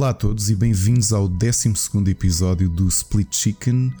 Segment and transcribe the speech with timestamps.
[0.00, 1.74] Olá a todos e bem-vindos ao 12
[2.08, 3.92] episódio do Split Chicken.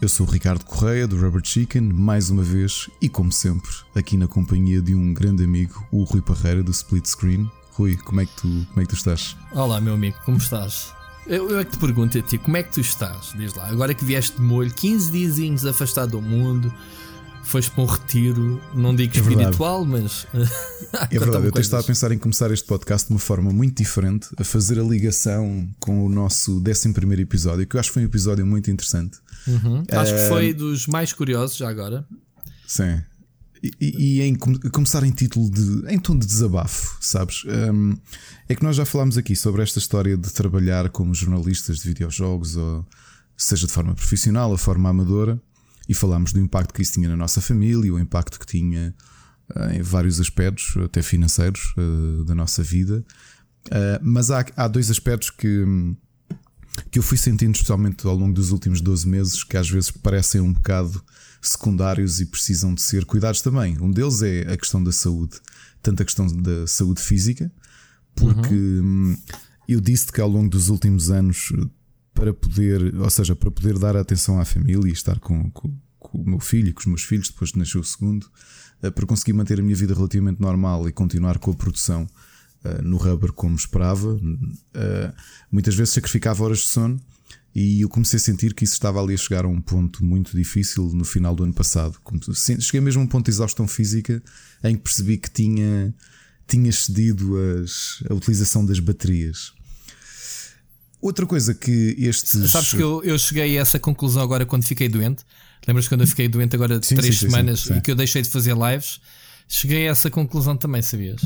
[0.00, 4.16] Eu sou o Ricardo Correia do Rubber Chicken, mais uma vez e como sempre, aqui
[4.16, 7.50] na companhia de um grande amigo, o Rui Parreira do Split Screen.
[7.72, 9.36] Rui, como é que tu, como é que tu estás?
[9.52, 10.94] Olá, meu amigo, como estás?
[11.26, 13.34] Eu, eu é que te pergunto a ti, como é que tu estás?
[13.36, 16.72] Diz lá, agora que vieste de molho, 15 dias afastado do mundo,
[17.42, 20.26] foste para um retiro, não digo é espiritual, mas.
[21.10, 24.28] é verdade, eu estava a pensar em começar este podcast de uma forma muito diferente,
[24.38, 28.06] a fazer a ligação com o nosso 11 episódio, que eu acho que foi um
[28.06, 29.18] episódio muito interessante.
[29.46, 29.82] Uhum.
[29.90, 32.06] Acho que foi dos mais curiosos já agora.
[32.66, 33.02] Sim.
[33.62, 35.92] E, e, em começar em título de.
[35.92, 37.44] em tom de desabafo, sabes?
[37.44, 37.94] Um,
[38.48, 42.56] é que nós já falámos aqui sobre esta história de trabalhar como jornalistas de videojogos,
[42.56, 42.84] ou
[43.36, 45.40] seja de forma profissional ou forma amadora
[45.88, 48.94] e falámos do impacto que isso tinha na nossa família, o impacto que tinha
[49.54, 53.04] uh, em vários aspectos, até financeiros, uh, da nossa vida.
[53.66, 55.64] Uh, mas há, há dois aspectos que,
[56.90, 60.40] que eu fui sentindo, especialmente ao longo dos últimos 12 meses, que às vezes parecem
[60.40, 61.02] um bocado
[61.40, 63.76] secundários e precisam de ser cuidados também.
[63.80, 65.40] Um deles é a questão da saúde,
[65.82, 67.50] tanto a questão da saúde física,
[68.14, 69.16] porque uhum.
[69.68, 71.52] eu disse que ao longo dos últimos anos
[72.14, 76.18] para poder, ou seja, para poder dar atenção à família e estar com, com, com
[76.18, 78.30] o meu filho e com os meus filhos depois de nascer o segundo,
[78.82, 82.06] eh, para conseguir manter a minha vida relativamente normal e continuar com a produção
[82.64, 84.14] uh, no rubber como esperava.
[84.14, 85.12] Uh,
[85.50, 87.00] muitas vezes sacrificava horas de sono
[87.54, 90.36] e eu comecei a sentir que isso estava ali a chegar a um ponto muito
[90.36, 91.98] difícil no final do ano passado.
[92.60, 94.22] Cheguei mesmo a um ponto de exaustão física
[94.64, 95.94] em que percebi que tinha,
[96.48, 99.52] tinha cedido as, a utilização das baterias.
[101.02, 102.48] Outra coisa que estes.
[102.48, 105.24] Sabes que eu, eu cheguei a essa conclusão agora quando fiquei doente.
[105.66, 107.96] Lembras quando eu fiquei doente agora de três sim, semanas sim, sim, e que eu
[107.96, 109.00] deixei de fazer lives?
[109.48, 111.20] Cheguei a essa conclusão também, sabias?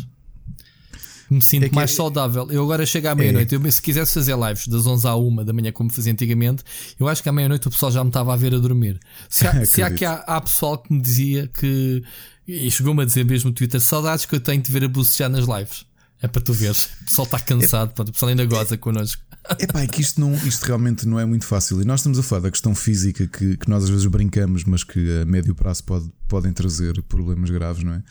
[1.28, 1.94] Me sinto é mais é...
[1.94, 2.50] saudável.
[2.50, 3.54] Eu agora chego à meia-noite.
[3.54, 3.70] É...
[3.70, 6.64] Se quisesse fazer lives das 11 à 1 da manhã, como fazia antigamente,
[6.98, 8.98] eu acho que à meia-noite o pessoal já me estava a ver a dormir.
[9.28, 12.02] Se há, se há que há, há, pessoal que me dizia que.
[12.48, 15.28] E chegou-me a dizer mesmo no Twitter: saudades que eu tenho de ver a bucejar
[15.28, 15.84] nas lives.
[16.22, 16.88] É para tu veres.
[17.02, 18.02] O pessoal está cansado, é...
[18.02, 19.22] o pessoal ainda goza connosco.
[19.58, 21.80] Epá, é que isto, não, isto realmente não é muito fácil.
[21.80, 24.82] E nós estamos a falar da questão física que, que nós às vezes brincamos, mas
[24.82, 28.02] que a médio prazo pode, podem trazer problemas graves, não é?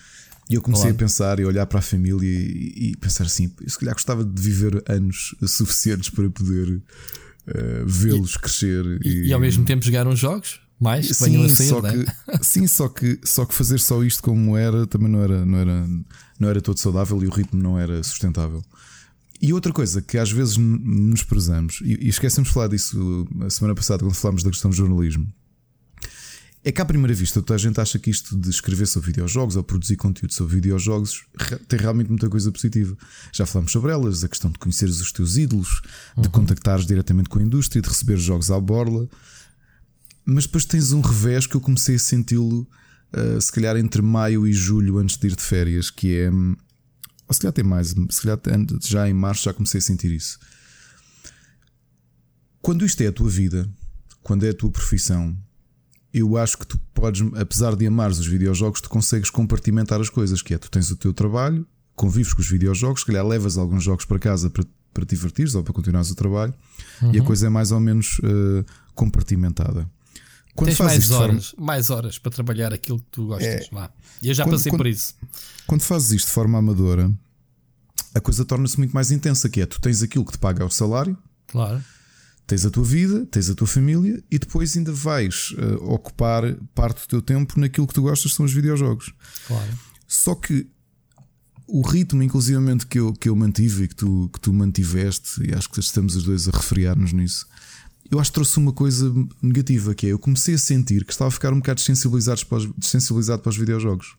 [0.49, 0.95] E eu comecei Olá.
[0.95, 4.23] a pensar e olhar para a família e, e, pensar assim: eu se calhar gostava
[4.23, 8.85] de viver anos suficientes para poder uh, vê-los crescer.
[9.03, 10.61] E, e, ao mesmo tempo jogar uns jogos?
[10.79, 11.07] Mais?
[11.07, 11.91] Sim, só é?
[11.91, 12.05] que,
[12.43, 15.87] sim só, que, só que fazer só isto como era também não era, não, era,
[16.39, 18.63] não era todo saudável e o ritmo não era sustentável.
[19.41, 23.75] E outra coisa que às vezes nos prezamos, e esquecemos de falar disso a semana
[23.75, 25.27] passada quando falámos da questão do jornalismo,
[26.63, 29.55] é que à primeira vista toda a gente acha que isto de escrever sobre videojogos
[29.55, 31.23] ou produzir conteúdo sobre videojogos
[31.67, 32.97] tem realmente muita coisa positiva.
[33.31, 35.83] Já falámos sobre elas, a questão de conheceres os teus ídolos,
[36.17, 36.31] de uhum.
[36.31, 39.07] contactares diretamente com a indústria, de receber jogos à borla.
[40.25, 42.67] Mas depois tens um revés que eu comecei a senti-lo,
[43.13, 46.55] uh, se calhar entre maio e julho, antes de ir de férias, que é hum,
[47.27, 48.39] ou se calhar tem mais, se calhar
[48.83, 50.37] já em março já comecei a sentir isso.
[52.61, 53.69] Quando isto é a tua vida,
[54.21, 55.35] quando é a tua profissão,
[56.13, 60.41] eu acho que tu podes, apesar de amares os videojogos, tu consegues compartimentar as coisas,
[60.41, 63.83] que é tu tens o teu trabalho, convives com os videojogos, se calhar levas alguns
[63.83, 66.53] jogos para casa para, para te divertires ou para continuares o trabalho,
[67.01, 67.13] uhum.
[67.13, 67.27] e a uhum.
[67.27, 69.89] coisa é mais ou menos uh, compartimentada.
[70.55, 71.65] Quando Tens mais horas, forma...
[71.65, 73.67] mais horas para trabalhar aquilo que tu gostas.
[73.71, 73.75] É...
[73.75, 73.91] Lá.
[74.21, 75.13] E eu já quando, passei quando, por isso.
[75.67, 77.11] Quando fazes isto de forma amadora,
[78.13, 80.69] a coisa torna-se muito mais intensa, que é tu tens aquilo que te paga o
[80.69, 81.17] salário.
[81.47, 81.83] Claro.
[82.47, 87.01] Tens a tua vida, tens a tua família e depois ainda vais uh, ocupar parte
[87.01, 89.11] do teu tempo naquilo que tu gostas, são os videojogos.
[89.47, 89.71] Claro.
[90.07, 90.67] Só que
[91.67, 95.53] o ritmo, inclusivamente, que eu, que eu mantive e que tu, que tu mantiveste, e
[95.53, 97.47] acho que estamos os dois a refriar-nos nisso,
[98.11, 101.29] eu acho que trouxe uma coisa negativa, que é eu comecei a sentir que estava
[101.29, 104.15] a ficar um bocado desensibilizado para os, desensibilizado para os videojogos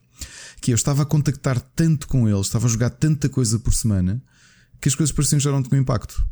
[0.60, 4.22] que eu estava a contactar tanto com eles, estava a jogar tanta coisa por semana,
[4.80, 6.26] que as coisas pareciam já não com impacto.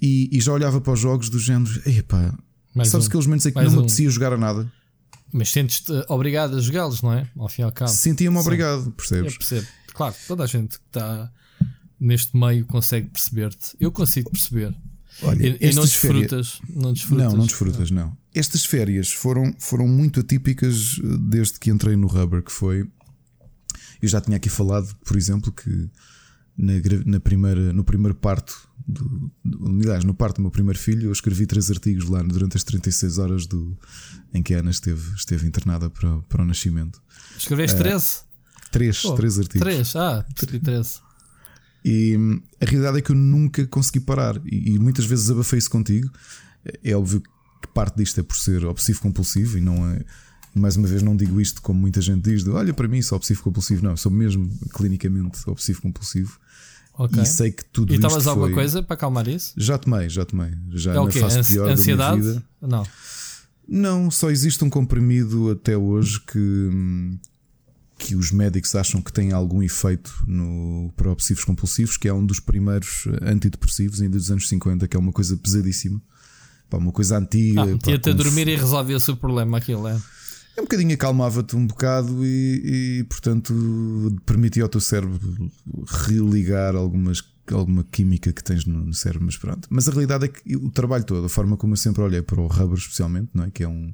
[0.00, 2.34] E, e, já olhava para os jogos do género, epá,
[2.86, 4.72] sabes um, aqueles momentos em que não me apetecia jogar a nada.
[5.30, 7.28] Mas sentes-te obrigado a jogá-los, não é?
[7.36, 7.90] Ao fim e ao cabo.
[7.90, 9.32] Sentia-me obrigado, percebes?
[9.34, 9.66] Eu percebo.
[9.92, 11.30] Claro, toda a gente que está
[12.00, 13.76] neste meio consegue perceber-te.
[13.78, 14.74] Eu consigo perceber.
[15.22, 16.60] Olha, e, e não desfrutas, férias...
[16.68, 17.24] não desfrutas.
[17.26, 18.16] Não, não desfrutas, não.
[18.34, 22.86] Estas férias foram, foram muito atípicas eh, desde que entrei no Rubber, que foi
[24.02, 25.90] eu já tinha aqui falado, por exemplo, que
[26.56, 26.72] na,
[27.04, 29.30] na primeira, no primeiro parto, do,
[29.66, 33.18] aliás, no parto do meu primeiro filho, eu escrevi três artigos lá durante as 36
[33.18, 33.76] horas do,
[34.32, 37.00] em que a Ana esteve, esteve internada para, para o nascimento.
[37.36, 38.16] Escreveste uh, 13?
[38.70, 39.60] Três, oh, três artigos.
[39.60, 41.00] Três, ah, percebi 13.
[41.84, 44.40] E hum, a realidade é que eu nunca consegui parar.
[44.44, 46.10] E, e muitas vezes abafei isso contigo.
[46.84, 50.04] É óbvio que parte disto é por ser obsessivo compulsivo e não é.
[50.52, 53.16] Mais uma vez, não digo isto como muita gente diz: de, olha, para mim sou
[53.16, 53.84] obsessivo compulsivo.
[53.84, 56.38] Não, sou mesmo clinicamente obsessivo compulsivo.
[56.94, 57.22] Okay.
[57.22, 58.06] E sei que tudo e isto.
[58.06, 58.54] E tomas alguma foi...
[58.54, 59.54] coisa para acalmar isso?
[59.56, 60.52] Já tomei, já tomei.
[60.70, 62.16] Já é fase Ansi pior ansiedade?
[62.16, 62.44] da minha vida.
[62.60, 62.86] Não.
[63.66, 66.70] Não, só existe um comprimido até hoje que,
[68.00, 72.24] que os médicos acham que tem algum efeito no, para obsessivos compulsivos, que é um
[72.24, 76.00] dos primeiros antidepressivos, ainda dos anos 50, que é uma coisa pesadíssima.
[76.70, 77.62] Pá, uma coisa antiga.
[77.62, 80.00] Ah, Tinha-te a dormir e resolvia-se o problema, aquilo é.
[80.56, 83.54] É um bocadinho acalmava-te um bocado e, e, portanto,
[84.24, 85.50] permitia ao teu cérebro
[86.06, 89.26] religar algumas, alguma química que tens no, no, cérebro.
[89.26, 89.68] Mas pronto.
[89.70, 92.40] Mas a realidade é que o trabalho todo, a forma como eu sempre olhei para
[92.40, 93.50] o rubber, especialmente, não é?
[93.50, 93.92] que, é um,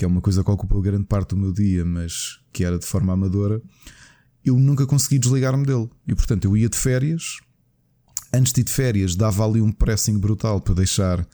[0.00, 2.86] que é uma coisa que ocupa grande parte do meu dia, mas que era de
[2.86, 3.60] forma amadora,
[4.42, 5.90] eu nunca consegui desligar-me dele.
[6.08, 7.36] E portanto, eu ia de férias.
[8.32, 11.28] Antes de ir de férias, dava ali um pressing brutal para deixar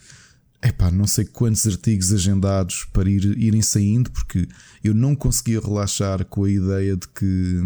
[0.60, 4.48] epá, não sei quantos artigos agendados para ir, irem saindo, porque
[4.82, 7.62] eu não conseguia relaxar com a ideia de que,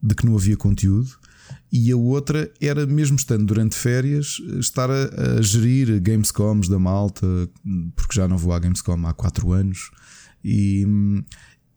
[0.00, 1.18] de que não havia conteúdo.
[1.72, 7.26] E a outra era, mesmo estando durante férias, estar a, a gerir Gamescoms da malta,
[7.94, 9.90] porque já não vou à Gamescom há 4 anos,
[10.44, 10.86] e,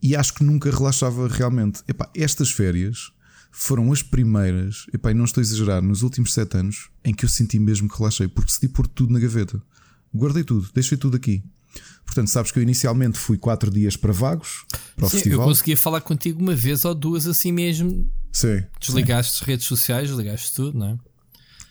[0.01, 1.81] e acho que nunca relaxava realmente.
[1.87, 3.11] Epá, estas férias
[3.51, 7.25] foram as primeiras, epá, e não estou a exagerar, nos últimos 7 anos em que
[7.25, 9.61] eu senti mesmo que relaxei, porque decidi pôr tudo na gaveta
[10.13, 11.43] guardei tudo, deixei tudo aqui.
[12.05, 15.41] Portanto, sabes que eu inicialmente fui quatro dias para Vagos, para o Sim, festival.
[15.41, 18.11] Eu conseguia falar contigo uma vez ou duas assim mesmo.
[18.31, 18.63] Sim.
[18.79, 20.97] Desligaste as redes sociais, desligaste tudo, não é?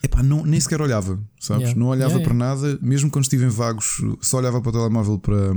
[0.02, 1.62] Epá, não, nem sequer olhava, sabes?
[1.62, 1.78] Yeah.
[1.78, 2.62] Não olhava yeah, para yeah.
[2.62, 5.52] nada, mesmo quando estive em Vagos, só olhava para o telemóvel para,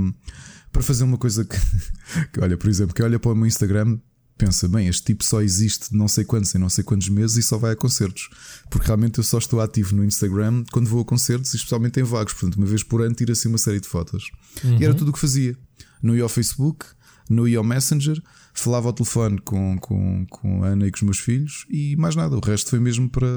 [0.72, 1.56] para fazer uma coisa que,
[2.32, 3.98] que olha, por exemplo, que olha para o meu Instagram
[4.36, 7.42] pensa, bem, este tipo só existe não sei quantos em não sei quantos meses e
[7.42, 8.28] só vai a concertos.
[8.68, 12.32] Porque realmente eu só estou ativo no Instagram quando vou a concertos, especialmente em vagos.
[12.32, 14.30] Portanto, uma vez por ano tiro assim uma série de fotos.
[14.64, 14.78] Uhum.
[14.78, 15.56] E era tudo o que fazia.
[16.02, 16.86] Não ia ao Facebook,
[17.30, 18.20] não ia ao Messenger,
[18.52, 22.14] falava ao telefone com, com, com a Ana e com os meus filhos e mais
[22.16, 22.36] nada.
[22.36, 23.28] O resto foi mesmo para,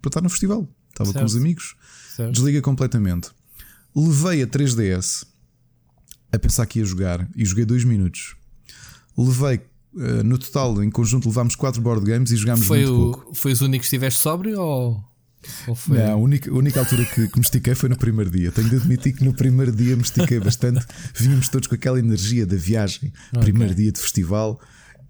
[0.00, 0.68] para estar no festival.
[0.90, 1.20] Estava certo.
[1.20, 1.76] com os amigos.
[2.14, 2.32] Certo.
[2.32, 3.30] Desliga completamente.
[3.94, 5.26] Levei a 3DS
[6.32, 8.36] a pensar que ia jogar e joguei dois minutos.
[9.16, 9.60] Levei
[9.98, 13.34] eh, no total, em conjunto, levámos 4 board games e jogámos foi muito o, pouco.
[13.34, 15.04] Foi os únicos que estiveste sóbrio ou
[15.74, 15.98] foi...
[15.98, 18.52] Não, a única, a única altura que, que me estiquei foi no primeiro dia.
[18.52, 20.84] Tenho de admitir que no primeiro dia me estiquei bastante.
[21.14, 23.42] Vínhamos todos com aquela energia da viagem, okay.
[23.42, 24.60] primeiro dia de festival.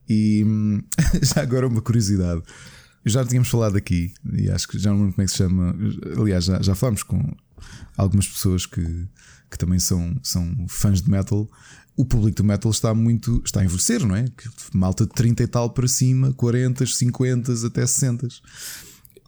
[0.09, 0.45] E
[1.23, 2.43] já agora uma curiosidade.
[3.05, 5.75] Já tínhamos falado aqui, e acho que já não lembro como é que se chama.
[6.19, 7.35] Aliás, já, já falámos com
[7.97, 8.83] algumas pessoas que,
[9.51, 11.49] que também são, são fãs de metal
[12.01, 13.43] o público do metal está muito.
[13.45, 14.25] está a envelhecer, não é?
[14.73, 18.29] Malta de 30 e tal para cima, 40, 50 até 60.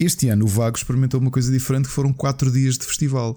[0.03, 3.37] Este ano o Vago experimentou uma coisa diferente que foram 4 dias de festival.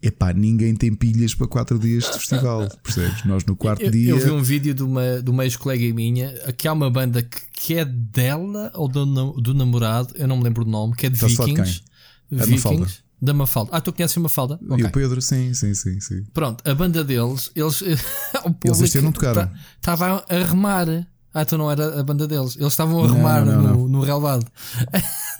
[0.00, 3.24] Epá, ninguém tem pilhas para 4 dias de festival, percebes?
[3.24, 4.10] Nós no quarto eu, dia.
[4.10, 7.40] Eu vi um vídeo de uma, de uma ex-colega minha que há uma banda que,
[7.52, 11.08] que é dela ou do, do namorado, eu não me lembro o nome, que é
[11.08, 11.82] de Vikings.
[12.30, 13.06] Vikings.
[13.20, 13.70] Da Mafalda.
[13.72, 14.60] Ah, tu conheces a Mafalda?
[14.62, 14.84] Okay.
[14.84, 16.22] E o Pedro, sim, sim, sim, sim.
[16.34, 17.80] Pronto, a banda deles, eles.
[18.62, 19.50] eles este ano não tocaram.
[19.76, 20.86] Estava a remar.
[21.32, 22.56] Ah, tu não era a banda deles.
[22.56, 23.88] Eles estavam a remar não, não, no, não.
[23.88, 24.46] no relvado.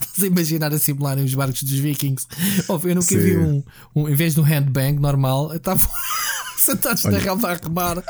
[0.01, 2.27] Estás a imaginar a simularem os barcos dos vikings.
[2.69, 3.19] Eu nunca Sim.
[3.19, 3.63] vi um,
[3.95, 5.91] um, Em vez de um handbang normal, estavam
[6.57, 8.03] sentados Olha, na relva a remar.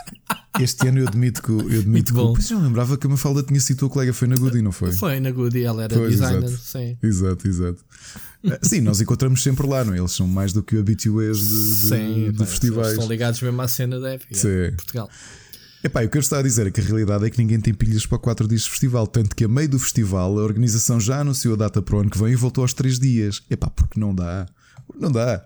[0.61, 1.50] Este ano eu admito que.
[1.50, 4.37] Eu admito que pois eu lembrava que a Mafalda tinha sido tua colega, foi na
[4.37, 4.93] Goody, não foi?
[4.93, 6.45] Foi na Goody, ela era pois, designer.
[6.45, 6.62] Exato.
[6.62, 6.99] Sim.
[7.02, 7.85] Exato, exato.
[8.45, 9.99] Eh, sim, nós encontramos sempre lá, não é?
[9.99, 12.93] Eles são mais do que habituês de, de, Sim, de festivais.
[12.93, 14.35] Estão ligados mesmo à cena da época.
[14.35, 14.73] Sim.
[14.76, 15.11] Portugal.
[15.85, 17.73] Epá, o que eu estou a dizer é que a realidade é que ninguém tem
[17.73, 19.06] pilhas para 4 dias de festival.
[19.06, 22.11] Tanto que a meio do festival a organização já anunciou a data para o ano
[22.11, 23.42] que vem e voltou aos 3 dias.
[23.50, 24.47] Epá, porque não dá.
[24.99, 25.45] Não dá.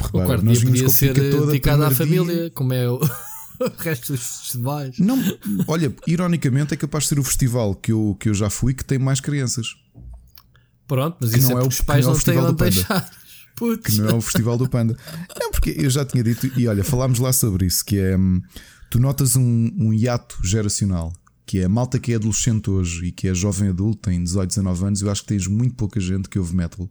[0.00, 2.50] Repara, o quarto nós dia podia ser dedicado à família, dia...
[2.50, 2.96] como é o.
[2.96, 4.98] o resto dos festivais.
[4.98, 5.18] Não,
[5.66, 8.84] olha, ironicamente é capaz de ser o festival que eu, que eu já fui que
[8.84, 9.76] tem mais crianças.
[10.86, 13.10] Pronto, mas que isso não é, é o, os pais não, é têm onde deixar.
[13.56, 13.94] Putz.
[13.94, 14.96] Que não é o Festival do Panda.
[15.38, 18.42] Não, porque eu já tinha dito, e olha, falámos lá sobre isso, que é hum,
[18.92, 21.14] tu notas um, um hiato geracional,
[21.46, 24.50] que é a malta que é adolescente hoje e que é jovem adulto, tem 18,
[24.50, 26.86] 19 anos, eu acho que tens muito pouca gente que ouve metal.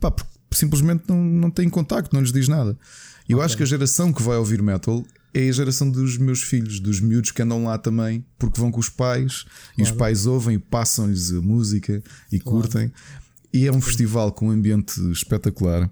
[0.00, 0.10] Pá,
[0.50, 2.78] simplesmente não, não tem contacto, não lhes diz nada.
[3.28, 3.44] Eu okay.
[3.44, 5.04] acho que a geração que vai ouvir metal
[5.34, 8.80] é a geração dos meus filhos, dos miúdos que andam lá também, porque vão com
[8.80, 9.70] os pais claro.
[9.76, 12.62] e os pais ouvem e passam-lhes a música e claro.
[12.62, 12.90] curtem.
[13.52, 15.90] E é um festival com um ambiente espetacular.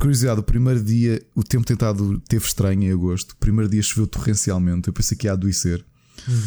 [0.00, 3.32] Curiosidade, o primeiro dia, o tempo tentado teve estranho em agosto.
[3.32, 4.88] O primeiro dia choveu torrencialmente.
[4.88, 5.84] Eu pensei que ia adoecer.
[6.28, 6.40] Hum.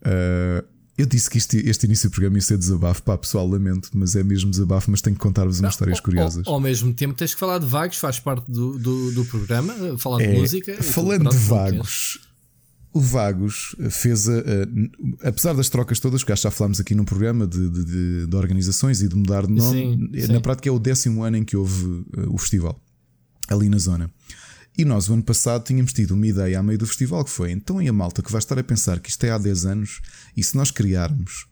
[0.00, 3.90] Uh, Eu disse que este, este início do programa ia ser desabafo, pá, pessoal, lamento,
[3.94, 6.46] mas é mesmo desabafo, mas tenho que contar-vos umas histórias curiosas.
[6.46, 9.98] Ao, ao, mesmo tempo, tens que falar de vagos, faz parte do, do, do programa,
[9.98, 10.80] falar de é, música.
[10.82, 12.20] Falando de vagos,
[12.94, 17.44] o Vagos fez, a, a, apesar das trocas todas, que já falámos aqui no programa
[17.44, 20.32] de, de, de, organizações e de mudar de nome, sim, sim.
[20.32, 22.80] na prática é o décimo ano em que houve uh, o festival,
[23.48, 24.10] ali na zona.
[24.76, 27.52] E nós, o ano passado, tínhamos tido uma ideia a meio do festival que foi:
[27.52, 30.00] então, e a malta que vai estar a pensar que isto é há 10 anos,
[30.36, 31.46] e se nós criarmos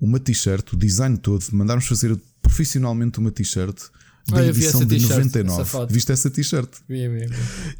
[0.00, 3.76] uma t-shirt, o design todo, mandarmos fazer profissionalmente uma t-shirt
[4.28, 5.62] da ah, edição de 99.
[5.62, 6.68] Essa Viste essa t-shirt?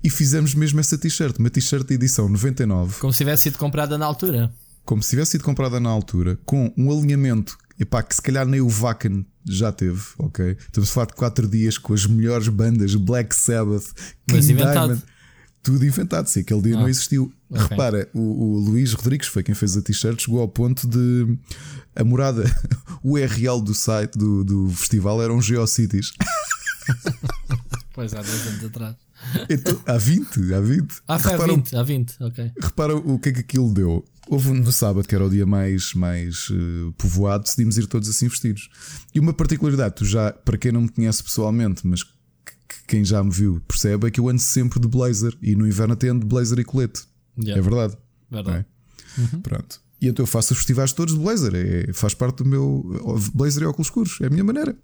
[0.02, 2.98] E fizemos mesmo essa t-shirt, uma t-shirt de edição 99.
[2.98, 4.52] Como se tivesse sido comprada na altura.
[4.84, 8.60] Como se tivesse sido comprada na altura, com um alinhamento epá, que se calhar nem
[8.60, 10.56] o Vacan já teve, ok?
[10.58, 13.92] Estamos a falar de 4 dias com as melhores bandas, Black Sabbath,
[14.26, 15.02] King Diamond
[15.62, 16.26] tudo inventado.
[16.26, 17.32] Se aquele dia ah, não existiu.
[17.50, 17.66] Okay.
[17.68, 21.38] Repara, o, o, Luís Rodrigues foi quem fez a t-shirt, chegou ao ponto de
[21.94, 22.44] a morada,
[23.02, 26.12] o URL do site do, do festival eram Geocities.
[27.92, 28.96] pois há 10 anos atrás.
[29.50, 30.94] Então, há 20, há 20.
[31.08, 32.52] Ah, foi há 20, há 20, ok.
[32.60, 34.04] Repara o que é que aquilo deu.
[34.30, 38.28] Houve no sábado, que era o dia mais, mais uh, povoado, decidimos ir todos assim
[38.28, 38.68] vestidos.
[39.14, 42.04] E uma particularidade, tu já, para quem não me conhece pessoalmente, mas
[42.86, 45.94] quem já me viu percebe, é que eu ando sempre de blazer e no inverno
[45.94, 47.02] até ando de blazer e colete.
[47.38, 47.58] Yeah.
[47.58, 47.96] É verdade.
[48.30, 48.66] Verdade.
[49.16, 49.20] É?
[49.20, 49.40] Uhum.
[49.40, 49.80] Pronto.
[50.00, 51.52] E então eu faço os festivais todos de blazer.
[51.54, 52.84] É, faz parte do meu.
[53.34, 54.18] Blazer e óculos escuros.
[54.20, 54.76] É a minha maneira.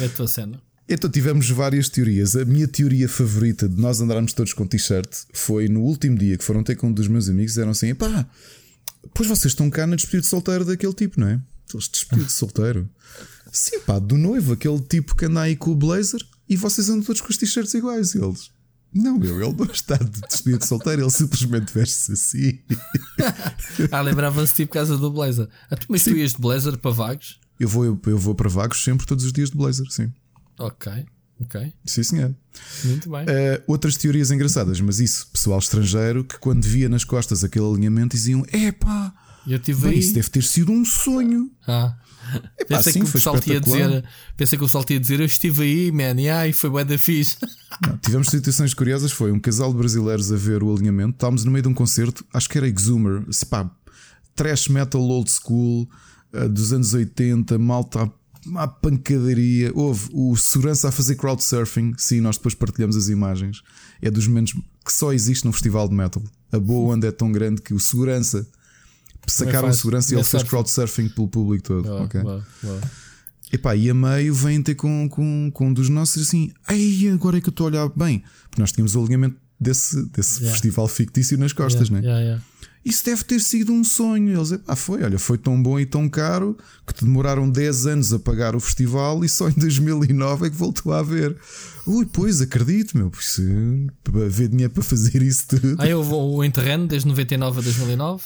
[0.00, 0.60] É a tua cena.
[0.88, 2.36] Então tivemos várias teorias.
[2.36, 6.44] A minha teoria favorita de nós andarmos todos com t-shirt foi no último dia que
[6.44, 7.58] foram ter com um dos meus amigos.
[7.58, 8.26] Eram assim: pá,
[9.14, 11.40] pois vocês estão cá na despedida de solteiro daquele tipo, não é?
[11.72, 12.88] Eles despedido de solteiro.
[13.52, 17.02] Sim, pá, do noivo, aquele tipo que anda aí com o blazer e vocês andam
[17.02, 18.14] todos com os t-shirts iguais.
[18.14, 18.50] E eles.
[18.92, 22.58] Não, meu, ele não está de despedida de solteiro, ele simplesmente veste-se assim.
[23.92, 25.48] ah, lembrava-se tipo casa do blazer.
[25.70, 26.12] Ah, mas sim.
[26.12, 27.38] tu ias de blazer para vagos?
[27.58, 30.12] Eu vou, eu, eu vou para vagos sempre, todos os dias de blazer, sim.
[30.58, 30.90] Ok,
[31.40, 31.74] ok.
[31.84, 32.34] Sim, senhor.
[32.84, 33.22] Muito bem.
[33.22, 38.16] Uh, outras teorias engraçadas, mas isso, pessoal estrangeiro que quando via nas costas aquele alinhamento
[38.16, 39.14] diziam: Epá,
[39.46, 41.50] eu tive bem, isso deve ter sido um sonho.
[41.66, 41.96] Ah.
[42.58, 44.04] Epá, pensa, sim, que o pessoal tinha dizer,
[44.36, 46.98] pensa que o pessoal tinha dizer: Eu estive aí, man, e ai, foi bué da
[46.98, 47.36] fixe.
[47.86, 49.12] Não, tivemos situações curiosas.
[49.12, 51.12] Foi um casal de brasileiros a ver o alinhamento.
[51.12, 53.70] Estávamos no meio de um concerto, acho que era Exumer, pá,
[54.34, 55.88] trash metal old school
[56.32, 58.10] uh, dos anos 80, malta
[58.44, 59.70] uma pancadaria.
[59.74, 61.94] Houve o segurança a fazer crowdsurfing.
[61.98, 63.62] Sim, nós depois partilhamos as imagens.
[64.00, 64.54] É dos momentos
[64.86, 66.22] que só existe num festival de metal.
[66.52, 68.46] A boa onda é tão grande que o segurança
[69.26, 71.88] sacaram a segurança e ele fez crowdsurfing pelo público todo.
[71.88, 72.20] Oh, okay.
[73.52, 77.38] Epá, e a meio vem ter com, com, com um dos nossos assim, ei, agora
[77.38, 78.22] é que eu estou a olhar bem.
[78.48, 80.52] Porque nós tínhamos o alinhamento desse, desse yeah.
[80.52, 82.06] festival fictício nas costas, yeah, né?
[82.06, 82.44] Yeah, yeah.
[82.86, 84.38] Isso deve ter sido um sonho.
[84.38, 88.12] Eles, ah, foi, olha, foi tão bom e tão caro que te demoraram 10 anos
[88.12, 91.36] a pagar o festival e só em 2009 é que voltou a haver.
[91.84, 93.40] Ui, pois, acredito, meu, pois,
[94.24, 95.74] haver dinheiro para fazer isso tudo.
[95.78, 98.22] Ah, eu vou o Interreno desde 99 a 2009?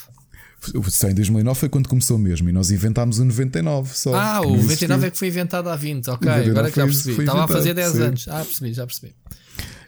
[0.90, 4.14] Só em 2009 foi quando começou mesmo e nós inventámos o 99 só.
[4.14, 7.18] Ah, o 99 é que foi inventado há 20, ok, agora que já percebi.
[7.18, 8.02] Estava a fazer 10 sim.
[8.02, 8.28] anos.
[8.28, 9.14] Ah, percebi, já percebi.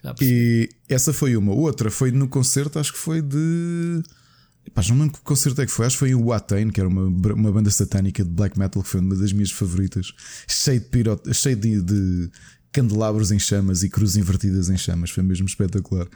[0.03, 0.35] já percebi.
[0.35, 1.53] E essa foi uma.
[1.53, 4.03] Outra foi no concerto, acho que foi de.
[4.75, 6.89] Pá, não lembro que concerto é que foi, acho que foi o Watain, que era
[6.89, 10.13] uma, uma banda satânica de black metal, que foi uma das minhas favoritas,
[10.49, 12.31] cheio de, pirot, cheio de, de
[12.73, 16.07] candelabros em chamas e cruzes invertidas em chamas, foi mesmo espetacular.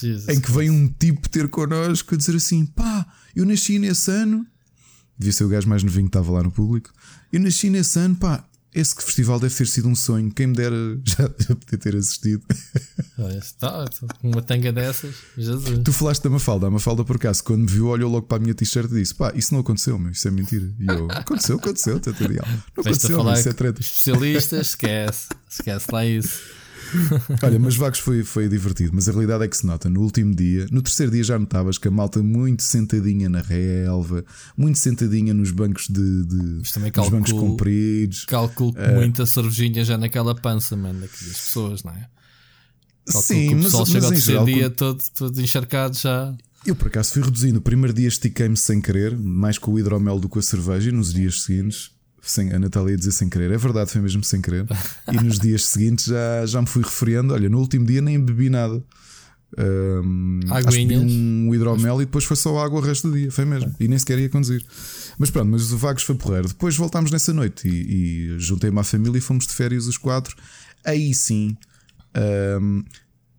[0.00, 4.10] Jesus em que veio um tipo ter connosco a dizer assim: pá, eu nasci nesse
[4.10, 4.46] ano,
[5.18, 6.92] devia ser o gajo mais novinho que estava lá no público,
[7.32, 10.30] eu nasci nesse ano, pá, esse festival deve ter sido um sonho.
[10.32, 12.42] Quem me dera já, já poder ter assistido.
[13.38, 13.84] Está,
[14.22, 15.80] uma tanga dessas, Jesus.
[15.84, 16.66] Tu falaste da Mafalda.
[16.66, 19.14] A Mafalda, por acaso, quando me viu, olhou logo para a minha t-shirt e disse:
[19.14, 20.68] Pá, isso não aconteceu, meu, isso é mentira.
[20.78, 22.46] E eu: Aconteceu, aconteceu, tutorial.
[22.76, 23.80] Não aconteceu, isso é treta.
[23.80, 26.40] Especialistas, esquece, esquece lá isso.
[27.42, 30.34] Olha, mas Vagos foi, foi divertido, mas a realidade é que se nota no último
[30.34, 34.24] dia, no terceiro dia já notavas que a malta muito sentadinha na relva,
[34.56, 38.24] muito sentadinha nos bancos de, de nos calculo, bancos compridos.
[38.24, 42.08] Calculo uh, muita cervejinha já naquela pança, mano, daquelas pessoas, não é?
[43.06, 46.34] Calculo sim, que o pessoal mas, chega mas ao terceiro dia todo, todo encharcado já.
[46.64, 47.58] Eu por acaso fui reduzindo.
[47.58, 50.88] O primeiro dia estiquei-me sem querer, mais com o hidromel do que com a cerveja,
[50.88, 51.94] e nos dias seguintes
[52.24, 54.66] sem, a Natália ia dizer sem querer, é verdade, foi mesmo sem querer.
[55.12, 57.34] e nos dias seguintes já, já me fui refriando.
[57.34, 58.82] Olha, no último dia nem bebi nada.
[59.56, 60.40] Um,
[61.46, 63.74] um hidromel e depois foi só água o resto do dia, foi mesmo.
[63.78, 64.64] E nem sequer ia conduzir.
[65.18, 66.48] Mas pronto, mas o Vagos foi porreiro.
[66.48, 70.34] Depois voltámos nessa noite e, e juntei-me à família e fomos de férias os quatro.
[70.84, 71.56] Aí sim,
[72.60, 72.84] um,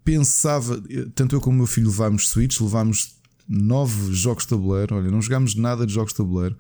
[0.04, 0.82] pensava,
[1.14, 3.16] tanto eu como o meu filho levámos Switch, levámos
[3.48, 4.96] nove jogos de tabuleiro.
[4.96, 6.58] Olha, não jogámos nada de jogos de tabuleiro.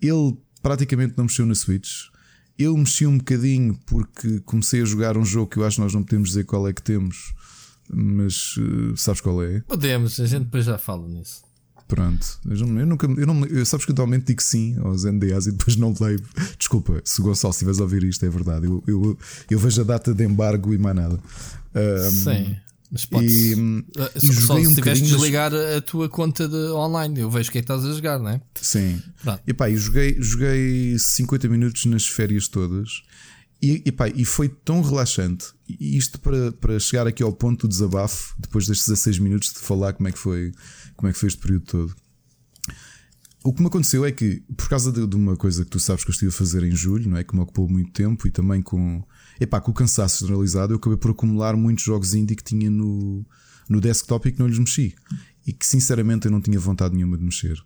[0.00, 2.06] Ele praticamente não mexeu na Switch.
[2.58, 5.94] Eu mexi um bocadinho porque comecei a jogar um jogo que eu acho que nós
[5.94, 7.32] não podemos dizer qual é que temos,
[7.88, 9.60] mas uh, sabes qual é?
[9.60, 11.44] Podemos, a gente depois já fala nisso.
[11.86, 15.52] Pronto, eu, nunca, eu não, eu, sabes que eu atualmente digo sim aos NDAs e
[15.52, 16.20] depois não leio.
[16.58, 18.66] Desculpa, se o Gonçalo estiveres a ouvir isto, é verdade.
[18.66, 19.16] Eu, eu,
[19.48, 21.20] eu vejo a data de embargo e mais nada.
[21.76, 22.56] Um, sim.
[22.90, 27.20] Mas e, uh, e só, se um tiveres de desligar a tua conta de online,
[27.20, 28.40] eu vejo o que é que estás a jogar, não é?
[28.60, 29.02] Sim.
[29.22, 29.42] Pronto.
[29.46, 33.02] E pá, eu joguei, joguei 50 minutos nas férias todas
[33.60, 35.46] e, e, pá, e foi tão relaxante.
[35.68, 39.58] E isto para, para chegar aqui ao ponto do desabafo, depois destes 16 minutos de
[39.58, 40.52] falar como é que foi,
[40.94, 41.96] como é que foi este período todo.
[43.42, 46.04] O que me aconteceu é que, por causa de, de uma coisa que tu sabes
[46.04, 47.24] que eu estive a fazer em julho, não é?
[47.24, 49.02] Que me ocupou muito tempo e também com
[49.38, 53.24] Epá, com o cansaço generalizado, eu acabei por acumular muitos jogos indie que tinha no,
[53.68, 54.94] no desktop e que não lhes mexi.
[55.46, 57.62] E que sinceramente eu não tinha vontade nenhuma de mexer.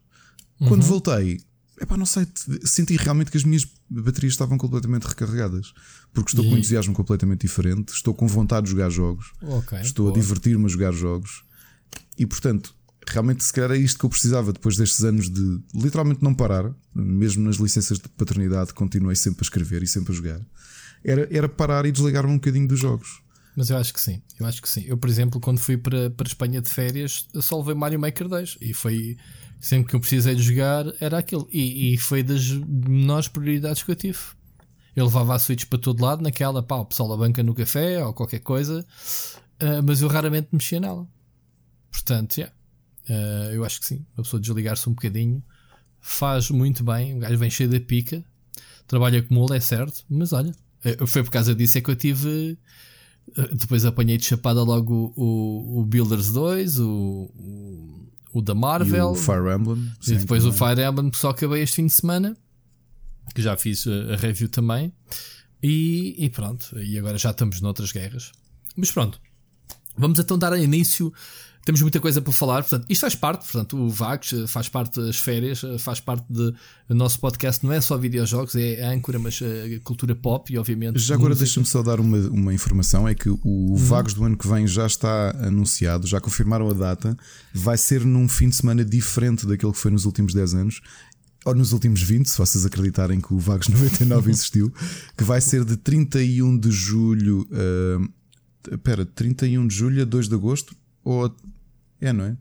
[0.60, 0.68] Uhum.
[0.68, 1.40] Quando voltei,
[1.80, 2.26] epá, não sei,
[2.64, 5.72] senti realmente que as minhas baterias estavam completamente recarregadas.
[6.12, 6.48] Porque estou e...
[6.48, 10.16] com um entusiasmo completamente diferente, estou com vontade de jogar jogos, okay, estou boa.
[10.16, 11.44] a divertir-me a jogar jogos.
[12.18, 12.74] E portanto,
[13.08, 16.74] realmente se calhar é isto que eu precisava depois destes anos de literalmente não parar,
[16.94, 20.40] mesmo nas licenças de paternidade, continuei sempre a escrever e sempre a jogar
[21.04, 23.22] era, era parar e desligar-me um bocadinho dos jogos.
[23.56, 24.84] Mas eu acho que sim, eu acho que sim.
[24.86, 28.58] Eu, por exemplo, quando fui para, para Espanha de férias, só levei Mario Maker 2
[28.60, 29.16] e foi
[29.60, 31.48] sempre que eu precisei de jogar, era aquilo.
[31.52, 34.18] E, e foi das menores prioridades que eu tive.
[34.94, 38.04] Eu levava a Switch para todo lado, naquela, pá, o pessoal da banca no café
[38.04, 38.80] ou qualquer coisa,
[39.62, 41.06] uh, mas eu raramente mexia nela.
[41.90, 42.54] Portanto, yeah,
[43.08, 44.04] uh, eu acho que sim.
[44.16, 45.42] A pessoa desligar-se um bocadinho
[46.00, 47.16] faz muito bem.
[47.16, 48.24] O gajo vem cheio da pica,
[48.86, 50.52] trabalha como é certo, mas olha,
[51.06, 52.58] foi por causa disso é que eu tive.
[53.36, 59.10] Eh, depois apanhei de chapada logo o, o Builders 2, o, o, o da Marvel.
[59.10, 59.92] E o Fire Emblem.
[60.06, 60.56] E depois também.
[60.56, 62.36] o Fire Emblem que só acabei este fim de semana.
[63.34, 64.92] Que já fiz a, a review também.
[65.62, 66.78] E, e, pronto.
[66.78, 68.32] E agora já estamos noutras guerras.
[68.76, 69.20] Mas pronto.
[69.96, 71.12] Vamos então dar início
[71.64, 72.62] temos muita coisa para falar.
[72.62, 76.24] Portanto, isto faz parte, portanto, o Vagos eh, faz parte das férias, eh, faz parte
[76.28, 76.54] do
[76.88, 77.64] nosso podcast.
[77.64, 80.98] Não é só videojogos, é a âncora, mas a eh, cultura pop e, obviamente.
[80.98, 83.76] Já agora deixa-me só dar uma, uma informação: é que o hum.
[83.76, 87.16] Vagos do ano que vem já está anunciado, já confirmaram a data.
[87.52, 90.80] Vai ser num fim de semana diferente daquele que foi nos últimos 10 anos
[91.44, 94.72] ou nos últimos 20, se vocês acreditarem que o Vagos 99 existiu,
[95.16, 97.46] que vai ser de 31 de julho.
[97.50, 100.74] Uh, pera, 31 de julho a 2 de agosto?
[101.10, 101.36] Ou
[102.00, 102.36] é, não é?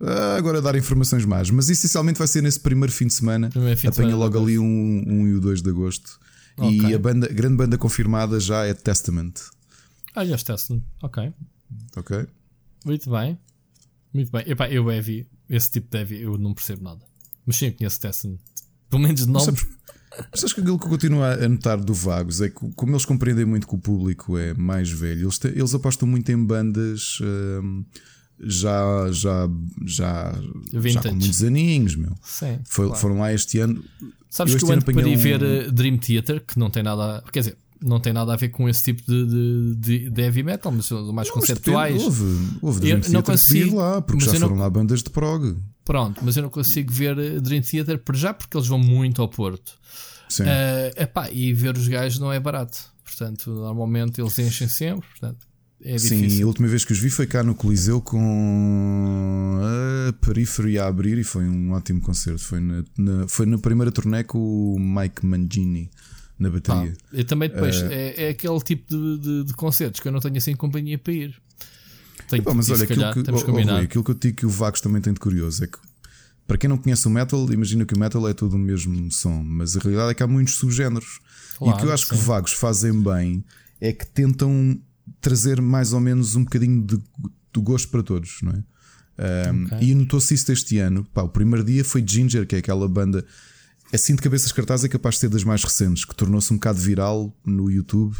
[0.00, 3.50] Ah, agora dar informações mais, mas essencialmente vai ser nesse primeiro fim de semana.
[3.76, 6.18] Fim Apanha logo ali um, um e o 2 de agosto.
[6.56, 6.80] Okay.
[6.80, 9.34] E a, banda, a grande banda confirmada já é Testament.
[10.14, 11.32] Ah, já é Testament, ok.
[11.96, 12.26] Ok.
[12.84, 13.38] Muito bem.
[14.12, 14.44] Muito bem.
[14.46, 17.04] Epá, eu heavy, esse tipo de heavy, eu não percebo nada.
[17.44, 18.38] Mas sim, eu conheço Testament.
[18.88, 19.44] Pelo menos de nome.
[19.44, 19.66] Sabes,
[20.34, 23.44] sabes que aquilo que eu continuo a notar do Vagos é que, como eles compreendem
[23.44, 27.18] muito que o público é mais velho, eles, te, eles apostam muito em bandas.
[27.22, 27.84] Hum,
[28.38, 29.48] já já
[29.86, 30.34] já,
[30.84, 32.14] já com muitos aninhos, meu.
[32.22, 33.00] Sim, Foi, claro.
[33.00, 33.82] Foram lá este ano.
[34.28, 37.24] Sabes que eu ando para ir ver eh, Dream Theater, que não tem nada.
[37.32, 40.72] Quer dizer, não tem nada a ver com esse tipo de, de, de heavy metal,
[40.72, 42.02] mas são mais não, conceptuais.
[42.02, 45.02] Houve, houve Dream eu Theater não consigo, ir lá, porque já foram não, lá bandas
[45.02, 45.56] de prog.
[45.84, 49.22] Pronto, mas eu não consigo ver eh, Dream Theater por já, porque eles vão muito
[49.22, 49.78] ao Porto.
[50.28, 50.42] Sim.
[50.42, 52.78] Uh, epá, e ver os gajos não é barato.
[53.04, 55.08] Portanto, normalmente eles enchem sempre.
[55.08, 55.46] Portanto,
[55.80, 60.78] é Sim, a última vez que os vi foi cá no Coliseu com a Periphery
[60.78, 62.40] a abrir e foi um ótimo concerto.
[62.40, 65.90] Foi na, na foi na primeira turnê com o Mike Mangini
[66.38, 66.94] na bateria.
[66.94, 70.12] Ah, eu também depois, uh, é, é, aquele tipo de, de, de, concertos que eu
[70.12, 71.34] não tenho assim companhia para ir.
[72.28, 74.50] Tenho Epá, mas olha, aquilo, calhar, que, oh, oh, aquilo que eu digo que o
[74.50, 75.78] Vagos também tem de curioso é que
[76.46, 79.42] para quem não conhece o metal, imagina que o metal é todo o mesmo som,
[79.42, 81.18] mas a realidade é que há muitos subgéneros.
[81.58, 82.10] Claro, e o que eu acho sim.
[82.10, 83.44] que os Vagos fazem bem
[83.80, 84.78] é que tentam
[85.20, 88.62] trazer mais ou menos um bocadinho de, de gosto para todos, não é?
[89.52, 89.88] Um, okay.
[89.88, 91.04] E notou-se isso este ano.
[91.12, 93.24] Pá, o primeiro dia foi Ginger, que é aquela banda
[93.92, 96.78] assim de cabeças cartaz, é capaz de ser das mais recentes, que tornou-se um bocado
[96.78, 98.16] viral no YouTube,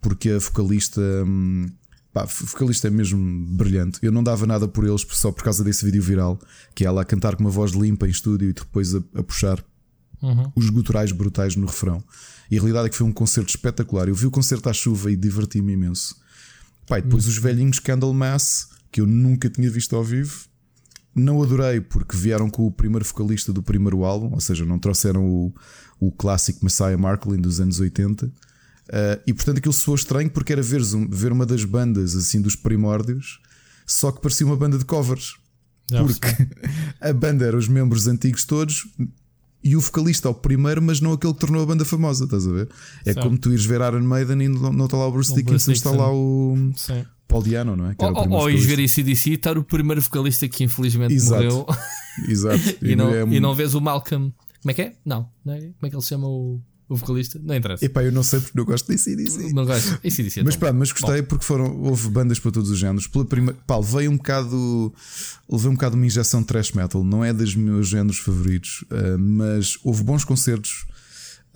[0.00, 1.00] porque a vocalista.
[1.26, 1.66] Hum,
[2.12, 3.98] pá, vocalista é mesmo brilhante.
[4.02, 6.38] Eu não dava nada por eles só por causa desse vídeo viral,
[6.74, 9.22] que é ela a cantar com uma voz limpa em estúdio e depois a, a
[9.22, 9.64] puxar
[10.20, 10.52] uhum.
[10.54, 12.02] os guturais brutais no refrão.
[12.50, 14.08] E a realidade é que foi um concerto espetacular.
[14.08, 16.16] Eu vi o concerto à chuva e diverti-me imenso.
[16.86, 20.46] Pai, depois os velhinhos Candlemass, que eu nunca tinha visto ao vivo,
[21.14, 25.24] não adorei porque vieram com o primeiro vocalista do primeiro álbum, ou seja, não trouxeram
[25.24, 25.54] o,
[26.00, 28.26] o clássico Messiah Marklin dos anos 80.
[28.26, 28.30] Uh,
[28.88, 32.56] eh, e portanto aquilo soou estranho porque era ver, ver uma das bandas assim dos
[32.56, 33.40] primórdios,
[33.86, 35.36] só que parecia uma banda de covers.
[35.88, 36.28] porque
[37.00, 38.86] a banda era os membros antigos todos,
[39.64, 42.50] e o vocalista ao primeiro, mas não aquele que tornou a banda famosa, estás a
[42.50, 42.68] ver?
[43.06, 45.90] É como tu ires ver Iron Maiden e não está lá o Bruce Dickinson, está
[45.90, 47.04] lá o Sim.
[47.32, 47.94] Paul Diano, não é?
[47.94, 51.42] Que ou, ou ires ver ACDC e estar o primeiro vocalista que infelizmente Exato.
[51.42, 51.66] morreu.
[52.28, 52.62] Exato.
[52.84, 53.22] e, não, é...
[53.22, 54.32] e não vês o Malcolm.
[54.60, 54.96] Como é que é?
[55.04, 55.58] Não, não é?
[55.60, 56.60] Como é que ele se chama o
[56.92, 57.84] o vocalista, não interessa.
[57.84, 59.52] Epá, eu não sei porque não gosto de ACDC.
[59.54, 59.94] Não gosto.
[59.94, 61.28] ACDC é mas pronto, mas gostei Bom.
[61.28, 63.06] porque foram, houve bandas para todos os géneros.
[63.06, 64.92] Pela primeira, pá, levei um bocado,
[65.50, 67.02] levei um bocado uma injeção de thrash metal.
[67.02, 70.86] Não é dos meus géneros favoritos, uh, mas houve bons concertos.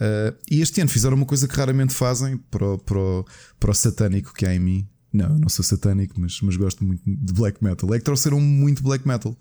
[0.01, 3.27] Uh, e este ano fizeram uma coisa que raramente fazem para o, para, o,
[3.61, 4.89] para o satânico que há em mim.
[5.17, 7.93] Não, eu não sou satânico, mas, mas gosto muito de black metal.
[7.95, 9.37] É que trouxeram muito black metal.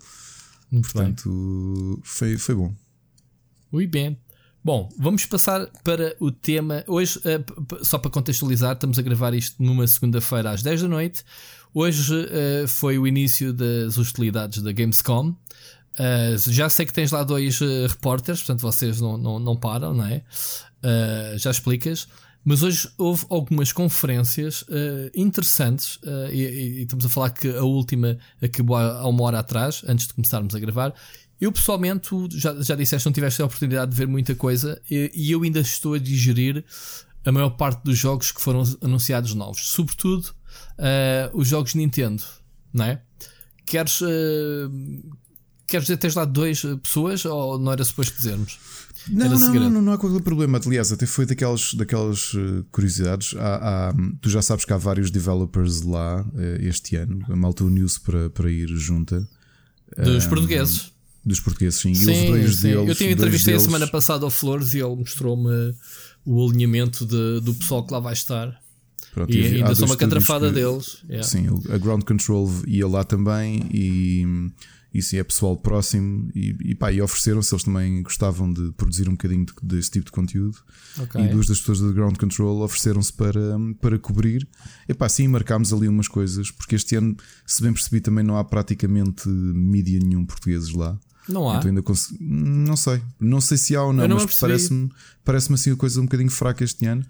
[0.70, 2.74] Muito Portanto, foi, foi bom.
[3.70, 4.18] Muito bem.
[4.64, 6.82] Bom, vamos passar para o tema.
[6.88, 11.24] Hoje, uh, só para contextualizar, estamos a gravar isto numa segunda-feira às 10 da noite.
[11.72, 15.28] Hoje uh, foi o início das hostilidades da Gamescom.
[15.28, 20.04] Uh, já sei que tens lá dois repórteres, portanto vocês não, não, não param, não
[20.04, 20.24] é?
[21.36, 22.08] já explicas.
[22.48, 24.64] Mas hoje houve algumas conferências
[25.12, 25.98] interessantes
[26.30, 30.14] e, e, estamos a falar que a última acabou há uma hora atrás, antes de
[30.14, 30.94] começarmos a gravar.
[31.40, 35.32] Eu pessoalmente, já, já disseste, não tiveste a oportunidade de ver muita coisa e, e,
[35.32, 36.64] eu ainda estou a digerir
[37.24, 40.26] a maior parte dos jogos que foram anunciados novos, sobretudo
[40.78, 42.22] uh, os jogos Nintendo,
[42.72, 43.02] não é?
[43.66, 44.70] Queres, uh,
[45.66, 48.58] queres dizer tens lá duas pessoas ou não era suposto dizermos?
[49.08, 50.60] Não, não, não, não, não, há qualquer problema.
[50.64, 53.34] Aliás, até foi daquelas, daquelas uh, curiosidades.
[53.38, 57.24] Há, há, tu já sabes que há vários developers lá uh, este ano.
[57.28, 59.28] A malta uniu-se para, para ir junta.
[59.96, 61.92] Dos um, portugueses dos portugueses, sim.
[61.92, 62.68] sim, e dois sim.
[62.68, 65.74] Deles, Eu tinha entrevistei a semana passada ao Flores e ele mostrou-me
[66.24, 68.60] o alinhamento de, do pessoal que lá vai estar.
[69.12, 70.98] Pronto, e, ainda sou uma catrafada que, deles.
[71.08, 71.26] Yeah.
[71.26, 74.24] Sim, a Ground Control ia lá também e
[74.98, 79.12] isso é pessoal próximo e, e, pá, e ofereceram-se, eles também gostavam de produzir um
[79.12, 80.58] bocadinho de, desse tipo de conteúdo.
[80.98, 81.24] Okay.
[81.24, 84.46] E duas das pessoas da Ground Control ofereceram-se para, para cobrir.
[84.88, 88.36] E pá, sim, marcámos ali umas coisas, porque este ano, se bem percebi, também não
[88.36, 90.98] há praticamente mídia nenhum portugueses lá.
[91.28, 91.56] Não há.
[91.56, 92.18] Então ainda consegui...
[92.22, 93.02] Não sei.
[93.18, 94.90] Não sei se há ou não, não mas parece-me
[95.24, 97.04] parece assim a coisa um bocadinho fraca este ano.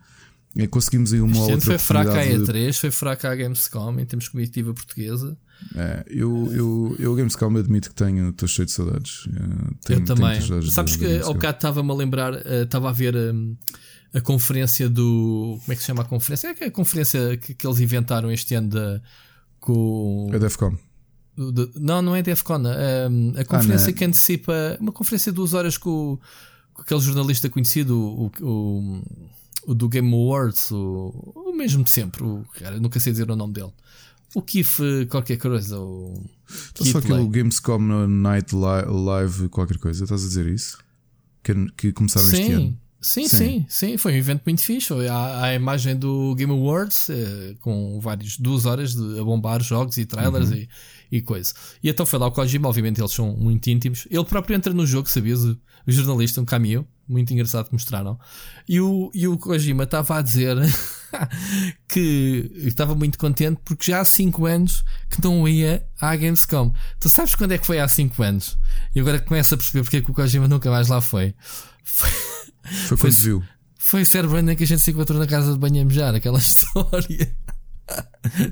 [0.55, 1.61] E conseguimos aí uma este outra.
[1.61, 2.73] Foi fraca a E3, de...
[2.73, 5.37] foi fraca a Gamescom em termos comitiva portuguesa.
[5.75, 9.29] É, eu, eu, eu, Gamescom, admito que tenho, estou cheio de saudades.
[9.29, 10.41] Eh, tenho, eu também.
[10.71, 13.57] Sabes que ao bocado estava-me a lembrar, uh, estava a ver um,
[14.15, 15.59] a conferência do.
[15.61, 16.49] Como é que se chama a conferência?
[16.49, 19.01] É, é a conferência que, que eles inventaram este ano da,
[19.61, 20.31] com.
[20.33, 20.77] A Defcom.
[21.37, 22.63] De, não, não é Defcon.
[22.67, 24.79] A, a conferência ah, que antecipa.
[24.81, 26.19] Uma conferência de duas horas com,
[26.73, 29.03] com aquele jornalista conhecido, o, o,
[29.67, 32.23] o do Game Awards, o, o, mesmo de sempre.
[32.23, 33.73] O, cara, nunca sei dizer o nome dele.
[34.35, 35.79] O Kif qualquer coisa.
[35.79, 36.23] O
[36.71, 40.79] então só aquele Gamescom Night Live qualquer coisa, estás a dizer isso?
[41.43, 42.81] Que, que começaram sim, este ano.
[43.01, 44.93] Sim, sim, sim, sim, Foi um evento muito fixe.
[45.09, 49.97] Há a imagem do Game Awards eh, com várias duas horas de, a bombar jogos
[49.99, 50.57] e trailers uhum.
[50.57, 50.69] e
[51.11, 51.53] e coisa.
[51.83, 54.07] E então foi lá o Kojima, obviamente eles são muito íntimos.
[54.11, 55.45] Ele próprio entra no jogo, sabias?
[55.45, 58.19] O, o jornalista, um caminho, muito engraçado que mostraram.
[58.69, 60.57] E o, e o Kojima estava a dizer
[61.89, 66.73] que estava muito contente porque já há 5 anos que não ia à Gamescom.
[66.99, 68.59] Tu sabes quando é que foi há 5 anos?
[68.95, 71.35] E agora começa a perceber porque é que o Kojima nunca mais lá foi.
[71.85, 72.11] Foi,
[72.67, 73.43] foi quando viu.
[73.79, 76.39] Foi Sir Brandon que a gente se encontrou na casa de banho a mejar, aquela
[76.41, 77.37] história.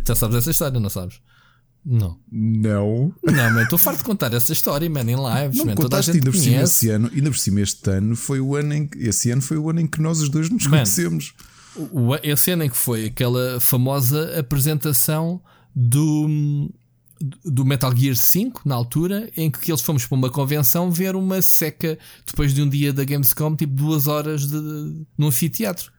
[0.06, 1.20] Já sabes essa história, não sabes?
[1.84, 2.18] Não.
[2.32, 3.12] Não.
[3.22, 5.58] Não, mas estou farto de contar essa história, man, em lives.
[5.58, 8.56] Não man, contaste ainda por cima esse ano, ainda por cima este ano foi o
[8.56, 10.70] ano em que, esse ano foi o ano em que nós os dois nos man,
[10.70, 11.34] conhecemos.
[11.76, 15.42] O, esse ano em que foi aquela famosa apresentação
[15.74, 16.70] do,
[17.44, 21.40] do Metal Gear 5, na altura, em que eles fomos para uma convenção ver uma
[21.40, 24.56] seca depois de um dia da Gamescom, tipo duas horas de,
[25.16, 25.92] num anfiteatro.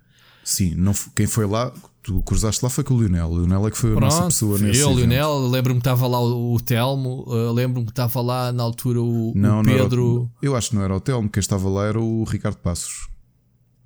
[0.43, 1.73] Sim, não, quem foi lá
[2.05, 3.27] tu cruzaste lá foi com o Lionel.
[3.29, 4.79] O Lionel é que foi Pronto, a nossa pessoa nesse.
[4.79, 8.51] Eu, o Lionel, lembro-me que estava lá o, o Telmo, uh, lembro-me que estava lá
[8.51, 10.31] na altura o, não, o Pedro.
[10.37, 13.07] Era, eu acho que não era o Telmo, quem estava lá era o Ricardo Passos.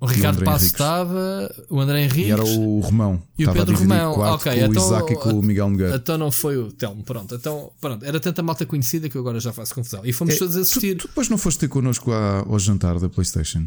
[0.00, 3.22] O Ricardo Passos estava, o André Henrique E era o Romão.
[3.38, 4.12] E o Pedro Romão.
[4.12, 5.96] Ok, com então, o Isaac e com o Miguel Nogueira.
[5.96, 7.34] Então não foi o Telmo, pronto.
[7.34, 8.02] Então, pronto.
[8.02, 10.00] Era tanta malta conhecida que eu agora já faço confusão.
[10.02, 10.96] E fomos é, todos assistir.
[10.96, 13.66] Tu, tu depois não foste ter connosco ao jantar da PlayStation?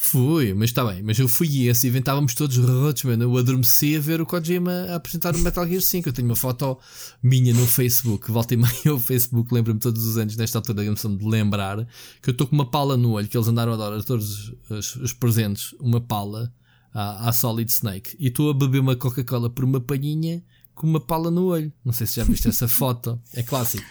[0.00, 3.24] Fui, mas está bem, mas eu fui e esse evento estávamos todos rotos, mano.
[3.24, 6.08] Eu adormeci a ver o Kojima a apresentar o Metal Gear 5.
[6.08, 6.78] Eu tenho uma foto
[7.20, 10.84] minha no Facebook, volta e meia o Facebook, lembra-me todos os anos, nesta altura da
[10.84, 11.84] emoção de lembrar,
[12.22, 14.54] que eu estou com uma pala no olho, que eles andaram a dar a todos
[14.70, 16.54] os, os presentes uma pala
[16.94, 18.16] à, à Solid Snake.
[18.20, 20.44] E estou a beber uma Coca-Cola por uma palhinha
[20.76, 21.72] com uma pala no olho.
[21.84, 23.84] Não sei se já viste essa foto, é clássico.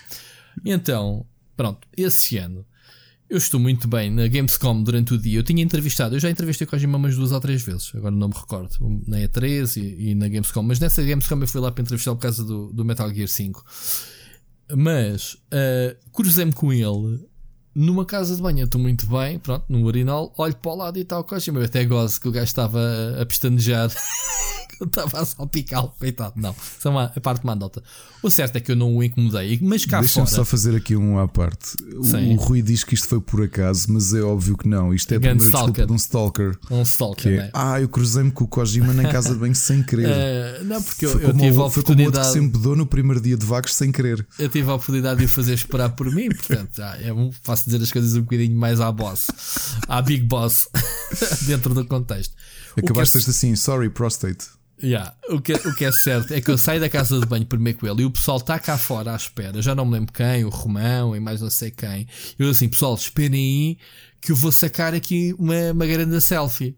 [0.64, 1.26] Então,
[1.58, 2.66] pronto, esse ano
[3.30, 5.40] Eu estou muito bem na Gamescom durante o dia.
[5.40, 8.30] Eu tinha entrevistado, eu já entrevistei o Kojima umas duas ou três vezes, agora não
[8.30, 10.64] me recordo, na E3 e, e na Gamescom.
[10.64, 13.66] Mas nessa Gamescom eu fui lá para entrevistar por causa do, do Metal Gear 5.
[14.78, 17.27] Mas uh, cruzei-me com ele
[17.78, 18.66] numa casa de banho.
[18.66, 21.60] Estou muito bem, pronto, no urinol, olho para o lado e tal, Kojima.
[21.60, 22.82] Eu até gozo que o gajo estava
[23.22, 23.92] a pestanejar.
[24.80, 26.34] eu estava a salpicá-lo, coitado.
[26.36, 27.84] Não, isso é uma, a parte mais nota.
[28.22, 31.20] O certo é que eu não o incomodei, mas cá Deixa-me só fazer aqui um
[31.20, 31.76] à parte.
[31.94, 34.94] O, o, Rui diz que isto foi por acaso, mas é óbvio que não.
[34.94, 36.58] Isto é por desculpa de um stalker.
[36.70, 37.50] Um stalker, é, né?
[37.54, 40.10] Ah, eu cruzei-me com o Kojima na casa de banho sem querer.
[40.10, 42.26] Uh, não, porque eu, eu tive a oportunidade.
[42.26, 44.26] Foi como sempre dou no primeiro dia de vagos sem querer.
[44.38, 47.67] Eu tive a oportunidade de o fazer esperar por mim, portanto, ah, é um, faço
[47.68, 49.28] dizer as coisas um bocadinho mais à boss,
[49.88, 50.70] à big boss,
[51.46, 52.34] dentro do contexto.
[52.78, 53.30] Acabaste é...
[53.30, 54.48] assim, sorry, prostate.
[54.82, 55.16] Yeah.
[55.30, 57.80] O, que, o que é certo é que eu saio da casa de banho primeiro
[57.80, 59.60] com ele e o pessoal está cá fora à espera.
[59.62, 62.08] Já não me lembro quem, o Romão e mais não sei quem.
[62.38, 63.78] Eu assim, pessoal, esperem aí
[64.22, 66.78] que eu vou sacar aqui uma, uma grande selfie.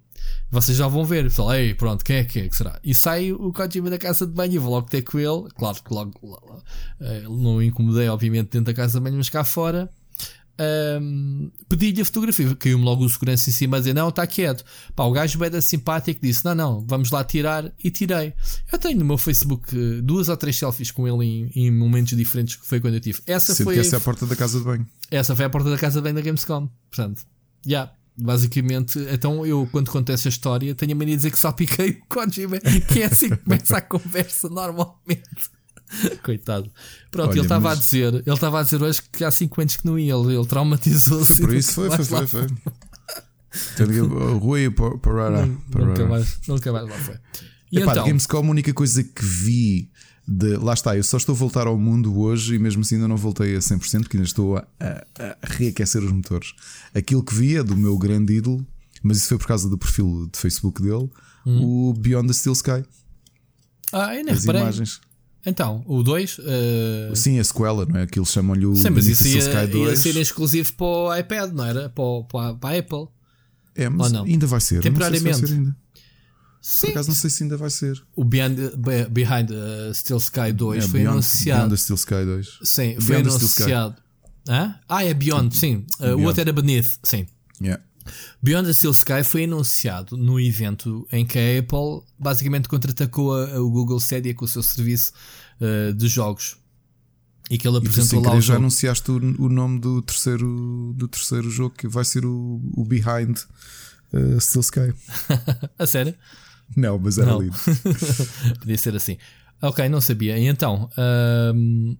[0.49, 1.25] Vocês já vão ver.
[1.25, 2.79] Pessoal, ei, pronto, quem é que é que será?
[2.83, 5.49] E sai o Kojima da casa de banho e vou logo ter com ele.
[5.57, 6.63] Claro que logo, logo
[7.01, 9.89] eh, não incomodei, obviamente, dentro da casa de banho, mas cá fora
[10.59, 12.53] um, pedi-lhe a fotografia.
[12.55, 14.65] Caiu-me logo o segurança em cima a dizer: Não, está quieto.
[14.95, 17.71] Pá, o gajo bem simpático disse: Não, não, vamos lá tirar.
[17.81, 18.33] E tirei.
[18.71, 22.17] Eu tenho no meu Facebook eh, duas ou três selfies com ele em, em momentos
[22.17, 23.21] diferentes que foi quando eu tive.
[23.25, 23.75] Essa Sendo foi.
[23.75, 24.87] Que essa é a porta da casa de banho.
[25.09, 26.69] Essa foi a porta da casa de banho da Gamescom.
[26.89, 27.21] Portanto,
[27.65, 27.69] já.
[27.69, 27.93] Yeah.
[28.21, 32.05] Basicamente, então eu, quando conto essa história, tenho a mania de dizer que salpiquei o
[32.09, 32.59] Kojima,
[32.91, 35.49] que é assim que começa a conversa normalmente.
[36.23, 36.71] Coitado.
[37.11, 37.77] Pronto, Olha, ele estava mas...
[37.77, 40.35] a dizer, ele estava a dizer hoje que há 5 anos que não ia, ele,
[40.35, 41.41] ele traumatizou-se.
[41.41, 42.47] Por isso foi, foi, foi, foi.
[44.39, 44.69] Rui
[45.01, 45.45] Parara.
[45.45, 47.15] Nunca mais, nunca mais lá foi.
[47.71, 48.05] E Epá, então?
[48.05, 49.89] Gamescom, a única coisa que vi
[50.27, 53.07] de, lá está, eu só estou a voltar ao mundo hoje e mesmo assim ainda
[53.07, 56.53] não voltei a 100% porque ainda estou a, a, a reaquecer os motores.
[56.93, 58.65] Aquilo que via do meu grande ídolo,
[59.01, 61.09] mas isso foi por causa do perfil de Facebook dele,
[61.45, 61.89] hum.
[61.89, 62.85] o Beyond the Steel Sky.
[63.91, 64.61] Ah, ainda As reparei.
[64.61, 65.01] imagens.
[65.45, 66.37] Então, o 2.
[66.37, 66.41] Uh...
[66.45, 68.03] Eh, Sim, a sequela, não é?
[68.03, 69.89] Aquilo chamam-lhe o Sim, mas isso ia, Sky 2.
[69.89, 71.89] ia ser exclusivo para o iPad, não era?
[71.89, 73.07] Para, para, para a Apple.
[73.75, 74.81] É, mas ainda vai ser.
[74.81, 75.25] Temporariamente.
[75.25, 75.77] Não sei se vai ser ainda.
[76.61, 76.87] Sim.
[76.87, 78.03] Por acaso não sei se ainda vai ser.
[78.15, 78.57] O Beyond,
[79.09, 81.61] Behind uh, Steel Sky 2 é, foi Beyond, anunciado.
[81.61, 82.59] Beyond Steel Sky 2.
[82.63, 83.95] Sim, Beyond foi anunciado.
[84.47, 84.75] Hã?
[84.87, 85.85] Ah, é Beyond, sim.
[85.99, 87.27] Uh, o outro era Beneath, sim.
[87.61, 87.81] Yeah.
[88.41, 93.69] Beyond the Steel Sky foi anunciado no evento em que a Apple basicamente contra-atacou o
[93.69, 95.13] Google Stadia com o seu serviço
[95.59, 96.57] uh, de jogos.
[97.49, 100.93] E que ele apresentou e tu, lá o já anunciaste o, o, nome do terceiro,
[100.95, 103.37] do terceiro jogo que vai ser o, o Behind
[104.13, 104.93] uh, Steel Sky.
[105.77, 106.13] a sério?
[106.75, 107.55] Não, mas era lindo.
[108.59, 109.17] Podia ser assim.
[109.61, 110.37] Ok, não sabia.
[110.37, 111.97] E então, uh,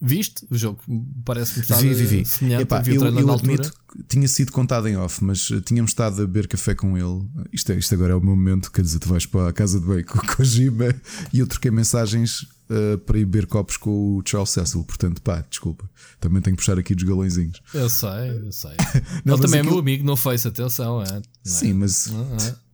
[0.00, 0.80] viste o jogo?
[1.24, 2.24] Parece-me estar vi, vi, vi.
[2.24, 2.62] semelhante.
[2.62, 6.48] Epá, eu, eu admito que tinha sido contado em off, mas tínhamos estado a beber
[6.48, 7.24] café com ele.
[7.52, 8.70] Isto, é, isto agora é o meu momento.
[8.70, 10.94] Quer dizer, tu vais para a casa de bem com o Kojima
[11.32, 14.84] e eu troquei mensagens uh, para ir beber copos com o Charles Cecil.
[14.84, 15.88] Portanto, pá, desculpa.
[16.20, 17.60] Também tenho que puxar aqui dos galõezinhos.
[17.72, 18.76] Eu sei, eu sei.
[19.24, 19.60] não, Ele também aquilo...
[19.60, 21.02] é meu amigo, não foi atenção.
[21.02, 22.06] É, Sim, mas.
[22.08, 22.66] Não, é.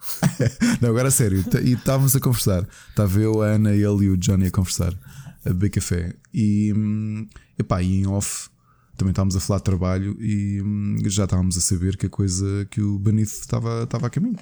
[0.80, 1.44] não, agora a sério.
[1.62, 2.66] E estávamos a conversar.
[2.88, 4.94] Estava eu, a Ana, ele e o Johnny a conversar,
[5.44, 6.14] a beber café.
[6.32, 7.26] E, hum,
[7.58, 8.48] epá, e em off
[8.96, 12.66] também estávamos a falar de trabalho e hum, já estávamos a saber que a coisa
[12.70, 14.38] que o Benito estava, estava a caminho.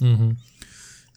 [0.00, 0.36] Uhum.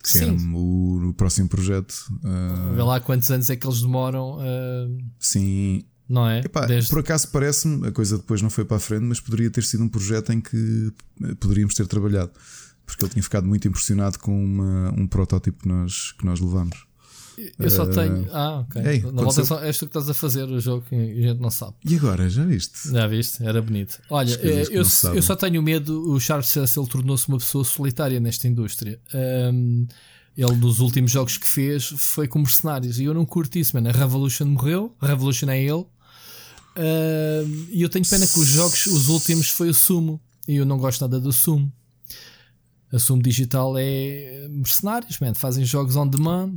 [0.01, 0.23] Sim.
[0.23, 1.93] Era o, o próximo projeto.
[2.23, 2.73] Uh...
[2.75, 4.37] Vê lá quantos anos é que eles demoram.
[4.37, 4.97] Uh...
[5.19, 5.83] Sim.
[6.07, 6.39] Não é?
[6.39, 6.89] Epá, Desde...
[6.89, 9.83] Por acaso parece-me, a coisa depois não foi para a frente, mas poderia ter sido
[9.83, 10.91] um projeto em que
[11.39, 12.31] poderíamos ter trabalhado.
[12.85, 16.88] Porque ele tinha ficado muito impressionado com uma, um protótipo que nós, que nós levamos.
[17.57, 18.27] Eu só tenho.
[18.31, 18.81] Ah, ok.
[18.85, 21.41] Ei, Na volta só, és tu que estás a fazer o jogo e a gente
[21.41, 21.75] não sabe.
[21.85, 22.91] E agora, já viste?
[22.91, 23.43] Já viste?
[23.43, 23.99] Era bonito.
[24.09, 26.11] Olha, eh, eu, eu só tenho medo.
[26.11, 28.99] O Charles Cecil tornou-se uma pessoa solitária nesta indústria.
[29.53, 29.87] Um,
[30.37, 32.99] ele, dos últimos jogos que fez, foi com mercenários.
[32.99, 33.89] E eu não curto isso, mano.
[33.89, 34.95] A Revolution morreu.
[34.99, 35.85] A Revolution é ele.
[37.71, 40.21] E eu tenho pena que os jogos, os últimos, foi o Sumo.
[40.47, 41.71] E eu não gosto nada do Sumo.
[42.91, 45.35] A Sumo Digital é mercenários, man.
[45.35, 46.53] fazem jogos on demand.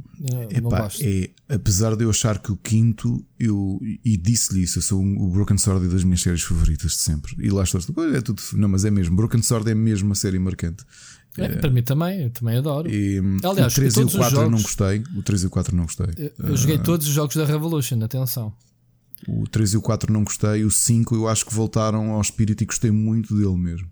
[0.49, 1.03] Epá, não gosto.
[1.03, 5.21] É, apesar de eu achar que o quinto, eu, e disse-lhe isso, eu sou um,
[5.21, 7.35] o Broken Sword é das minhas séries favoritas de sempre.
[7.39, 7.81] E lá estou,
[8.15, 9.15] é tudo, não, mas é mesmo.
[9.15, 10.85] Broken Sword é mesmo uma série marcante.
[11.37, 12.91] É, para mim também, eu também adoro.
[12.91, 15.05] E, Aliás, o 3 e o 4 jogos, não gostei.
[15.17, 16.07] O 3 e o 4 não gostei.
[16.17, 18.53] Eu, eu joguei uh, todos os jogos da Revolution, atenção.
[19.27, 20.65] O 3 e o 4 não gostei.
[20.65, 23.89] O 5 eu acho que voltaram ao espírito e gostei muito dele mesmo.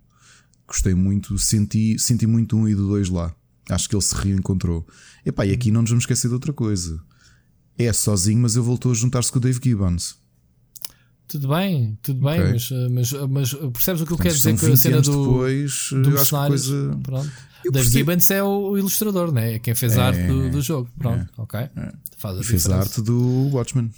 [0.70, 3.34] Gostei muito, senti, senti muito um e do 2 lá.
[3.68, 4.86] Acho que ele se reencontrou.
[5.26, 7.02] Epá, e aqui não nos vamos esquecer de outra coisa.
[7.76, 10.16] É sozinho, mas ele voltou a juntar-se com o Dave Gibbons.
[11.26, 12.52] tudo bem, tudo bem, okay.
[12.52, 16.10] mas, mas, mas, percebes o que eu quero dizer com a cena do, depois, do
[16.10, 16.48] mercenário?
[16.50, 16.98] Coisa...
[17.02, 17.32] Pronto.
[17.72, 19.54] Dave Gibbons é o ilustrador, né?
[19.54, 20.88] é quem fez a arte do, do jogo.
[20.96, 21.60] Pronto, é, ok.
[21.60, 21.92] É.
[22.16, 23.90] Faz a fez a arte do Watchmen.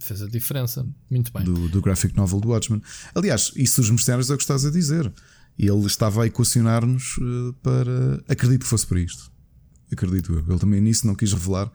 [0.00, 0.86] Fez a diferença.
[1.10, 1.44] Muito bem.
[1.44, 2.82] Do, do graphic novel do Watchmen.
[3.14, 5.12] Aliás, isso dos mistérios é o que estás a dizer.
[5.62, 8.22] Ele estava a equacionar-nos uh, para.
[8.28, 9.30] Acredito que fosse para isto.
[9.92, 10.44] Acredito eu.
[10.48, 11.70] Ele também nisso não quis revelar.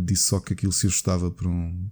[0.00, 1.88] Disse só que aquilo se ajustava para um,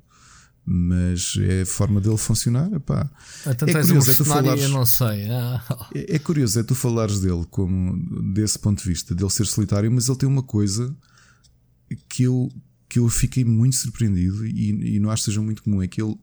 [0.68, 2.70] mas é a forma dele funcionar.
[2.72, 3.08] Epá.
[3.46, 5.30] é curioso, um é tu falares, eu não sei.
[5.30, 5.88] Ah.
[5.94, 7.96] É, é, curioso, é tu falares dele como
[8.32, 10.94] desse ponto de vista, dele ser solitário, mas ele tem uma coisa
[12.08, 12.50] que eu,
[12.88, 16.02] que eu fiquei muito surpreendido e, e não acho que seja muito comum: é que
[16.02, 16.16] ele,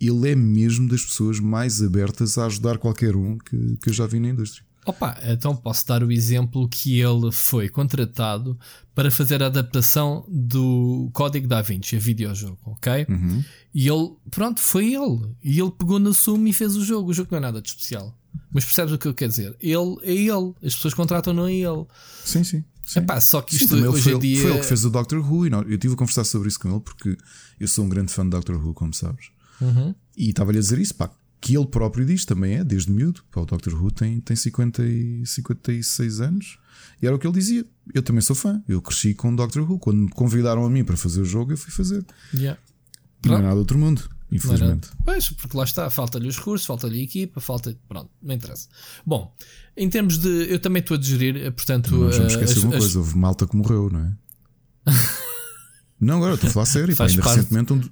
[0.00, 4.06] ele é mesmo das pessoas mais abertas a ajudar qualquer um que, que eu já
[4.06, 4.64] vi na indústria.
[4.86, 8.58] Opa, então posso dar o exemplo que ele foi contratado
[8.94, 13.06] para fazer a adaptação do Código da Vinci, a videojogo, ok?
[13.08, 13.44] Uhum.
[13.74, 15.20] E ele, pronto, foi ele.
[15.44, 17.10] E ele pegou na suma e fez o jogo.
[17.10, 18.16] O jogo não é nada de especial.
[18.52, 19.54] Mas percebes o que eu quero dizer?
[19.60, 20.54] Ele é ele.
[20.64, 21.84] As pessoas contratam-no a ele.
[22.24, 22.64] Sim, sim.
[22.82, 23.00] sim.
[23.00, 24.42] Epá, só que isto sim, hoje foi, em dia.
[24.42, 25.46] Foi ele que fez o Doctor Who.
[25.46, 27.16] E não, eu estive a conversar sobre isso com ele porque
[27.60, 29.30] eu sou um grande fã do Doctor Who, como sabes.
[29.60, 29.94] Uhum.
[30.16, 33.22] E estava-lhe a dizer isso, pá, que ele próprio diz também é, desde miúdo.
[33.30, 36.58] Pá, o Doctor Who tem, tem 50 e 56 anos.
[37.02, 37.64] E era o que ele dizia.
[37.94, 38.62] Eu também sou fã.
[38.68, 39.78] Eu cresci com o Doctor Who.
[39.78, 42.04] Quando me convidaram a mim para fazer o jogo, eu fui fazer.
[42.34, 42.60] Yeah.
[43.24, 44.88] Não é nada outro mundo, infelizmente.
[45.04, 47.76] Pois, porque lá está, falta-lhe os recursos, falta-lhe a equipa, falta.
[47.88, 48.68] Pronto, não interessa.
[49.04, 49.34] Bom,
[49.76, 50.50] em termos de.
[50.50, 51.90] Eu também estou a digerir, eh, portanto.
[51.90, 52.96] Não vamos esquecer as, uma coisa: as...
[52.96, 54.12] houve malta que morreu, não é?
[56.00, 56.96] não, agora estou a falar sério.
[56.96, 57.36] Pá, ainda parte...
[57.36, 57.82] recentemente um.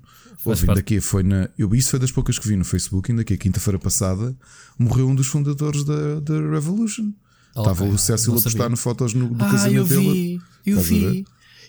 [0.50, 1.48] Houve, ainda foi na.
[1.58, 4.36] Eu, isso foi das poucas que vi no Facebook, ainda que a quinta-feira passada
[4.78, 7.12] morreu um dos fundadores da, da Revolution.
[7.54, 10.40] Okay, Estava o Cécil a postar no fotos no, do ah, casamento eu vi, dele.
[10.66, 11.26] Eu vi.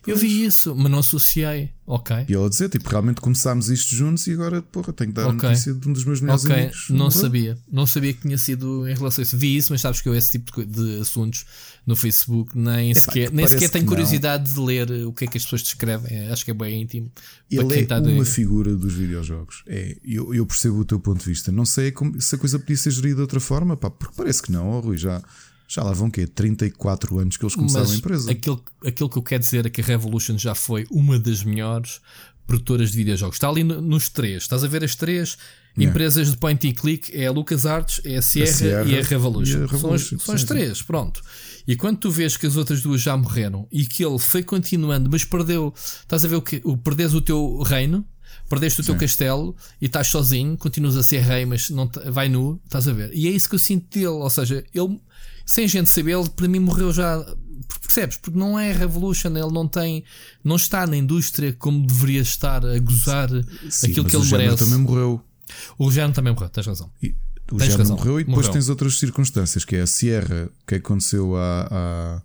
[0.09, 1.71] Eu vi isso, mas não associei.
[1.85, 2.15] Ok.
[2.27, 5.27] E ele a dizer, tipo, realmente começámos isto juntos e agora, porra, tenho que dar
[5.27, 5.47] okay.
[5.47, 6.55] a notícia de um dos meus melhores okay.
[6.55, 6.85] amigos.
[6.89, 7.57] Não sabia.
[7.71, 9.35] Não sabia que tinha sido em relação a isso.
[9.35, 11.45] Vi isso, mas sabes que eu esse tipo de assuntos
[11.87, 15.37] no Facebook nem Epá, sequer, nem sequer tenho curiosidade de ler o que é que
[15.37, 16.27] as pessoas descrevem.
[16.27, 17.11] Acho que é bem íntimo.
[17.49, 18.29] Ele é uma de...
[18.29, 19.63] figura dos videojogos.
[19.65, 21.51] É, eu, eu percebo o teu ponto de vista.
[21.51, 24.43] Não sei como, se a coisa podia ser gerida de outra forma, pá, porque parece
[24.43, 25.23] que não, oh, Rui, já.
[25.69, 26.25] Já lá vão quê?
[26.25, 28.31] 34 anos que eles começaram Mas a empresa.
[28.31, 32.01] Aquilo, aquilo que eu quero dizer é que a Revolution já foi uma das melhores
[32.47, 33.35] produtoras de videojogos.
[33.35, 34.41] Está ali no, nos três.
[34.41, 35.37] Estás a ver as três
[35.77, 35.87] yeah.
[35.87, 39.03] empresas de point and click: é a LucasArts, é a Sierra, a Sierra e a
[39.03, 39.59] Revolution.
[39.59, 40.17] E a Revolution.
[40.17, 41.21] São, as, três, pronto.
[41.67, 45.07] E quando tu vês que as outras duas já morreram e que ele foi continuando,
[45.07, 46.59] mas perdeu, estás a ver o que?
[46.63, 48.03] O, perdes o teu reino,
[48.49, 52.59] perdeste o teu castelo e estás sozinho, continuas a ser rei, mas não vai nu,
[52.65, 53.11] estás a ver?
[53.13, 54.99] E é isso que eu sinto dele, ou seja, ele
[55.49, 57.25] sem gente saber, ele para mim morreu já.
[57.81, 58.17] Percebes?
[58.17, 60.03] Porque não é Revolution, ele não tem,
[60.43, 63.29] não está na indústria como deveria estar a gozar
[63.69, 64.63] Sim, aquilo que ele merece.
[64.63, 65.21] O também morreu.
[65.77, 66.91] O Género também morreu, tens razão.
[67.01, 67.15] E,
[67.51, 68.53] o Género morreu e depois morreu.
[68.53, 72.21] tens outras circunstâncias, que é a Sierra, que aconteceu a,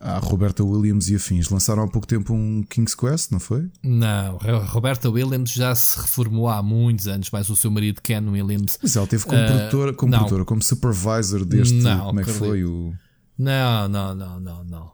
[0.00, 1.48] a Roberta Williams e afins.
[1.48, 3.68] Lançaram há pouco tempo um King's Quest, não foi?
[3.82, 8.22] Não, a Roberta Williams já se reformou há muitos anos, mas o seu marido Ken
[8.28, 8.78] Williams.
[8.82, 11.74] Mas ela teve como uh, produtora, como, produtora, como supervisor deste.
[11.74, 12.94] Não, como é que foi o.
[13.36, 14.90] Não, não, não, não, não.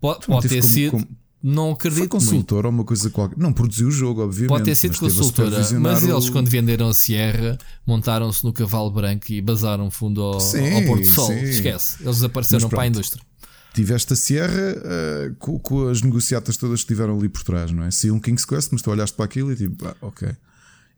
[0.00, 0.90] Pode, pode ter como, sido.
[0.92, 1.06] Como...
[1.46, 1.98] Não acredito.
[1.98, 3.36] Foi consultora ou uma coisa qualquer.
[3.36, 4.48] Não produziu o jogo, obviamente.
[4.48, 9.42] Pode ter sido consultora, mas eles, quando venderam a Sierra, montaram-se no cavalo branco e
[9.42, 11.26] basaram fundo ao, sim, ao Porto Sol.
[11.26, 11.42] Sim.
[11.42, 12.02] Esquece.
[12.02, 13.22] Eles desapareceram para a indústria
[13.74, 17.82] tiveste a Sierra uh, com, com, as negociatas todas que estiveram ali por trás, não
[17.82, 17.90] é?
[17.90, 20.28] Se um King's Quest, mas tu olhaste para aquilo e tipo, ah, ok.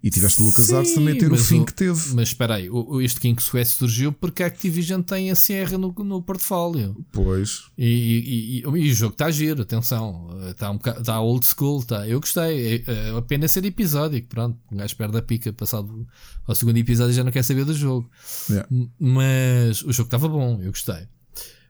[0.03, 2.15] E tiveste o LucasArts também a ter o fim o, que teve.
[2.15, 2.69] Mas espera aí,
[3.03, 6.95] este King's Quest surgiu porque a Activision tem a Sierra no, no portfólio.
[7.11, 7.65] Pois.
[7.77, 10.29] E, e, e, e o jogo está giro, atenção.
[10.49, 12.07] Está um bocado, está old school, está.
[12.07, 12.85] Eu gostei.
[12.87, 14.29] É, é apenas ser episódico.
[14.29, 15.53] Pronto, um gajo perde a pica.
[15.53, 16.07] Passado
[16.47, 18.09] ao segundo episódio já não quer saber do jogo.
[18.49, 18.69] Yeah.
[19.01, 21.09] Mas o jogo estava bom, eu gostei.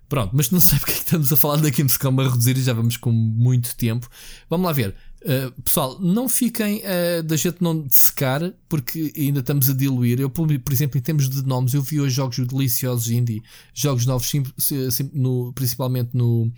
[0.09, 2.63] Pronto, mas não sei porque é que estamos a falar da Gamescom a reduzir e
[2.63, 4.09] já vamos com muito tempo.
[4.49, 4.95] Vamos lá ver.
[5.23, 10.21] Uh, pessoal, não fiquem uh, da gente não secar, porque ainda estamos a diluir.
[10.21, 13.43] Eu, por, exemplo, em termos de nomes, eu vi hoje jogos deliciosos indie,
[13.75, 16.53] jogos novos, sim, sim, no, principalmente no,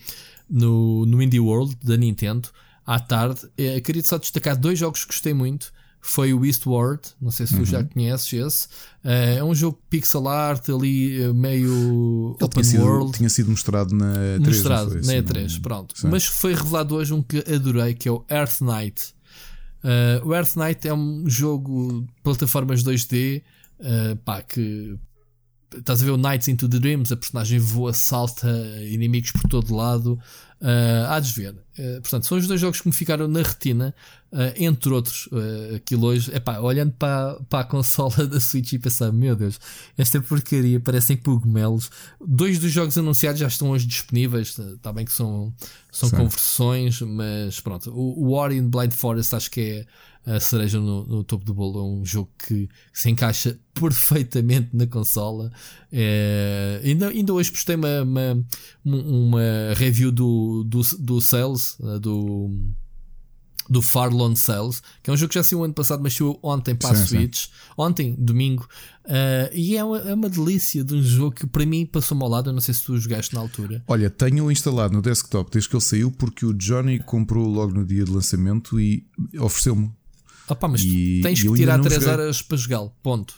[0.50, 2.50] no, no Indie World da Nintendo,
[2.84, 3.46] à tarde.
[3.46, 7.54] Uh, queria só destacar dois jogos que gostei muito foi o Eastward, não sei se
[7.54, 7.64] tu uhum.
[7.64, 8.66] já conheces esse.
[9.04, 13.06] Uh, é um jogo pixel art ali eh, meio Ele open tinha world.
[13.06, 14.46] Sido, tinha sido mostrado na E3.
[14.46, 15.98] Mostrado na E3, pronto.
[15.98, 16.08] Sim.
[16.08, 19.14] Mas foi revelado hoje um que adorei, que é o Earth Knight.
[19.82, 23.42] Uh, o Earth Knight é um jogo de plataformas 2D
[23.80, 24.98] uh, pá, que
[25.76, 28.48] estás a ver o Nights into the Dreams, a personagem voa, salta
[28.82, 30.18] inimigos por todo lado.
[30.60, 31.52] Uh, há de ver.
[31.52, 33.94] Uh, portanto, são os dois jogos que me ficaram na retina,
[34.32, 36.34] uh, entre outros, uh, aquilo hoje.
[36.34, 39.60] Epá, olhando para, para a consola da Switch e pensar, meu Deus,
[39.96, 41.90] esta porcaria parecem cogumelos.
[42.20, 44.58] Dois dos jogos anunciados já estão hoje disponíveis.
[44.58, 45.54] Está bem que são,
[45.92, 47.90] são conversões, mas pronto.
[47.90, 49.86] O, o Ori in Blind Forest acho que é
[50.28, 51.78] a cereja no, no, topo do bolo.
[51.78, 55.50] É um jogo que se encaixa perfeitamente na consola.
[55.90, 58.44] É, ainda, ainda hoje postei uma, uma,
[58.84, 59.42] uma
[59.74, 62.50] review do, do, do Sales, eh, do,
[63.70, 66.74] do Farlon Sales, que é um jogo que já saiu ano passado, mas saiu ontem
[66.74, 67.44] para sim, a Switch.
[67.44, 67.50] Sim.
[67.78, 68.68] Ontem, domingo.
[69.06, 72.28] Uh, e é uma, é uma, delícia de um jogo que para mim passou-me ao
[72.28, 72.50] lado.
[72.50, 73.82] Eu não sei se tu jogaste na altura.
[73.86, 77.86] Olha, tenho instalado no desktop desde que ele saiu, porque o Johnny comprou logo no
[77.86, 79.06] dia de lançamento e
[79.38, 79.90] ofereceu-me
[80.52, 82.92] Opa, mas e, tens que tirar 3 horas para jogá-lo.
[83.02, 83.34] Ponto.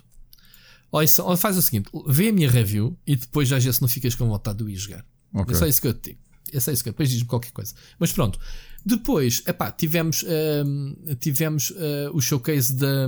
[0.93, 4.15] Olha, só, faz o seguinte: vê a minha review e depois já se não ficas
[4.15, 5.05] com vontade de ir jogar.
[5.33, 5.55] Okay.
[5.55, 6.21] É só isso que eu te digo.
[6.53, 7.75] É só isso que eu, depois diz-me qualquer coisa.
[7.99, 8.39] Mas pronto.
[8.85, 10.25] Depois, epá, tivemos,
[10.67, 13.07] um, tivemos uh, o showcase da,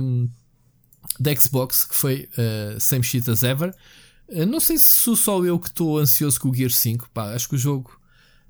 [1.19, 3.75] da Xbox, que foi uh, same shit as ever.
[4.47, 7.09] Não sei se sou só eu que estou ansioso com o Gear 5.
[7.13, 7.91] Pá, acho que o jogo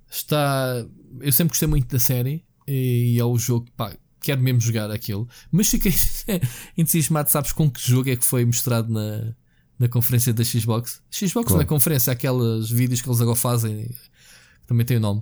[0.09, 0.85] está.
[1.19, 5.27] Eu sempre gostei muito da série e é o jogo pá, quero mesmo jogar aquilo.
[5.51, 5.93] Mas fiquei
[6.77, 9.33] entusiasmado, sabes com que jogo é que foi mostrado na,
[9.77, 11.01] na conferência da Xbox?
[11.11, 11.59] Xbox Qual?
[11.59, 13.93] na conferência, aqueles vídeos que eles agora fazem,
[14.65, 15.21] também tem o nome.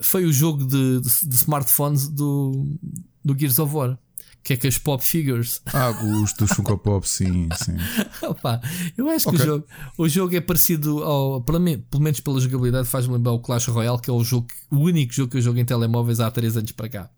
[0.00, 2.78] Foi o jogo de, de, de smartphones do,
[3.24, 3.98] do Gears of War
[4.46, 5.60] que é que as pop figures.
[5.74, 5.90] Ah,
[6.22, 7.74] os dos Funko Pop, sim, sim.
[8.22, 8.60] Opa,
[8.96, 9.40] eu acho okay.
[9.40, 9.66] que o jogo,
[9.98, 14.08] o jogo é parecido ao, pelo menos pela jogabilidade, faz-me lembrar o Clash Royale, que
[14.08, 16.88] é o jogo, o único jogo que eu jogo em telemóveis há 3 anos para
[16.88, 17.10] cá.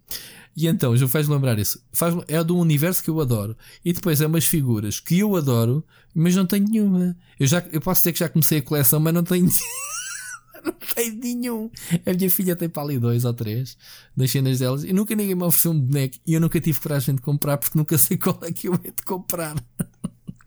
[0.59, 1.81] E então, jogo faz lembrar isso.
[1.93, 3.57] Faz, é do universo que eu adoro.
[3.85, 7.17] E depois é umas figuras que eu adoro, mas não tenho nenhuma.
[7.39, 9.47] Eu, já, eu posso dizer que já comecei a coleção, mas não tenho.
[10.65, 11.71] não tenho nenhum.
[12.05, 13.79] A minha filha tem para ali dois ou três
[14.17, 17.15] das cenas delas e nunca ninguém me ofereceu um boneco e eu nunca tive coragem
[17.15, 19.55] de comprar porque nunca sei qual é que eu hei de comprar.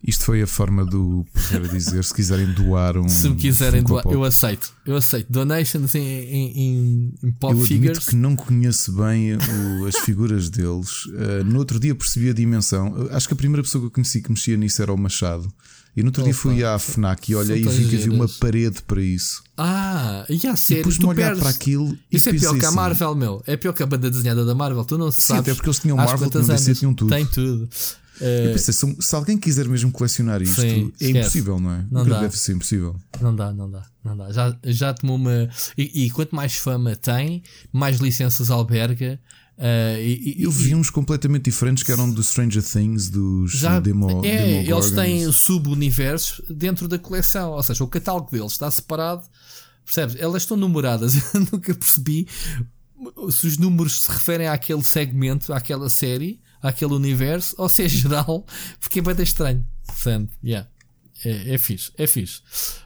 [0.04, 3.08] Isto foi a forma do poder dizer se quiserem doar um.
[3.10, 4.74] Se me quiserem doar, eu aceito.
[4.86, 5.32] Eu aceito.
[5.32, 8.06] Donations em, em, em pop eu figures.
[8.06, 11.06] que não conheço bem o, as figuras deles.
[11.06, 13.08] Uh, no outro dia percebi a dimensão.
[13.12, 15.54] Acho que a primeira pessoa que eu conheci que mexia nisso era o Machado.
[15.95, 16.32] E no outro Opa.
[16.32, 19.43] dia fui à FNAC e olhei e vi que havia uma parede para isso.
[19.58, 21.97] Ah, e a sério, pus-me olhar para aquilo.
[22.10, 23.43] Isso é pior que a Marvel, meu.
[23.45, 24.86] É pior que a banda desenhada da Marvel.
[24.86, 25.26] Tu não sabes.
[25.26, 27.10] Sim, até porque eles tinham Marvel, não DC tinham tudo.
[27.10, 27.70] Tem tudo.
[28.22, 31.86] Eu pensei, se, se, alguém quiser mesmo colecionar isto, Sim, é impossível, não é?
[31.89, 32.22] Não dá.
[32.22, 32.95] Deve ser impossível.
[33.19, 34.32] Não dá, não dá, não dá.
[34.32, 35.49] Já, já tomou uma.
[35.78, 39.19] E, e quanto mais fama tem, mais licenças alberga.
[39.57, 44.26] Uh, e, eu vi uns completamente diferentes que eram do Stranger Things, dos já, Demo.
[44.26, 49.24] É, demo eles têm sub-universos dentro da coleção, ou seja, o catálogo deles está separado.
[49.86, 50.15] Percebes?
[50.19, 51.15] Elas estão numeradas.
[51.34, 52.28] Eu nunca percebi
[53.30, 58.45] se os números se referem àquele segmento, àquela série àquele universo, ou se é geral,
[58.80, 59.66] porque é bem estranho.
[59.86, 60.68] Portanto, yeah.
[61.24, 62.41] É, é fixe, é fixe.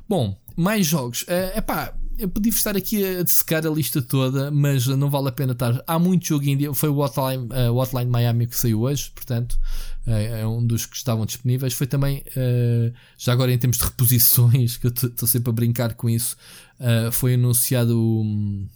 [0.07, 1.23] Bom, mais jogos.
[1.23, 5.31] Uh, pá, eu podia estar aqui a dissecar a lista toda, mas não vale a
[5.31, 5.83] pena estar.
[5.85, 6.73] Há muito jogo indie.
[6.73, 9.59] Foi o Hotline, uh, Hotline Miami que saiu hoje, portanto,
[10.07, 11.73] uh, é um dos que estavam disponíveis.
[11.73, 15.93] Foi também, uh, já agora em termos de reposições, que eu estou sempre a brincar
[15.95, 16.37] com isso,
[17.11, 17.97] foi anunciado.
[17.97, 18.67] Um...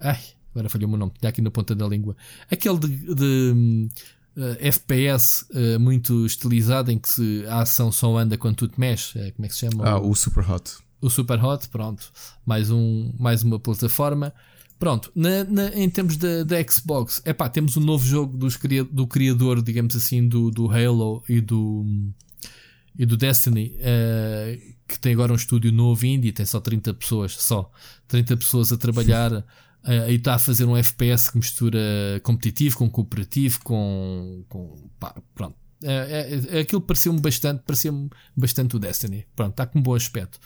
[0.00, 0.18] Ai,
[0.54, 2.16] Agora falhou o meu nome, tinha aqui na ponta da língua.
[2.50, 3.88] Aquele de, de
[4.36, 8.78] uh, FPS uh, muito estilizado em que se, a ação só anda quando tu te
[8.78, 9.14] mexes.
[9.14, 9.88] Uh, como é que se chama?
[9.88, 10.72] Ah, o Super Hot.
[11.00, 12.12] O Super Hot, pronto.
[12.44, 14.32] Mais, um, mais uma plataforma.
[14.78, 18.58] Pronto, na, na, em termos da, da Xbox, epá, temos um novo jogo dos,
[18.90, 21.86] do criador, digamos assim, do, do Halo e do,
[22.98, 27.36] e do Destiny, uh, que tem agora um estúdio novo indie, tem só 30 pessoas,
[27.38, 27.70] só
[28.08, 29.44] 30 pessoas a trabalhar
[29.84, 31.80] Uh, e está a fazer um FPS que mistura
[32.22, 34.44] competitivo com cooperativo, com.
[34.48, 35.56] com pá, pronto.
[35.82, 39.26] É, é, aquilo pareceu-me bastante, pareceu-me bastante o Destiny.
[39.34, 40.38] Pronto, está com um bom aspecto.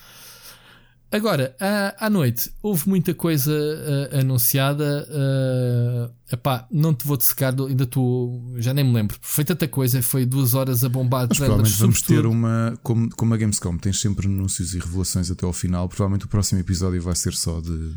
[1.13, 5.07] Agora, à, à noite, houve muita coisa uh, anunciada.
[5.09, 8.55] Uh, epá, não te vou secar, ainda estou.
[8.57, 9.17] Já nem me lembro.
[9.21, 11.27] Foi tanta coisa, foi duas horas a bombar.
[11.29, 12.77] Mas provavelmente vamos ter uma.
[12.83, 16.61] Como, como a Gamescom tens sempre anúncios e revelações até ao final, provavelmente o próximo
[16.61, 17.95] episódio vai ser só de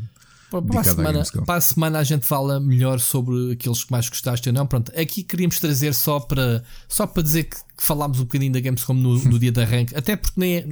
[0.49, 4.49] para, a semana, para a semana a gente fala melhor sobre aqueles que mais gostaste
[4.49, 4.65] ou não.
[4.65, 8.59] Pronto, aqui queríamos trazer só para, só para dizer que, que falámos um bocadinho da
[8.59, 10.67] Gamescom no, no dia de arranque, até porque nem é,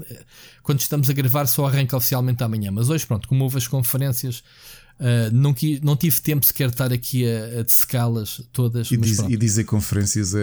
[0.64, 2.72] quando estamos a gravar só arranca oficialmente amanhã.
[2.72, 4.44] Mas hoje, pronto, como houve as conferências,
[5.00, 5.54] Uh, não,
[5.84, 8.90] não, tive tempo sequer de estar aqui a, a dessecá-las todas.
[8.90, 10.40] E, diz, e, dizer conferências é,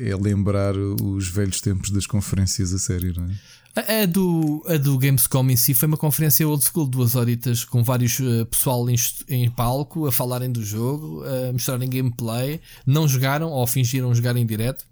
[0.00, 3.36] é, é, lembrar os velhos tempos das conferências a sério, não é?
[3.78, 7.64] A, a, do, a do Gamescom em si foi uma conferência old school, duas horitas
[7.64, 8.96] com vários uh, pessoal em,
[9.28, 12.60] em, palco a falarem do jogo, a mostrarem gameplay.
[12.84, 14.84] Não jogaram ou fingiram jogar em direto,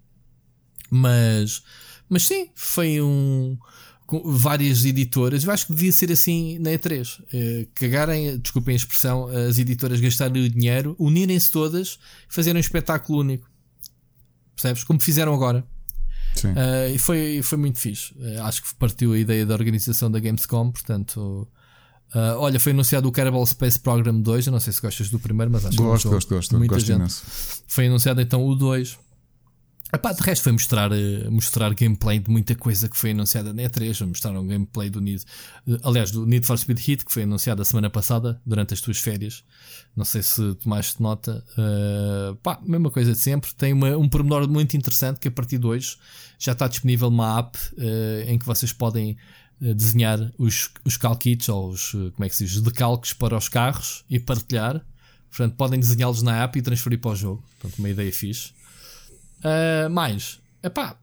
[0.89, 1.63] mas,
[2.07, 3.57] mas sim, foi um.
[4.05, 7.19] Com várias editoras, eu acho que devia ser assim na E3.
[7.19, 12.61] Uh, eh, cagarem, desculpem a expressão, as editoras gastarem o dinheiro, unirem-se todas, fazerem um
[12.61, 13.51] espetáculo único.
[14.55, 14.85] Percebes?
[14.85, 15.67] Como fizeram agora.
[16.45, 18.13] Uh, e foi, foi muito fixe.
[18.13, 21.47] Uh, acho que partiu a ideia da organização da Gamescom, portanto.
[22.15, 24.47] Uh, olha, foi anunciado o Kerbal Space Program 2.
[24.47, 26.85] Eu não sei se gostas do primeiro, mas acho gosto, que gosto, gosto, muita gosto
[26.85, 26.97] gente.
[26.97, 27.23] Imenso.
[27.67, 28.97] Foi anunciado então o 2.
[29.93, 33.63] Epá, de resto foi mostrar, uh, mostrar gameplay de muita coisa que foi anunciada na
[33.63, 34.05] E3.
[34.05, 35.23] Mostraram um gameplay do Need,
[35.65, 38.81] uh, aliás, do Need for Speed Hit, que foi anunciado a semana passada, durante as
[38.81, 39.45] tuas férias.
[39.95, 41.41] Não sei se tomaste nota.
[41.57, 43.53] Uh, pá, mesma coisa de sempre.
[43.55, 45.95] Tem uma, um pormenor muito interessante que a partir de hoje
[46.37, 47.57] já está disponível uma app
[48.27, 49.17] em que vocês podem
[49.59, 50.99] desenhar os, os
[51.49, 54.85] ou os, como é que se diz, decalques para os carros e partilhar.
[55.29, 57.43] Portanto, podem desenhá-los na app e transferir para o jogo.
[57.59, 58.56] Portanto, uma ideia fixe.
[59.43, 60.97] Uh, mais, epá,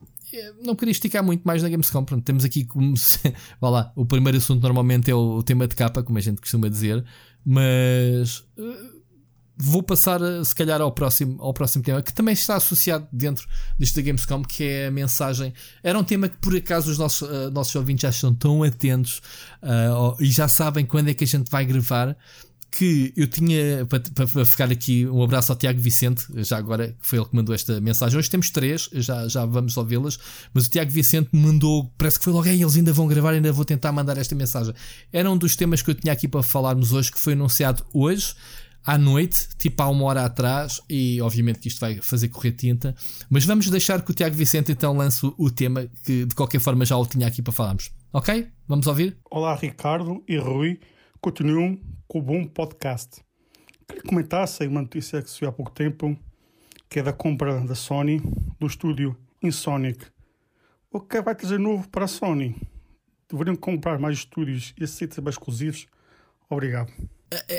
[0.63, 2.05] não queria esticar muito mais na Gamescom.
[2.05, 3.19] Pronto, temos aqui como se,
[3.61, 6.69] vá lá, o primeiro assunto normalmente é o, tema de capa, como a gente costuma
[6.69, 7.05] dizer,
[7.45, 9.03] mas uh,
[9.57, 13.47] vou passar se calhar ao próximo, ao próximo tema que também está associado dentro
[13.79, 15.53] deste da Gamescom, que é a mensagem.
[15.83, 19.21] Era um tema que por acaso os nossos, uh, nossos ouvintes já estão tão atentos
[20.21, 22.17] e já sabem quando é que a gente vai gravar
[22.77, 27.21] que eu tinha, para, para, ficar aqui, um abraço ao Tiago Vicente, já agora foi
[27.21, 28.19] ele que mandou esta mensagem.
[28.19, 30.19] Hoje temos três, já, já vamos ouvi-las,
[30.53, 33.65] mas o Tiago Vicente mandou, parece que foi logo, eles ainda vão gravar, ainda vou
[33.65, 34.75] tentar mandar esta mensagem.
[35.13, 38.35] Era um dos temas que eu tinha aqui para falarmos hoje, que foi anunciado hoje,
[38.85, 42.93] à noite, tipo há uma hora atrás, e obviamente que isto vai fazer correr tinta,
[43.31, 46.85] mas vamos deixar que o Tiago Vicente então lance o tema, que de qualquer forma
[46.85, 47.93] já o tinha aqui para falarmos.
[48.13, 48.49] Ok?
[48.67, 49.17] Vamos ouvir?
[49.31, 50.81] Olá, Ricardo e Rui.
[51.21, 53.23] Continuam com o bom podcast.
[53.87, 56.17] Queria comentar aí uma notícia que saiu há pouco tempo,
[56.89, 58.21] que é da compra da Sony
[58.59, 60.07] do estúdio Insonic.
[60.91, 62.57] O que vai trazer novo para a Sony?
[63.31, 65.87] Deveriam comprar mais estúdios e aceitar mais exclusivos?
[66.49, 66.93] Obrigado.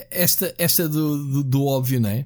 [0.09, 2.25] Esta, esta do, do, do óbvio, não é?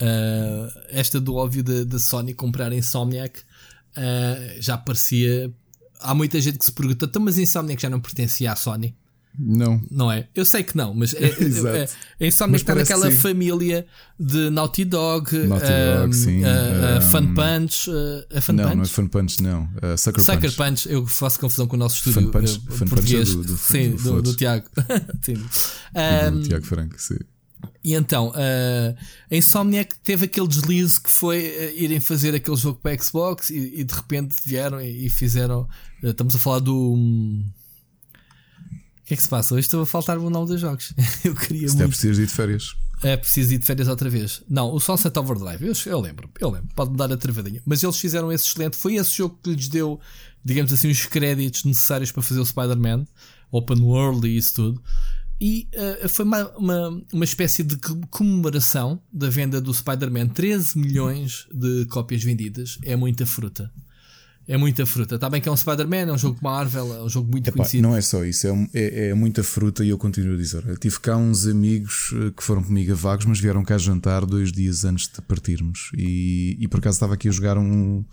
[0.00, 5.52] Uh, esta do óbvio da Sony comprar Insomniac uh, já parecia.
[6.00, 8.96] Há muita gente que se pergunta, então, mas Insomniac já não pertencia à Sony?
[9.38, 9.80] Não.
[9.90, 10.28] Não é?
[10.34, 11.88] Eu sei que não, mas é, é, é,
[12.20, 13.86] é Insomniac está naquela família
[14.18, 16.42] de Naughty Dog, Naughty uh, Dog sim.
[16.42, 17.90] Uh, uh, Fun Punch.
[17.90, 18.76] Uh, Fun não, Punch?
[18.76, 19.64] não é Fun Punch, não.
[19.64, 20.56] Uh, Sucker, Sucker Punch.
[20.56, 20.88] Punch.
[20.88, 23.34] Eu faço confusão com o nosso estúdio Fun Punch, Fun português.
[23.34, 24.66] Punch é do, do, sim, do, do, do Tiago.
[24.76, 27.18] um, do Tiago Franco, sim.
[27.86, 28.96] E então, uh,
[29.30, 33.80] a Insomniac teve aquele deslize que foi uh, irem fazer aquele jogo para Xbox e,
[33.80, 35.68] e de repente vieram e, e fizeram.
[36.02, 36.74] Uh, estamos a falar do.
[36.74, 37.48] Um,
[39.06, 39.54] que é que se passa?
[39.54, 40.92] Hoje estou a faltar o nome dos jogos.
[41.24, 41.84] eu queria Se muito.
[41.84, 42.76] é preciso ir de férias.
[43.02, 44.42] É preciso ir de férias outra vez.
[44.48, 47.62] Não, o Sunset Overdrive, eu, eu lembro, eu lembro, pode-me dar a travadinha.
[47.64, 48.76] Mas eles fizeram esse excelente.
[48.76, 50.00] Foi esse jogo que lhes deu,
[50.44, 53.06] digamos assim, os créditos necessários para fazer o Spider-Man,
[53.52, 54.82] Open World e isso tudo.
[55.40, 55.68] E
[56.02, 57.76] uh, foi uma, uma, uma espécie de
[58.10, 60.28] comemoração da venda do Spider-Man.
[60.28, 62.78] 13 milhões de cópias vendidas.
[62.82, 63.70] É muita fruta.
[64.48, 65.16] É muita fruta.
[65.16, 67.56] Está bem que é um Spider-Man, é um jogo Marvel, é um jogo muito Epá,
[67.56, 67.82] conhecido.
[67.82, 70.64] Não é só isso, é, é, é, muita fruta e eu continuo a dizer.
[70.66, 74.24] Eu tive cá uns amigos eh, que foram comigo a vagos, mas vieram cá jantar
[74.24, 75.90] dois dias antes de partirmos.
[75.96, 78.04] E, e por acaso estava aqui a jogar um.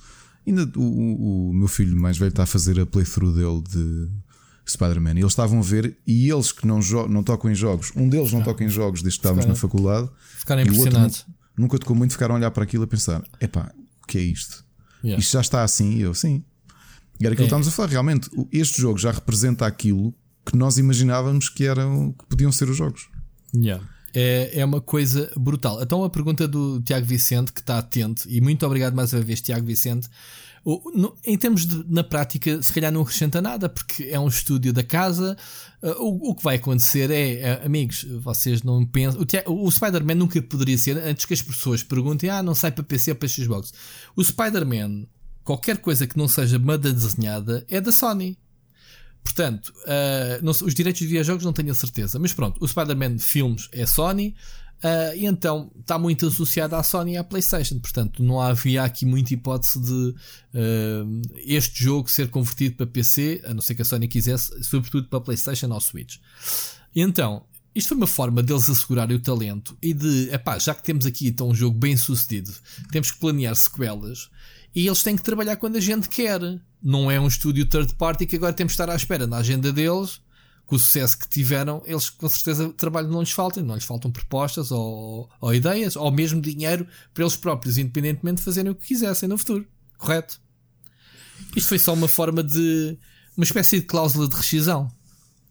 [0.46, 4.10] Ainda o, o, o meu filho mais velho está a fazer a playthrough dele de
[4.66, 5.14] Spider-Man.
[5.14, 6.80] E eles estavam a ver, e eles que não,
[7.10, 9.56] não tocam em jogos, um deles não ah, toca em jogos desde que estávamos na
[9.56, 10.10] faculdade.
[10.40, 11.26] Ficaram impressionados.
[11.56, 13.72] Nunca tocou muito, ficaram a olhar para aquilo a pensar: epá,
[14.02, 14.63] o que é isto?
[15.04, 15.20] Yeah.
[15.20, 15.96] Isto já está assim?
[15.96, 16.44] E eu, sim.
[17.20, 17.36] E era aquilo é.
[17.36, 17.90] que estávamos a falar.
[17.90, 20.14] Realmente, este jogo já representa aquilo
[20.46, 23.10] que nós imaginávamos que, eram, que podiam ser os jogos.
[23.56, 23.84] Yeah.
[24.14, 25.82] É, é uma coisa brutal.
[25.82, 29.42] Então, a pergunta do Tiago Vicente, que está atento, e muito obrigado mais uma vez,
[29.42, 30.08] Tiago Vicente.
[30.66, 34.30] O, no, em termos de, na prática, se calhar não acrescenta nada, porque é um
[34.30, 35.36] estúdio da casa.
[35.82, 39.22] Uh, o, o, que vai acontecer é, uh, amigos, vocês não pensam.
[39.48, 42.84] O, o Spider-Man nunca poderia ser, antes que as pessoas perguntem, ah, não sai para
[42.84, 43.74] PC ou para Xbox.
[44.16, 45.06] O Spider-Man,
[45.44, 48.38] qualquer coisa que não seja banda desenhada, é da Sony.
[49.22, 53.20] Portanto, uh, não, os direitos de videojogos não tenho a certeza, mas pronto, o Spider-Man
[53.20, 54.36] filmes é Sony,
[54.84, 57.80] Uh, e então está muito associado à Sony e à PlayStation.
[57.80, 60.10] Portanto, não havia aqui muita hipótese de
[60.54, 65.08] uh, este jogo ser convertido para PC, a não ser que a Sony quisesse, sobretudo
[65.08, 66.18] para PlayStation ou Switch.
[66.94, 71.06] Então, isto foi uma forma deles assegurarem o talento e de, epá, já que temos
[71.06, 72.54] aqui então um jogo bem sucedido,
[72.92, 74.30] temos que planear sequelas
[74.76, 76.42] e eles têm que trabalhar quando a gente quer.
[76.82, 79.72] não é um estúdio third party que agora temos de estar à espera na agenda
[79.72, 80.22] deles.
[80.74, 84.12] Com o sucesso que tiveram, eles com certeza trabalho não lhes falta, não lhes faltam
[84.12, 88.88] propostas ou, ou ideias, ou mesmo dinheiro para eles próprios, independentemente de fazerem o que
[88.88, 89.68] quisessem no futuro.
[90.00, 90.42] Correto?
[91.56, 92.98] Isto foi só uma forma de.
[93.38, 94.92] uma espécie de cláusula de rescisão,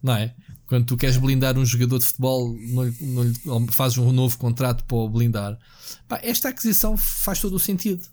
[0.01, 0.35] não é?
[0.67, 4.97] Quando tu queres blindar um jogador de futebol, não, não fazes um novo contrato para
[4.97, 5.57] o blindar.
[6.05, 8.05] Pá, esta aquisição faz todo o sentido,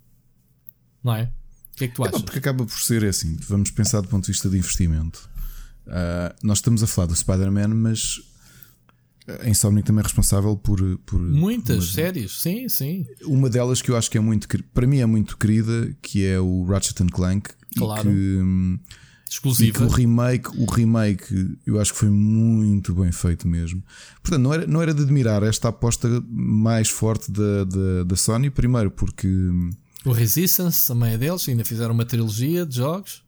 [1.03, 1.33] não é?
[1.73, 2.21] O que é que tu achas?
[2.21, 3.37] É, porque acaba por ser assim.
[3.49, 5.29] Vamos pensar do ponto de vista de investimento.
[5.91, 8.20] Uh, nós estamos a falar do Spider-Man, mas
[9.43, 10.80] a Insomniac também é responsável por.
[11.05, 13.07] por Muitas séries, sim, sim.
[13.24, 14.49] Uma delas que eu acho que é muito.
[14.72, 17.51] Para mim é muito querida, que é o Ratchet Clank.
[17.76, 18.09] Claro.
[18.09, 18.78] E que, hum,
[19.30, 19.68] Exclusiva.
[19.68, 23.80] E que o remake, o remake eu acho que foi muito bem feito mesmo.
[24.22, 28.51] Portanto, não era, não era de admirar esta aposta mais forte da, da, da Sony,
[28.51, 29.28] primeiro porque.
[29.28, 29.70] Hum,
[30.05, 33.22] o Resistance também é deles, ainda fizeram uma trilogia de jogos.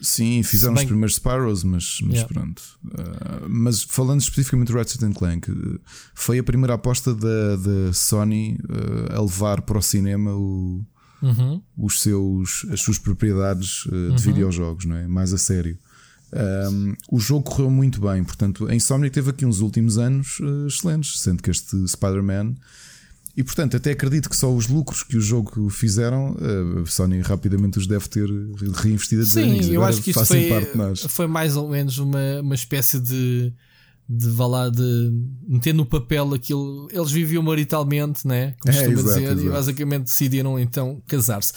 [0.00, 0.84] Sim, fizeram bem...
[0.84, 2.32] os primeiros Spyros, mas, mas yeah.
[2.32, 2.62] pronto.
[2.84, 5.50] Uh, mas falando especificamente do Ratchet Clank,
[6.14, 10.84] foi a primeira aposta da, da Sony uh, a levar para o cinema o,
[11.20, 11.60] uhum.
[11.76, 14.16] os seus, as suas propriedades uh, de uhum.
[14.16, 15.08] videojogos, não é?
[15.08, 15.76] mais a sério.
[16.30, 21.20] Um, o jogo correu muito bem, portanto, a Insomniac teve aqui uns últimos anos excelentes,
[21.20, 22.54] sendo que este Spider-Man
[23.38, 26.36] e portanto, até acredito que só os lucros que o jogo fizeram,
[26.82, 28.28] a Sony rapidamente os deve ter
[28.74, 30.50] reinvestido a Sim, eu acho que isso foi,
[31.08, 33.52] foi mais ou menos uma, uma espécie de
[34.08, 35.12] de valar de
[35.46, 36.88] meter no papel aquilo.
[36.90, 38.54] Eles viviam maritalmente, né?
[38.58, 39.40] Como é, costuma dizer, exato.
[39.40, 41.52] e basicamente decidiram então casar-se.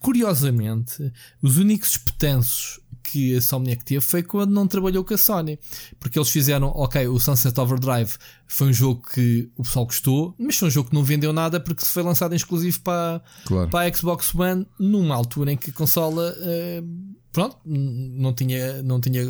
[0.00, 1.12] Curiosamente,
[1.42, 5.58] os únicos espetanços que a Insomniac teve foi quando não trabalhou com a Sony.
[5.98, 8.14] Porque eles fizeram, ok, o Sunset Overdrive
[8.46, 11.58] foi um jogo que o pessoal gostou, mas foi um jogo que não vendeu nada
[11.58, 13.68] porque se foi lançado em exclusivo para, claro.
[13.70, 16.34] para a Xbox One numa altura em que a consola.
[16.38, 19.24] Uh, pronto, não tinha, não tinha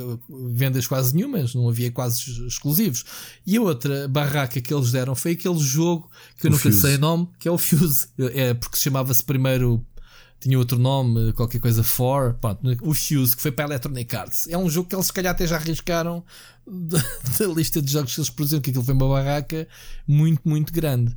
[0.50, 3.04] vendas quase nenhumas, não havia quase exclusivos.
[3.46, 6.80] E a outra barraca que eles deram foi aquele jogo que eu o nunca Fuse.
[6.80, 8.08] sei o nome, que é o Fuse.
[8.34, 9.86] É porque chamava-se primeiro
[10.42, 14.48] tinha outro nome, qualquer coisa for, pronto, o Fuse, que foi para a Electronic Arts.
[14.48, 16.24] É um jogo que eles se calhar até já arriscaram
[16.66, 16.98] da,
[17.38, 19.68] da, lista de jogos que eles produziram, que aquilo foi uma barraca
[20.06, 21.14] muito, muito grande.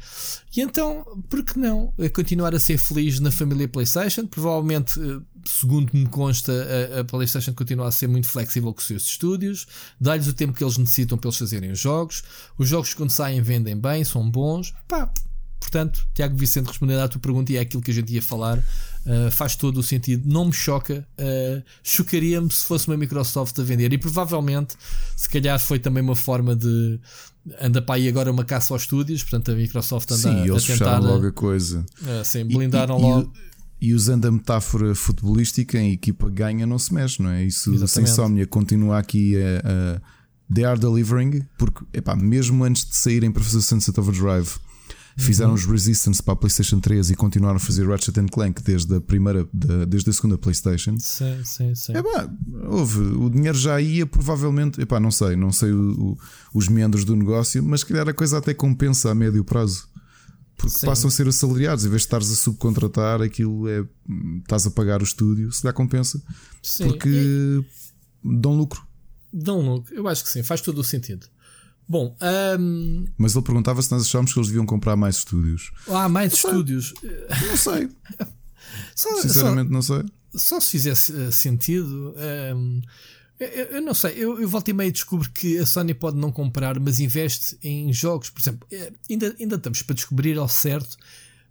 [0.56, 4.28] E então, por que não continuar a ser feliz na família PlayStation?
[4.28, 6.54] Provavelmente, eh, segundo me consta,
[6.96, 9.66] a, a PlayStation continua a ser muito flexível com os seus estúdios,
[10.00, 12.24] dá-lhes o tempo que eles necessitam para eles fazerem os jogos.
[12.60, 14.72] Os jogos, quando saem, vendem bem, são bons.
[14.88, 15.12] Pá,
[15.66, 18.64] Portanto, Tiago Vicente, respondendo à tua pergunta, e é aquilo que a gente ia falar,
[19.06, 20.28] uh, faz todo o sentido.
[20.28, 23.94] Não me choca, uh, chocaria-me se fosse uma Microsoft a vender.
[23.94, 24.76] E provavelmente,
[25.16, 27.00] se calhar, foi também uma forma de.
[27.62, 30.66] Anda para aí agora uma caça aos estúdios, portanto, a Microsoft anda sim, a, eles
[30.66, 30.98] tentar.
[30.98, 31.86] logo a coisa.
[32.02, 33.34] Uh, sim, blindaram e, e, logo.
[33.80, 37.44] E, e usando a metáfora futebolística, a equipa ganha, não se mexe, não é?
[37.44, 39.98] Isso, sem insónia, continua aqui a.
[40.00, 40.16] a
[40.54, 44.60] They are delivering, porque epá, mesmo antes de saírem para fazer Sunset Overdrive,
[45.18, 45.56] Fizeram uhum.
[45.56, 49.48] os Resistance para a PlayStation 3 e continuaram a fazer Ratchet Clank desde a primeira,
[49.88, 50.98] desde a segunda PlayStation.
[51.00, 51.94] Sim, sim, sim.
[51.94, 52.30] É pá,
[52.68, 56.18] houve, o dinheiro já ia provavelmente, epá, não sei, não sei o, o,
[56.54, 59.88] os membros do negócio, mas se calhar a coisa até compensa a médio prazo.
[60.58, 60.86] Porque Sim.
[60.86, 63.86] passam a ser assalariados, em vez de estares a subcontratar, aquilo é.
[64.40, 66.22] estás a pagar o estúdio, se dá compensa.
[66.62, 66.88] Sim.
[66.88, 67.66] Porque e...
[68.24, 68.86] dão lucro.
[69.32, 71.28] Dão lucro, eu acho que sim, faz todo o sentido.
[71.88, 72.16] Bom,
[72.60, 73.06] um...
[73.18, 75.72] mas ele perguntava se nós achávamos que eles deviam comprar mais estúdios.
[75.88, 76.94] Ah, mais não estúdios.
[77.00, 77.48] Sei.
[77.48, 77.90] Não sei.
[78.96, 80.04] só, Sinceramente, só, não sei.
[80.34, 82.16] Só se fizesse eh, sentido.
[82.56, 82.82] Um...
[83.40, 86.32] Eu, eu, não sei, eu, eu volto e meio descubro que a Sony pode não
[86.32, 88.30] comprar, mas investe em jogos.
[88.30, 90.98] Por exemplo, eh, ainda, ainda estamos para descobrir ao certo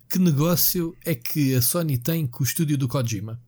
[0.09, 3.41] que negócio é que a Sony tem com o estúdio do Kojima.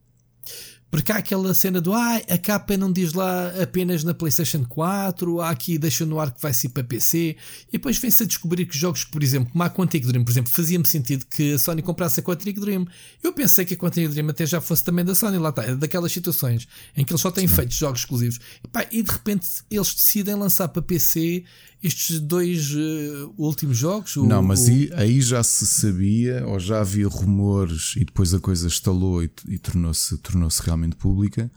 [0.89, 5.41] Porque há aquela cena do ah, a capa não diz lá apenas na PlayStation 4,
[5.41, 7.35] há aqui deixa no ar que vai ser para PC,
[7.67, 10.51] e depois vem-se a descobrir que jogos, por exemplo, como a Quantic Dream, por exemplo,
[10.51, 12.87] fazia-me sentido que a Sony comprasse a Quantic Dream.
[13.21, 15.75] Eu pensei que a Quantic Dream até já fosse também da Sony, lá está, é
[15.75, 17.55] daquelas situações em que eles só têm Sim.
[17.55, 18.39] feito jogos exclusivos.
[18.63, 21.43] E, pá, e de repente eles decidem lançar para PC
[21.81, 24.15] estes dois uh, últimos jogos?
[24.17, 24.71] Não, mas o...
[24.71, 29.29] aí, aí, já se sabia, ou já havia rumores, e depois a coisa estalou e,
[29.47, 31.51] e tornou-se tornou realmente pública.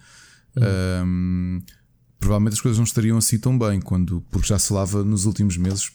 [0.56, 0.62] Hum.
[1.04, 1.62] Um,
[2.18, 5.56] provavelmente as coisas não estariam assim tão bem, quando, porque já se falava nos últimos
[5.56, 5.90] meses.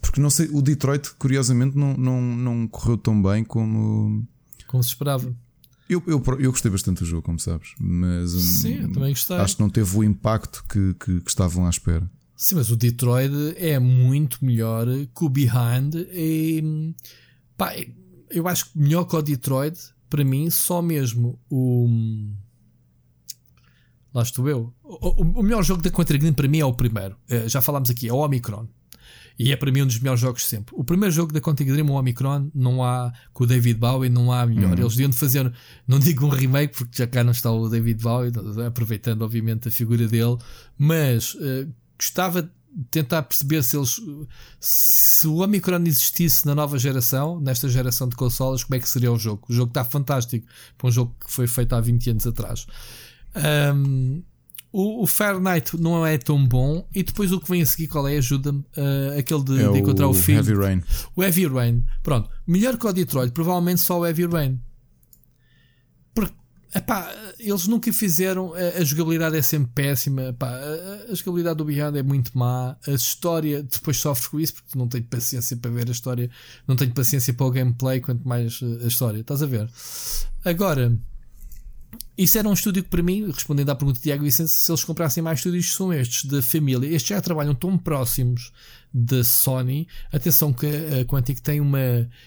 [0.00, 4.26] Porque não sei, o Detroit, curiosamente, não, não, não correu tão bem como.
[4.66, 5.32] Como se esperava.
[5.88, 9.36] Eu, eu, eu gostei bastante do jogo, como sabes, mas Sim, eu também gostei.
[9.36, 12.08] acho que não teve o impacto que, que, que estavam à espera.
[12.40, 15.94] Sim, mas o Detroit é muito melhor que o Behind.
[16.10, 16.94] E,
[17.54, 17.74] pá,
[18.30, 19.78] eu acho que melhor que o Detroit,
[20.08, 21.86] para mim, só mesmo o.
[24.14, 24.72] Lá estou eu.
[24.82, 27.14] O, o, o melhor jogo da Contra Green para mim é o primeiro.
[27.30, 28.66] Uh, já falámos aqui, é o Omicron.
[29.38, 30.74] E é para mim um dos melhores jogos sempre.
[30.76, 34.30] O primeiro jogo da Quantic Dream, o Omicron, não há com o David Bowie, não
[34.30, 34.72] há melhor.
[34.72, 34.80] Uhum.
[34.80, 35.50] Eles deviam de fazer,
[35.86, 38.32] não digo um remake, porque já cá não está o David Bowie,
[38.66, 40.36] aproveitando obviamente a figura dele,
[40.76, 42.50] mas uh, gostava de
[42.90, 44.00] tentar perceber se eles
[44.60, 49.12] se o Omicron existisse na nova geração, nesta geração de consolas, como é que seria
[49.12, 49.44] o jogo.
[49.48, 50.46] O jogo está fantástico
[50.78, 52.66] para um jogo que foi feito há 20 anos atrás.
[53.74, 54.22] Um,
[54.72, 56.86] o, o Fahrenheit não é tão bom.
[56.94, 58.16] E depois o que vem a seguir, qual é?
[58.16, 58.60] Ajuda-me.
[58.60, 60.38] Uh, aquele de, é de encontrar o, o filho.
[60.38, 60.82] Heavy Rain.
[61.16, 61.84] O Heavy Rain.
[62.02, 62.30] Pronto.
[62.46, 64.60] Melhor que o Detroit, provavelmente só o Heavy Rain.
[66.74, 68.54] Epá, eles nunca fizeram.
[68.54, 70.28] A, a jogabilidade é sempre péssima.
[70.28, 72.76] Epá, a, a, jogabilidade do Beyond é muito má.
[72.86, 76.30] A história depois sofre com isso porque não tenho paciência para ver a história.
[76.66, 79.20] Não tenho paciência para o gameplay, quanto mais a história.
[79.20, 79.68] Estás a ver?
[80.44, 80.98] Agora.
[82.16, 84.84] Isso era um estúdio que, para mim, respondendo à pergunta de Tiago Vicente, se eles
[84.84, 86.86] comprassem mais estúdios, são estes da família.
[86.86, 88.52] Estes já trabalham tão próximos
[88.92, 89.88] da Sony.
[90.12, 91.78] Atenção que a Quantic tem uma.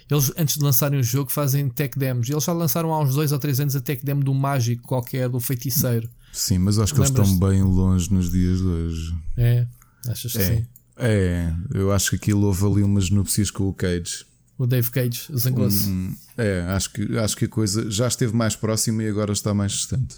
[0.10, 2.30] Eles, antes de lançarem o jogo, fazem tech demos.
[2.30, 5.30] Eles já lançaram há uns 2 ou 3 anos a tech demo do mágico qualquer,
[5.30, 6.10] do feiticeiro.
[6.32, 9.16] Sim, mas acho que eles estão bem longe nos dias de hoje.
[9.38, 9.68] É,
[10.08, 10.56] achas que é.
[10.56, 10.66] sim?
[10.98, 14.26] É, eu acho que aquilo houve ali umas núpcias com o Cage.
[14.58, 15.90] O Dave Cage zangou-se.
[15.90, 19.54] Um, é, acho que, acho que a coisa já esteve mais próxima e agora está
[19.54, 20.18] mais distante.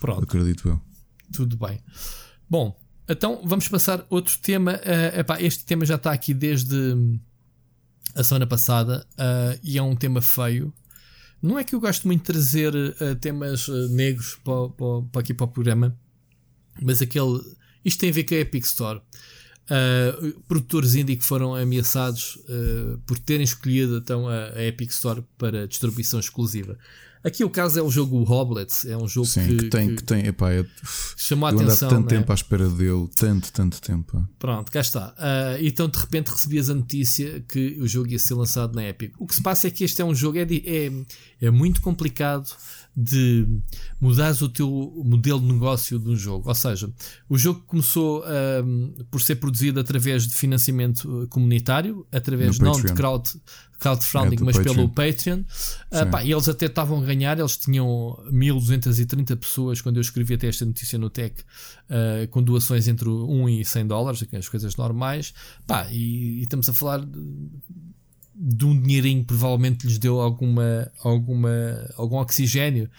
[0.00, 0.24] Pronto.
[0.24, 0.80] Acredito eu.
[1.32, 1.80] Tudo bem.
[2.48, 2.76] Bom,
[3.08, 4.74] então vamos passar outro tema.
[4.74, 6.96] Uh, epá, este tema já está aqui desde
[8.14, 10.72] a semana passada uh, e é um tema feio.
[11.40, 15.32] Não é que eu gosto muito de trazer uh, temas negros para, para, para, aqui
[15.32, 15.96] para o programa,
[16.82, 17.40] mas aquele.
[17.84, 19.00] Isto tem a ver com a Epic Store.
[19.70, 25.22] Uh, produtores indie que foram ameaçados uh, por terem escolhido então a, a, Epic Store
[25.38, 26.76] para distribuição exclusiva.
[27.22, 29.96] Aqui o caso é o jogo Hoblets, é um jogo Sim, que, que tem, que,
[29.96, 30.64] que tem epá, é,
[31.16, 31.88] chamou a atenção.
[31.88, 32.18] tanto né?
[32.18, 34.26] tempo à espera dele, tanto, tanto tempo.
[34.38, 35.14] Pronto, cá está.
[35.18, 39.12] Uh, então de repente recebias a notícia que o jogo ia ser lançado na Epic.
[39.18, 40.90] O que se passa é que este é um jogo, é, é,
[41.42, 42.48] é muito complicado
[42.96, 43.46] de
[44.00, 44.68] mudares o teu
[45.04, 46.48] modelo de negócio de um jogo.
[46.48, 46.92] Ou seja,
[47.28, 48.24] o jogo começou
[48.64, 52.94] um, por ser produzido através de financiamento comunitário, através no não Patreon.
[52.94, 53.30] de crowd,
[53.78, 54.74] crowdfunding, é mas Patreon.
[54.74, 55.40] pelo Patreon.
[55.40, 60.34] Uh, pá, e eles até estavam a ganhar, eles tinham 1230 pessoas quando eu escrevi
[60.34, 64.76] até esta notícia no Tech, uh, com doações entre 1 e 100 dólares, as coisas
[64.76, 65.32] normais.
[65.66, 67.18] Pá, e, e estamos a falar de
[68.40, 71.50] um dinheirinho provavelmente lhes deu alguma, alguma,
[71.96, 72.90] algum oxigênio.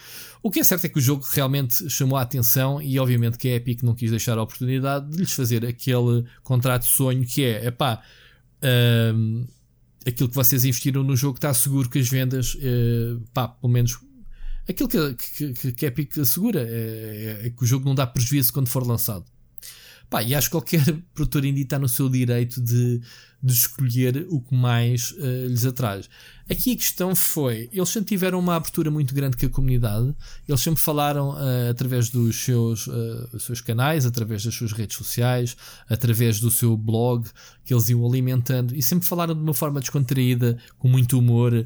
[0.44, 3.48] O que é certo é que o jogo realmente chamou a atenção e obviamente que
[3.48, 7.66] a Epic não quis deixar a oportunidade de lhes fazer aquele contrato sonho que é,
[7.66, 8.04] epá,
[9.16, 9.48] um,
[10.06, 14.00] aquilo que vocês investiram no jogo está seguro que as vendas, uh, pá, pelo menos
[14.70, 18.06] aquilo que, que, que a Epic assegura é, é, é que o jogo não dá
[18.06, 19.26] prejuízo quando for lançado.
[20.08, 20.84] Pá, e acho que qualquer
[21.16, 23.02] produtor indie está no seu direito de
[23.44, 26.08] de escolher o que mais uh, lhes atraz.
[26.50, 30.16] Aqui a questão foi: eles sempre tiveram uma abertura muito grande com a comunidade,
[30.48, 35.58] eles sempre falaram uh, através dos seus, uh, seus canais, através das suas redes sociais,
[35.89, 37.28] através do seu blog,
[37.66, 41.66] que eles iam alimentando e sempre falaram de uma forma descontraída, com muito humor.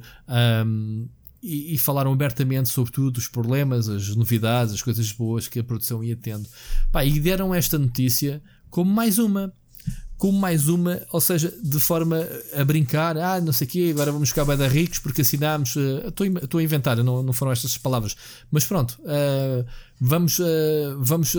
[0.66, 1.08] Um,
[1.44, 5.64] e, e, falaram abertamente sobre tudo, os problemas, as novidades, as coisas boas que a
[5.64, 6.50] produção ia tendo.
[6.92, 9.54] Pá, e deram esta notícia como mais uma
[10.18, 14.12] como mais uma, ou seja, de forma a brincar, ah, não sei o quê, agora
[14.12, 15.76] vamos ficar bem da ricos porque assinámos.
[15.76, 18.16] Uh, estou a inventar, não, não foram estas palavras,
[18.50, 19.66] mas pronto, uh,
[20.00, 20.46] vamos, uh,
[21.00, 21.36] vamos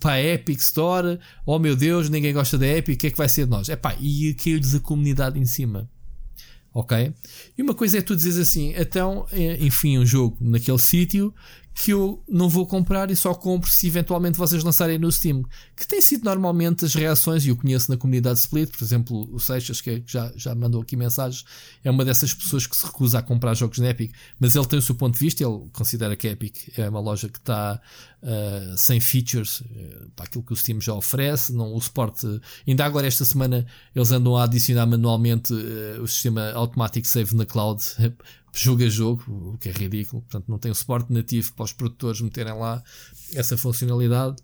[0.00, 1.18] para a Epic Store.
[1.44, 3.68] Oh meu Deus, ninguém gosta da Epic, o que é que vai ser de nós?
[3.68, 5.88] Epá, e caiu-lhes a comunidade em cima.
[6.72, 7.12] Ok?
[7.56, 9.26] E uma coisa é tu dizes assim, então,
[9.58, 11.34] enfim, um jogo naquele sítio
[11.74, 15.44] que eu não vou comprar e só compro se eventualmente vocês lançarem no Steam.
[15.76, 19.38] Que tem sido normalmente as reações, e eu conheço na comunidade Split, por exemplo, o
[19.38, 21.44] Seixas, que é, já, já mandou aqui mensagens,
[21.84, 24.78] é uma dessas pessoas que se recusa a comprar jogos na Epic, mas ele tem
[24.78, 27.80] o seu ponto de vista, ele considera que a Epic é uma loja que está
[28.22, 32.26] uh, sem features uh, para aquilo que o Steam já oferece, não o suporte.
[32.66, 33.64] Ainda agora, esta semana,
[33.94, 37.82] eles andam a adicionar manualmente uh, o sistema Automatic Save na cloud
[38.52, 40.22] jogo a jogo, o que é ridículo.
[40.22, 42.82] Portanto, não tem o suporte nativo para os produtores meterem lá
[43.34, 44.36] essa funcionalidade.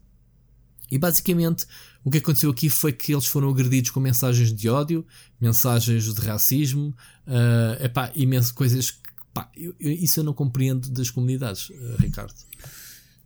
[0.90, 1.66] E basicamente
[2.04, 5.06] o que aconteceu aqui foi que eles foram agredidos com mensagens de ódio,
[5.40, 6.94] mensagens de racismo,
[7.26, 9.04] uh, epá, imensas coisas que
[9.56, 12.34] eu, eu, isso eu não compreendo das comunidades, uh, Ricardo.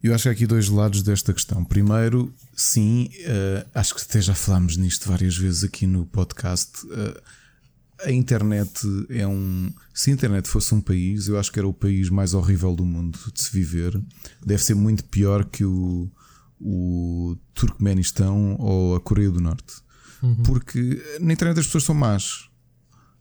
[0.03, 1.65] Eu acho que há aqui dois lados desta questão.
[1.65, 6.87] Primeiro, sim, uh, acho que até já falámos nisto várias vezes aqui no podcast.
[6.87, 7.21] Uh,
[8.05, 9.73] a internet é um.
[9.93, 12.85] Se a internet fosse um país, eu acho que era o país mais horrível do
[12.85, 14.01] mundo de se viver.
[14.45, 16.11] Deve ser muito pior que o,
[16.61, 19.75] o Turcomenistão ou a Coreia do Norte.
[20.23, 20.43] Uhum.
[20.43, 22.49] Porque na internet as pessoas são más.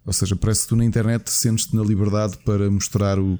[0.05, 3.37] Ou seja, parece que tu na internet sentes-te na liberdade para mostrar o,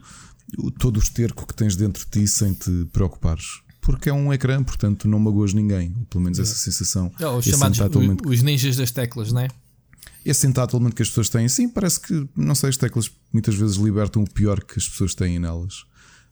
[0.58, 3.62] o, todo o esterco que tens dentro de ti sem te preocupares.
[3.80, 5.92] Porque é um ecrã, portanto não magoas ninguém.
[6.10, 6.42] Pelo menos é.
[6.42, 7.12] essa sensação.
[7.20, 7.80] É, os chamados
[8.26, 9.48] os ninjas das teclas, não é?
[10.30, 13.78] Esse entitlement que as pessoas têm, sim, parece que, não sei, as teclas muitas vezes
[13.78, 15.86] libertam o pior que as pessoas têm nelas.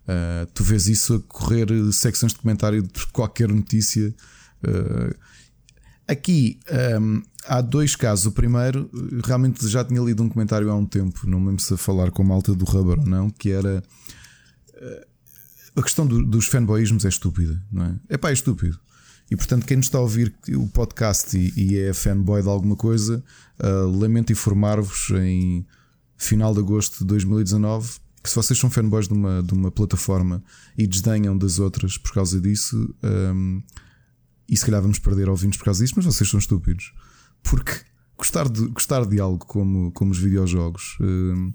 [0.03, 4.13] Uh, tu vês isso a correr secções de comentário de qualquer notícia.
[4.63, 5.15] Uh,
[6.07, 6.59] aqui
[7.01, 8.25] um, há dois casos.
[8.25, 8.89] O primeiro,
[9.23, 12.11] realmente já tinha lido um comentário há um tempo, não me lembro se a falar
[12.11, 13.81] com a malta do Rubber ou não, que era.
[14.73, 15.15] Uh,
[15.77, 17.95] a questão do, dos fanboyismos é estúpida, não é?
[18.09, 18.79] É pá, é estúpido.
[19.29, 22.75] E portanto, quem nos está a ouvir o podcast e, e é fanboy de alguma
[22.75, 23.23] coisa,
[23.59, 25.65] uh, lamento informar-vos em
[26.17, 30.43] final de agosto de 2019 que se vocês são fanboys de uma, de uma plataforma
[30.75, 33.61] e desdenham das outras por causa disso, um,
[34.49, 36.91] e se calhar vamos perder ouvintes por causa disso, mas vocês são estúpidos.
[37.43, 37.71] Porque
[38.17, 40.97] gostar de, gostar de algo como, como os videojogos.
[40.99, 41.53] Um,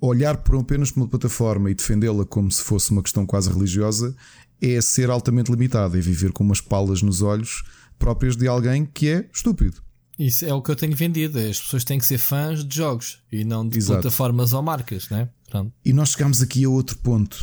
[0.00, 4.14] olhar por apenas por uma plataforma e defendê-la como se fosse uma questão quase religiosa
[4.60, 7.62] é ser altamente limitado, é viver com umas palas nos olhos
[7.98, 9.82] próprias de alguém que é estúpido.
[10.18, 11.38] Isso é o que eu tenho vendido.
[11.38, 14.00] As pessoas têm que ser fãs de jogos e não de Exato.
[14.00, 15.28] plataformas ou marcas, né?
[15.50, 15.72] Pronto.
[15.84, 17.36] E nós chegamos aqui a outro ponto,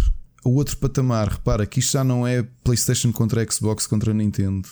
[0.43, 1.29] a outro patamar.
[1.29, 4.67] Repara que isto já não é PlayStation contra Xbox contra Nintendo.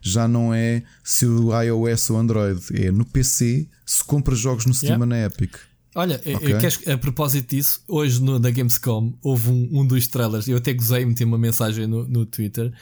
[0.00, 2.60] Já não é se o iOS ou Android.
[2.72, 5.06] É no PC se compra jogos no Steam yeah.
[5.06, 5.56] na Epic.
[5.94, 6.58] Olha, okay.
[6.58, 10.72] queres, a propósito disso, hoje no, na Gamescom houve um, um dos trailers, eu até
[10.72, 12.72] gozei, meti uma mensagem no, no Twitter.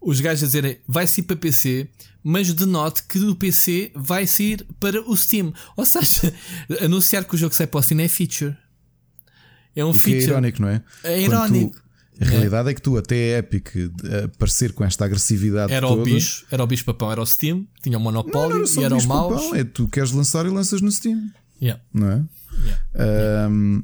[0.00, 1.88] Os gajos a dizerem vai sair para PC,
[2.22, 5.52] mas denote que do PC vai sair para o Steam.
[5.76, 6.32] Ou seja,
[6.80, 8.56] anunciar que o jogo sai para o Steam é feature.
[9.76, 10.22] É um o feature.
[10.22, 10.82] é irónico, não é?
[11.02, 11.78] É irónico.
[12.18, 12.72] a realidade é.
[12.72, 12.74] é.
[12.74, 13.68] que tu, até a Epic,
[14.24, 15.70] aparecer com esta agressividade.
[15.70, 18.74] Era toda, o bicho, era o bicho papão, era o Steam, tinha o monopólio não,
[18.74, 19.42] não e era o mouse.
[19.42, 21.30] Papão, é tu queres lançar e lanças no Steam.
[21.60, 21.82] Yeah.
[21.92, 22.24] Não é?
[22.62, 23.48] Yeah.
[23.48, 23.82] Um,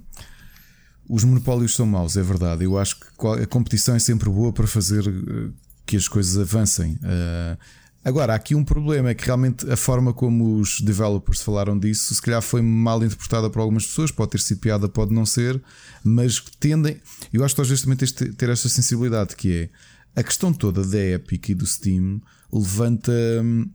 [1.10, 2.62] os monopólios são maus, é verdade.
[2.62, 5.50] Eu acho que a competição é sempre boa para fazer eh,
[5.84, 6.92] que as coisas avancem.
[7.02, 7.58] Uh,
[8.04, 12.14] agora, há aqui um problema: é que realmente a forma como os developers falaram disso,
[12.14, 14.12] se calhar foi mal interpretada por algumas pessoas.
[14.12, 15.60] Pode ter sido piada, pode não ser,
[16.04, 17.00] mas tendem.
[17.32, 20.52] Eu acho que às vezes também tens de ter esta sensibilidade que é a questão
[20.52, 23.12] toda da Epic e do Steam levanta.
[23.42, 23.68] Hum,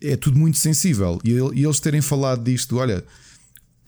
[0.00, 1.18] é tudo muito sensível.
[1.24, 3.04] E eles terem falado disto, olha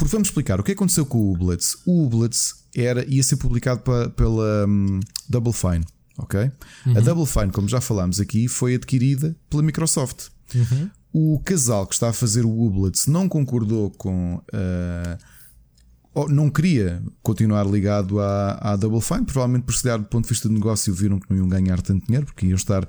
[0.01, 1.77] porque vamos explicar o que aconteceu com o Ublets.
[1.85, 4.99] O Ublets era, ia ser publicado pa, pela um,
[5.29, 5.85] Double Fine.
[6.17, 6.51] Ok?
[6.87, 6.97] Uhum.
[6.97, 10.29] A Double Fine, como já falámos aqui, foi adquirida pela Microsoft.
[10.55, 10.91] Uhum.
[11.13, 14.37] O casal que está a fazer o Ublets não concordou com.
[14.55, 20.31] Uh, não queria continuar ligado à, à Double Fine, provavelmente por se do ponto de
[20.31, 22.89] vista de negócio viram que não iam ganhar tanto dinheiro, porque iam estar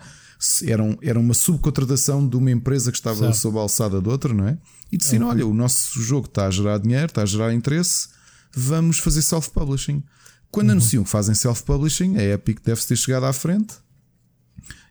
[0.65, 3.35] eram, era uma subcontratação de uma empresa que estava certo.
[3.35, 4.57] sob a alçada de outra, não é?
[4.91, 8.09] E decidiram: olha, o nosso jogo está a gerar dinheiro, está a gerar interesse,
[8.53, 10.03] vamos fazer self-publishing.
[10.49, 10.73] Quando uhum.
[10.73, 13.75] anunciam que fazem self-publishing, a Epic deve ter chegado à frente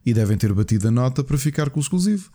[0.07, 2.31] e devem ter batido a nota para ficar com o exclusivo.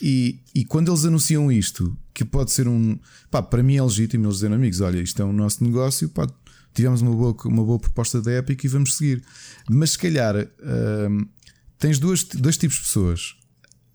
[0.00, 2.98] E, e quando eles anunciam isto, que pode ser um.
[3.30, 6.28] Pá, para mim é legítimo eles dizerem, amigos, olha, isto é um nosso negócio, pá,
[6.72, 9.22] tivemos uma boa, uma boa proposta da Epic e vamos seguir.
[9.70, 10.36] Mas se calhar.
[10.62, 11.26] Hum,
[11.82, 13.34] tens duas, dois tipos de pessoas.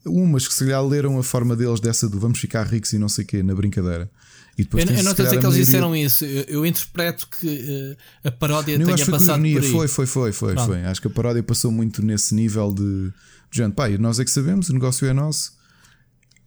[0.06, 3.08] Umas que se calhar leram a forma deles dessa do vamos ficar ricos e não
[3.08, 4.12] sei o quê na brincadeira.
[4.58, 6.26] E depois eu, eu não estou a dizer que eles disseram isso.
[6.26, 9.72] Eu, eu interpreto que uh, a paródia não, tenha passado por aí.
[9.72, 10.84] Foi, foi, foi, foi, foi.
[10.84, 13.10] Acho que a paródia passou muito nesse nível de,
[13.52, 15.56] de gente, pá, nós é que sabemos, o negócio é nosso.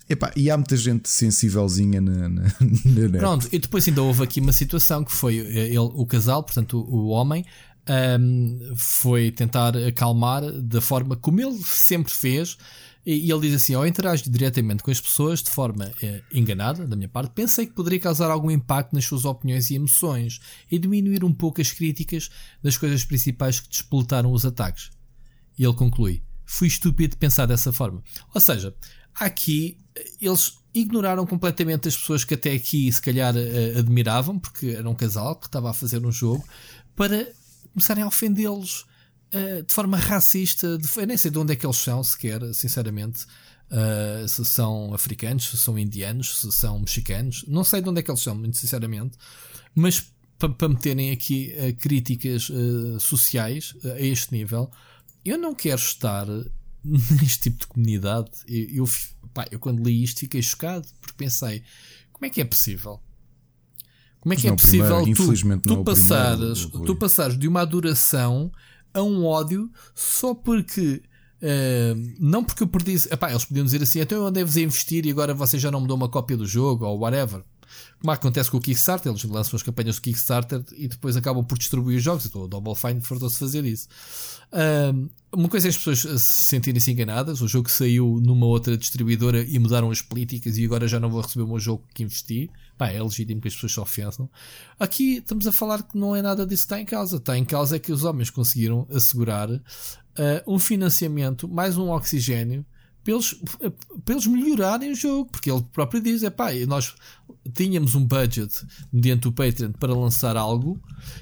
[0.08, 2.42] Epá, e há muita gente sensívelzinha na, na,
[3.08, 3.18] na.
[3.18, 6.80] Pronto, e depois ainda houve aqui uma situação que foi eh, ele, o casal, portanto
[6.80, 7.46] o, o homem,
[7.90, 12.56] um, foi tentar acalmar da forma como ele sempre fez.
[13.04, 16.94] E, ele diz assim: ao interagir diretamente com as pessoas de forma eh, enganada, da
[16.94, 20.38] minha parte, pensei que poderia causar algum impacto nas suas opiniões e emoções
[20.70, 22.30] e diminuir um pouco as críticas
[22.62, 24.90] das coisas principais que despoletaram os ataques.
[25.58, 28.02] E ele conclui: fui estúpido de pensar dessa forma.
[28.34, 28.74] Ou seja,
[29.14, 29.78] aqui
[30.20, 34.94] eles ignoraram completamente as pessoas que até aqui se calhar eh, admiravam, porque era um
[34.94, 36.44] casal que estava a fazer um jogo,
[36.94, 37.26] para
[37.72, 38.86] começarem a ofendê-los
[39.34, 40.78] uh, de forma racista.
[40.78, 43.26] De, eu nem sei de onde é que eles são, sequer, sinceramente.
[43.70, 47.44] Uh, se são africanos, se são indianos, se são mexicanos.
[47.46, 49.16] Não sei de onde é que eles são, muito sinceramente.
[49.74, 52.50] Mas para pa meterem aqui uh, críticas
[52.98, 54.70] sociais a este nível,
[55.24, 56.26] eu não quero estar
[56.84, 58.30] neste tipo de comunidade.
[58.48, 58.90] Eu, eu,
[59.32, 61.62] pá, eu quando li isto fiquei chocado, porque pensei
[62.12, 63.00] Como é que é possível?
[64.20, 68.52] Como é que é possível primeiro, tu, tu, passares, primeiro, tu passares de uma adoração
[68.92, 71.02] a um ódio só porque
[71.42, 72.96] Uh, não porque eu perdi.
[73.10, 75.86] Epá, eles podiam dizer assim: então eu devo investir e agora você já não me
[75.86, 77.42] deu uma cópia do jogo ou whatever.
[78.00, 81.58] Como acontece com o Kickstarter, eles lançam as campanhas do Kickstarter e depois acabam por
[81.58, 82.26] distribuir os jogos.
[82.26, 83.88] Então o Double Fine fartou-se fazer isso.
[84.52, 87.40] Uh, uma coisa é as pessoas se sentirem-se enganadas.
[87.40, 91.20] O jogo saiu numa outra distribuidora e mudaram as políticas e agora já não vou
[91.20, 92.50] receber o meu jogo que investi.
[92.76, 94.28] Pá, é legítimo que as pessoas se ofensam.
[94.78, 97.18] Aqui estamos a falar que não é nada disso que está em causa.
[97.18, 99.60] Está em causa é que os homens conseguiram assegurar uh,
[100.46, 102.64] um financiamento, mais um oxigênio,
[103.02, 103.34] para eles,
[104.04, 106.94] para eles melhorarem o jogo, porque ele próprio diz: é pá, nós
[107.54, 110.80] tínhamos um budget mediante o Patreon para lançar algo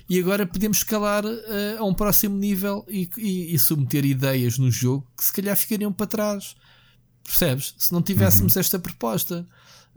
[0.09, 4.71] e agora podemos escalar uh, a um próximo nível e, e, e, submeter ideias no
[4.71, 6.57] jogo que se calhar ficariam para trás.
[7.23, 7.75] Percebes?
[7.79, 8.61] Se não tivéssemos uhum.
[8.61, 9.47] esta proposta.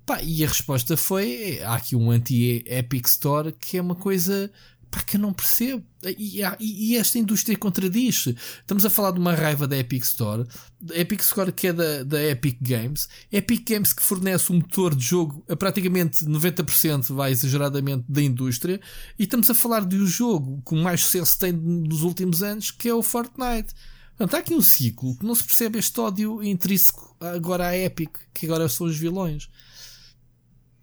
[0.06, 4.52] Pá, e a resposta foi: há aqui um anti-Epic Store que é uma coisa
[4.92, 5.86] Pá, que eu não percebo.
[6.04, 8.28] E, e, e esta indústria contradiz.
[8.60, 10.46] Estamos a falar de uma raiva da Epic Store.
[10.92, 13.08] Epic Store que é da, da Epic Games.
[13.32, 18.82] Epic Games que fornece um motor de jogo a praticamente 90%, vai exageradamente, da indústria.
[19.18, 22.90] E estamos a falar de um jogo com mais sucesso tem nos últimos anos, que
[22.90, 23.74] é o Fortnite.
[24.18, 28.12] Portanto, há aqui um ciclo que não se percebe este ódio intrínseco agora à Epic,
[28.34, 29.48] que agora são os vilões.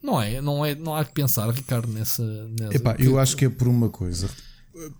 [0.02, 2.22] Não é, não é, não há que pensar, Ricardo, nessa.
[2.58, 4.28] nessa Epá, eu acho que é por uma coisa.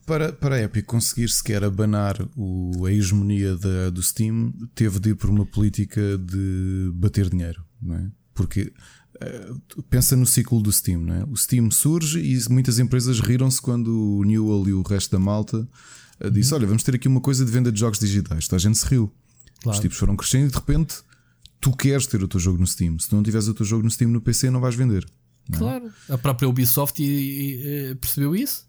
[0.05, 5.11] Para, para a Epic conseguir sequer abanar o, a hegemonia da, do Steam, teve de
[5.11, 8.11] ir por uma política de bater dinheiro, não é?
[8.34, 8.72] Porque
[9.22, 11.24] uh, pensa no ciclo do Steam, não é?
[11.30, 15.59] O Steam surge e muitas empresas riram-se quando o Newell e o resto da malta
[16.20, 16.59] uh, disse: uhum.
[16.59, 18.49] Olha, vamos ter aqui uma coisa de venda de jogos digitais.
[18.53, 19.12] a gente se riu.
[19.62, 19.76] Claro.
[19.76, 20.96] Os tipos foram crescendo e de repente
[21.61, 22.98] tu queres ter o teu jogo no Steam.
[22.98, 25.06] Se tu não tiveres o teu jogo no Steam no PC, não vais vender.
[25.48, 25.59] Não é?
[25.59, 25.92] claro.
[26.09, 28.66] A própria Ubisoft e, e, percebeu isso.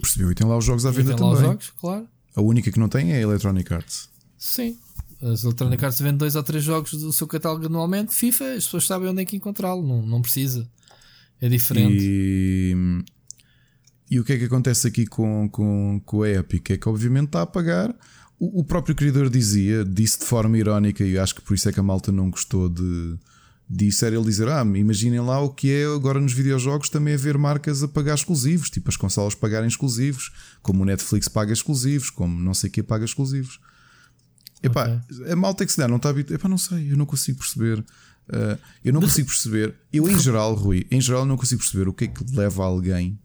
[0.00, 1.26] Percebeu e tem lá os jogos à venda também.
[1.26, 2.08] Lá os jogos, claro.
[2.36, 4.08] A única que não tem é a Electronic Arts.
[4.38, 4.78] Sim.
[5.20, 8.14] As Electronic Arts vendem dois ou três jogos do seu catálogo anualmente.
[8.14, 9.86] FIFA, as pessoas sabem onde é que encontrá-lo.
[9.86, 10.68] Não, não precisa.
[11.40, 11.98] É diferente.
[12.00, 12.74] E,
[14.10, 16.70] e o que é que acontece aqui com, com, com a Epic?
[16.70, 17.94] É que obviamente está a pagar
[18.40, 21.78] o, próprio criador dizia, disse de forma irónica, e acho que por isso é que
[21.78, 23.18] a malta não gostou de,
[23.68, 27.36] disso, era ele dizer: Ah, imaginem lá o que é agora nos videojogos também haver
[27.36, 30.32] marcas a pagar exclusivos, tipo as consolas pagarem exclusivos,
[30.62, 33.60] como o Netflix paga exclusivos, como não sei o que paga exclusivos.
[34.62, 35.32] Epá, okay.
[35.32, 36.38] a malta é que se dá, não está habituado.
[36.38, 37.78] Epá, não sei, eu não consigo perceber.
[37.78, 39.74] Uh, eu não consigo perceber.
[39.92, 43.18] Eu, em geral, Rui, em geral, não consigo perceber o que é que leva alguém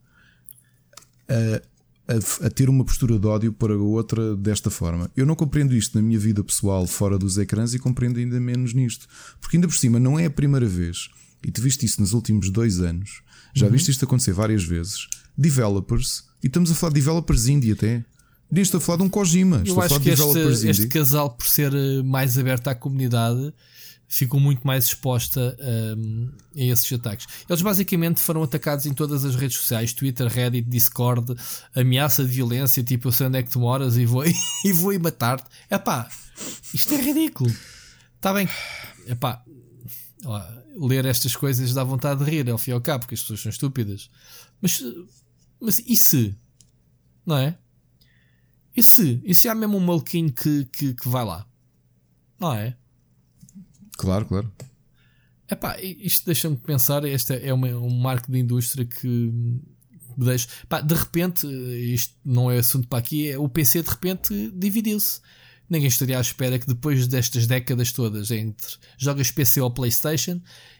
[1.29, 1.61] a
[2.07, 5.09] a, a, ter uma postura de ódio para outra desta forma.
[5.15, 8.73] Eu não compreendo isto na minha vida pessoal fora dos ecrãs e compreendo ainda menos
[8.73, 9.07] nisto.
[9.41, 11.09] Porque ainda por cima não é a primeira vez,
[11.45, 13.21] e tu viste isso nos últimos dois anos,
[13.53, 13.71] já uhum.
[13.71, 15.07] viste isto acontecer várias vezes.
[15.37, 18.05] Developers, e estamos a falar de developers indie até.
[18.51, 19.57] Estou a falar de um Kojima.
[19.57, 23.51] Estou Eu acho que este, este casal, por ser eh, mais aberto à comunidade,
[24.07, 25.57] ficou muito mais exposta
[25.97, 27.27] um, a esses ataques.
[27.49, 31.35] Eles basicamente foram atacados em todas as redes sociais: Twitter, Reddit, Discord,
[31.75, 34.23] ameaça de violência, tipo eu sei onde é que tu moras e vou,
[34.65, 35.49] e vou e matar-te.
[35.69, 36.09] Epá,
[36.73, 37.53] isto é ridículo.
[38.15, 38.47] Está bem.
[39.07, 39.43] Epá,
[40.25, 40.41] ó,
[40.87, 43.41] ler estas coisas dá vontade de rir, ao fim e ao cabo, porque as pessoas
[43.41, 44.09] são estúpidas.
[44.61, 44.81] Mas,
[45.59, 46.35] mas e se?
[47.25, 47.57] Não é?
[48.75, 49.21] E se?
[49.23, 51.45] E se há mesmo um maluquinho que, que, que vai lá?
[52.39, 52.75] Não é?
[53.97, 54.51] Claro, claro.
[55.49, 60.47] Epá, isto deixa-me pensar, este é uma, um marco de indústria que me deixa.
[60.67, 61.45] Pá, de repente,
[61.93, 65.21] isto não é assunto para aqui, é, o PC de repente dividiu-se.
[65.69, 70.39] Ninguém estaria à espera que depois destas décadas todas entre jogas PC ou PlayStation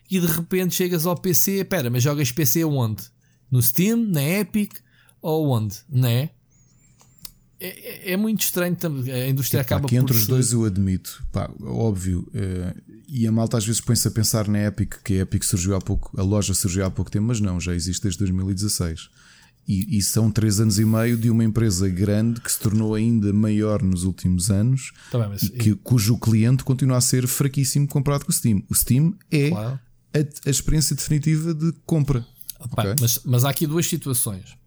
[0.10, 3.04] e de repente chegas ao PC, espera, mas jogas PC onde?
[3.50, 4.74] No Steam, na Epic
[5.22, 5.78] ou onde?
[5.90, 6.30] Não é?
[7.60, 9.12] É, é, é, muito estranho também.
[9.12, 12.30] A indústria Epá, acaba que entre os dois eu admito, pá, óbvio.
[13.18, 15.80] E a malta às vezes põe-se a pensar na Epic, que a Epic surgiu há
[15.80, 19.10] pouco, a loja surgiu há pouco tempo, mas não, já existe desde 2016.
[19.66, 23.32] E, e são três anos e meio de uma empresa grande que se tornou ainda
[23.32, 28.26] maior nos últimos anos tá bem, e que, cujo cliente continua a ser fraquíssimo comparado
[28.26, 28.62] com o Steam.
[28.70, 29.80] O Steam é claro.
[30.14, 32.28] a, a, experiência definitiva de compra.
[32.60, 32.96] Opa, okay?
[33.00, 34.58] mas, mas há aqui duas situações.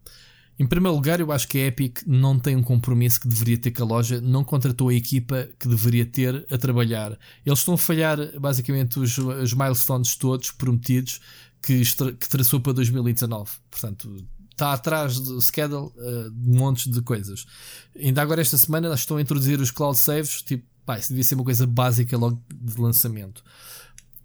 [0.59, 3.71] Em primeiro lugar, eu acho que a Epic não tem um compromisso que deveria ter
[3.71, 7.17] com a loja, não contratou a equipa que deveria ter a trabalhar.
[7.47, 11.21] Eles estão a falhar basicamente os, os milestones todos prometidos
[11.63, 11.81] que,
[12.19, 13.51] que traçou para 2019.
[13.71, 17.47] Portanto, está atrás do schedule uh, de montes de coisas.
[17.97, 20.43] Ainda agora, esta semana, estão a introduzir os cloud saves.
[20.43, 23.45] Tipo, pá, isso devia ser uma coisa básica logo de lançamento.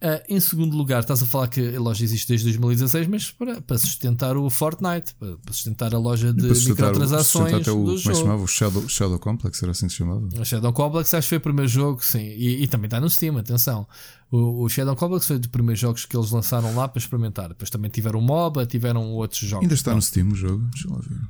[0.03, 3.61] Uh, em segundo lugar, estás a falar que a loja existe desde 2016, mas para,
[3.61, 7.53] para sustentar o Fortnite, para, para sustentar a loja de microtransações.
[7.53, 8.43] Até o, como é se chamava?
[8.43, 10.27] O Shadow, Shadow Complex, era assim que se chamava?
[10.37, 12.19] O Shadow Complex acho que foi o primeiro jogo, sim.
[12.19, 13.87] E, e também está no Steam, atenção.
[14.29, 17.47] O, o, Shadow Complex foi dos primeiros jogos que eles lançaram lá para experimentar.
[17.47, 19.63] Depois também tiveram MOBA, tiveram outros jogos.
[19.63, 20.65] Ainda está no Steam o jogo?
[20.65, 21.21] Deixa lá ver.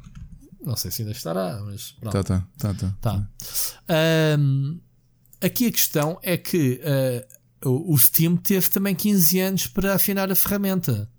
[0.65, 1.91] Não sei se ainda estará, mas.
[1.91, 2.11] Pronto.
[2.11, 2.95] Tá, tá, tá, tá.
[2.99, 3.27] tá.
[4.39, 4.79] Um,
[5.39, 6.81] aqui a questão é que.
[6.81, 11.09] Uh, o, Steam teve também 15 anos para afinar a ferramenta.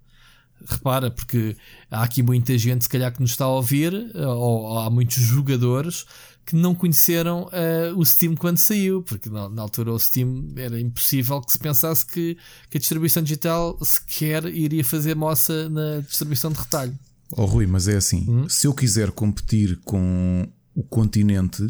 [0.66, 1.56] Repara, porque
[1.90, 5.16] há aqui muita gente, se calhar, que nos está a ouvir, ou, ou há muitos
[5.16, 6.06] jogadores
[6.44, 10.78] que não conheceram uh, o Steam quando saiu, porque na, na, altura o Steam era
[10.78, 12.36] impossível que se pensasse que,
[12.68, 16.98] que a distribuição digital sequer iria fazer moça na distribuição de retalho.
[17.32, 18.48] Oh Rui, mas é assim: hum?
[18.48, 21.66] se eu quiser competir com o continente,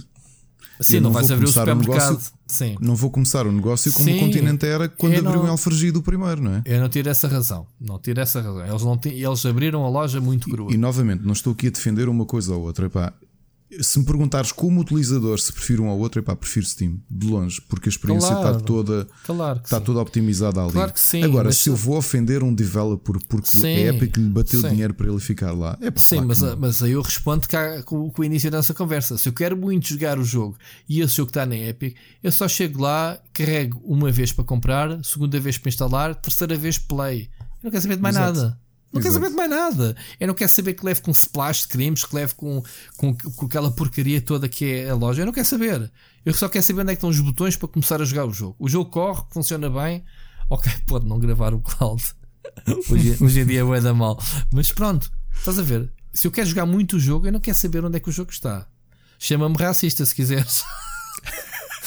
[0.80, 2.16] Sim, não, não vais abrir o supermercado.
[2.16, 2.76] Um Sim.
[2.80, 5.50] Não vou começar o um negócio como Sim, o continente era quando abriu não, em
[5.50, 6.62] Alfragido o primeiro, não é?
[6.66, 7.66] Eu não tiro essa razão.
[7.80, 8.66] Não tiro essa razão.
[8.66, 10.70] Eles, não eles abriram a loja muito crua.
[10.70, 12.86] E, e, novamente, não estou aqui a defender uma coisa ou outra.
[12.86, 13.12] Epá,
[13.80, 17.60] se me perguntares como utilizador se prefiro um ou outro, epá, prefiro Steam, de longe,
[17.68, 20.72] porque a experiência claro, está toda claro está toda optimizada ali.
[20.72, 24.28] Claro que sim, Agora, se eu vou ofender um developer porque sim, a Epic lhe
[24.28, 24.68] bateu sim.
[24.68, 28.10] dinheiro para ele ficar lá, é Sim, claro mas, mas aí eu respondo cá com,
[28.10, 29.16] com o início da nossa conversa.
[29.16, 30.56] Se eu quero muito jogar o jogo
[30.88, 35.02] e esse jogo está na Epic, eu só chego lá, carrego uma vez para comprar,
[35.04, 37.28] segunda vez para instalar, terceira vez play.
[37.40, 38.38] Eu não quero saber de mais Exato.
[38.38, 38.63] nada.
[38.94, 39.96] Não quer saber de mais nada.
[40.20, 42.62] Eu não quero saber que leve com splash de cremes, que leve com,
[42.96, 45.22] com, com aquela porcaria toda que é a loja.
[45.22, 45.90] Eu não quero saber.
[46.24, 48.32] Eu só quero saber onde é que estão os botões para começar a jogar o
[48.32, 48.54] jogo.
[48.56, 50.04] O jogo corre, funciona bem.
[50.48, 52.02] Ok, pode não gravar o cloud.
[52.88, 54.22] hoje, hoje em dia é da mal.
[54.52, 55.92] Mas pronto, estás a ver?
[56.12, 58.12] Se eu quero jogar muito o jogo, eu não quero saber onde é que o
[58.12, 58.68] jogo está.
[59.18, 60.62] Chama-me racista se quiseres.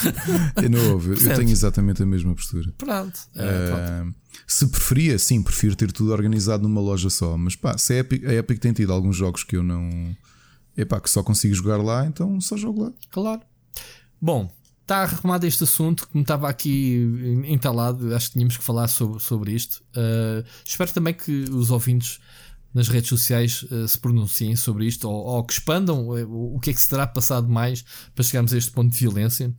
[0.61, 2.73] eu não eu tenho exatamente a mesma postura.
[2.77, 3.19] Pronto.
[3.35, 4.03] É.
[4.03, 4.13] Uh,
[4.45, 7.37] se preferia, sim, prefiro ter tudo organizado numa loja só.
[7.37, 10.15] Mas pá, se a Epic, a Epic tem tido alguns jogos que eu não.
[10.75, 12.93] Epá, que só consigo jogar lá, então só jogo lá.
[13.09, 13.41] Claro.
[14.21, 18.15] Bom, está arrumado este assunto que me estava aqui entalado.
[18.15, 19.83] Acho que tínhamos que falar sobre, sobre isto.
[19.95, 22.19] Uh, espero também que os ouvintes
[22.73, 26.69] nas redes sociais uh, se pronunciem sobre isto ou, ou que expandam uh, o que
[26.69, 27.83] é que se terá passado mais
[28.13, 29.53] para chegarmos a este ponto de violência.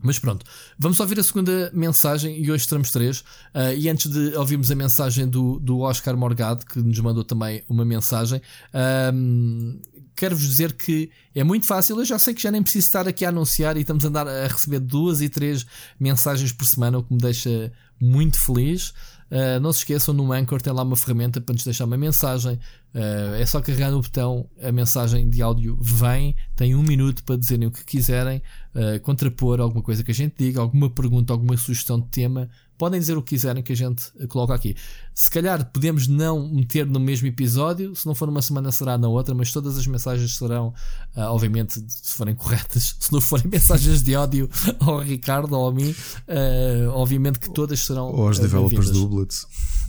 [0.00, 0.44] Mas pronto,
[0.78, 3.20] vamos ouvir a segunda mensagem e hoje teremos três.
[3.54, 7.62] Uh, e antes de ouvirmos a mensagem do, do Oscar Morgado, que nos mandou também
[7.68, 9.80] uma mensagem, uh,
[10.14, 11.98] quero-vos dizer que é muito fácil.
[11.98, 14.26] Eu já sei que já nem preciso estar aqui a anunciar e estamos a andar
[14.28, 15.66] a receber duas e três
[15.98, 18.92] mensagens por semana, o que me deixa muito feliz.
[19.30, 22.58] Uh, não se esqueçam, no Anchor tem lá uma ferramenta para nos deixar uma mensagem.
[22.94, 27.36] Uh, é só carregar no botão, a mensagem de áudio vem, tem um minuto para
[27.36, 28.42] dizerem o que quiserem,
[28.74, 32.48] uh, contrapor alguma coisa que a gente diga, alguma pergunta, alguma sugestão de tema.
[32.78, 34.76] Podem dizer o que quiserem que a gente coloca aqui.
[35.12, 39.08] Se calhar podemos não meter no mesmo episódio, se não for numa semana será na
[39.08, 40.68] outra, mas todas as mensagens serão,
[41.16, 44.48] uh, obviamente, se forem corretas, se não forem mensagens de ódio
[44.78, 48.12] ao Ricardo ou a mim, uh, obviamente que todas serão.
[48.12, 49.46] Ou aos developers do Blitz.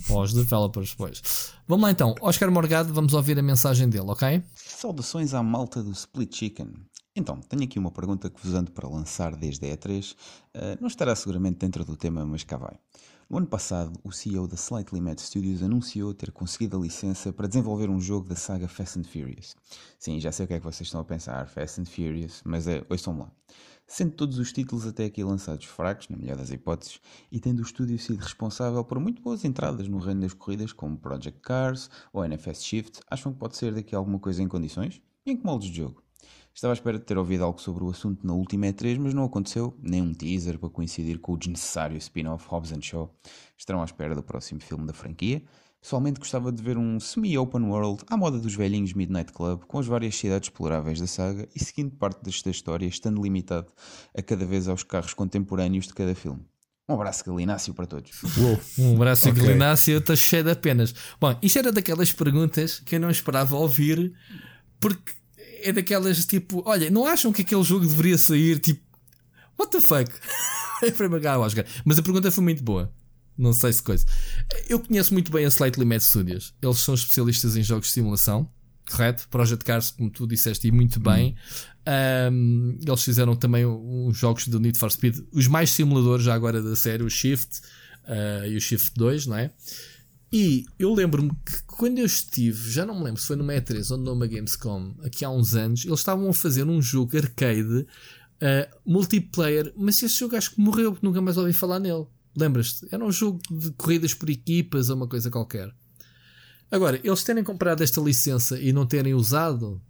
[0.08, 1.22] Ou aos developers, pois.
[1.68, 4.42] Vamos lá então, Oscar Morgado, vamos ouvir a mensagem dele, ok?
[4.56, 6.72] Saudações à malta do Split Chicken.
[7.14, 10.12] Então, tenho aqui uma pergunta que vos ando para lançar desde a E3.
[10.12, 10.16] Uh,
[10.54, 12.78] eh, não estará seguramente dentro do tema, mas cá vai.
[13.28, 17.48] No ano passado, o CEO da Slightly Mad Studios anunciou ter conseguido a licença para
[17.48, 19.56] desenvolver um jogo da saga Fast and Furious.
[19.98, 22.66] Sim, já sei o que é que vocês estão a pensar, Fast and Furious, mas
[22.68, 23.30] é, ouçam lá.
[23.86, 27.62] Sendo todos os títulos até aqui lançados fracos, na melhor das hipóteses, e tendo o
[27.62, 32.24] estúdio sido responsável por muito boas entradas no reino das corridas, como Project Cars ou
[32.24, 35.00] NFS Shift, acham que pode ser daqui alguma coisa em condições?
[35.26, 36.02] E em que moldes de jogo?
[36.60, 39.24] Estava à espera de ter ouvido algo sobre o assunto na última E3, mas não
[39.24, 43.10] aconteceu, nem um teaser para coincidir com o desnecessário spin-off Hobbs Shaw.
[43.56, 45.42] Estarão à espera do próximo filme da franquia.
[45.80, 49.86] Pessoalmente gostava de ver um semi-open world à moda dos velhinhos Midnight Club, com as
[49.86, 53.72] várias cidades exploráveis da saga e seguindo parte desta história, estando limitado
[54.14, 56.44] a cada vez aos carros contemporâneos de cada filme.
[56.86, 58.10] Um abraço galináceo para todos.
[58.36, 58.60] Uou.
[58.78, 59.42] Um abraço okay.
[59.42, 60.94] galináceo, estou cheio de apenas.
[61.18, 64.12] Bom, isto era daquelas perguntas que eu não esperava ouvir,
[64.78, 65.19] porque
[65.62, 68.80] é daquelas tipo, olha, não acham que aquele jogo deveria sair tipo,
[69.58, 70.10] what the fuck?
[70.82, 71.64] é para marcar Oscar.
[71.84, 72.92] Mas a pergunta foi muito boa.
[73.36, 74.04] Não sei se coisa.
[74.68, 76.54] Eu conheço muito bem a Slightly Mad Studios.
[76.60, 78.48] Eles são especialistas em jogos de simulação,
[78.88, 79.26] correto?
[79.28, 81.34] Project Cars, como tu disseste, e muito bem.
[82.30, 86.62] Um, eles fizeram também uns jogos do Need for Speed, os mais simuladores já agora
[86.62, 87.60] da série, o Shift
[88.04, 89.50] uh, e o Shift 2, não é?
[90.32, 93.90] E eu lembro-me que quando eu estive, já não me lembro se foi numa E3
[93.90, 97.86] ou numa Gamescom, aqui há uns anos, eles estavam a fazer um jogo arcade
[98.40, 102.06] uh, multiplayer, mas esse jogo acho que morreu, nunca mais ouvi falar nele.
[102.36, 102.86] Lembras-te?
[102.92, 105.74] Era um jogo de corridas por equipas ou uma coisa qualquer.
[106.70, 109.82] Agora, eles terem comprado esta licença e não terem usado,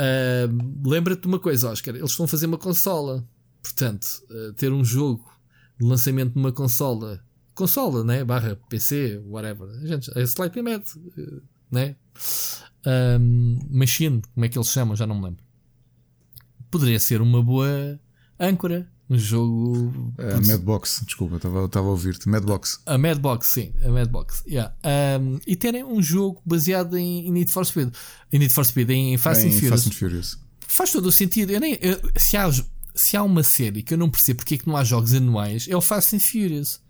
[0.00, 1.94] uh, lembra-te de uma coisa, Oscar.
[1.94, 3.28] Eles a fazer uma consola.
[3.62, 5.30] Portanto, uh, ter um jogo
[5.78, 7.22] de lançamento numa consola,
[7.60, 8.24] consola, né?
[8.24, 9.68] Barra PC, whatever.
[9.68, 11.96] A gente, é slightly mad, uh, né?
[12.86, 14.96] Um, machine, como é que eles chamam?
[14.96, 15.44] Já não me lembro.
[16.70, 18.00] Poderia ser uma boa
[18.38, 19.92] âncora um jogo.
[20.18, 22.28] A uh, Madbox, desculpa, estava a ouvir-te.
[22.28, 22.80] Madbox.
[22.86, 24.44] A Madbox, sim, a Madbox.
[24.46, 24.72] Yeah.
[25.20, 27.92] Um, e terem um jogo baseado em, em Need for Speed.
[28.32, 29.70] Em Need for Speed, em Fast, em and, Furious.
[29.70, 30.38] Fast and Furious.
[30.60, 31.50] Faz todo o sentido.
[31.50, 32.48] Eu nem, eu, se, há,
[32.94, 35.66] se há uma série que eu não percebo porque é que não há jogos anuais,
[35.68, 36.80] é o Fast and Furious.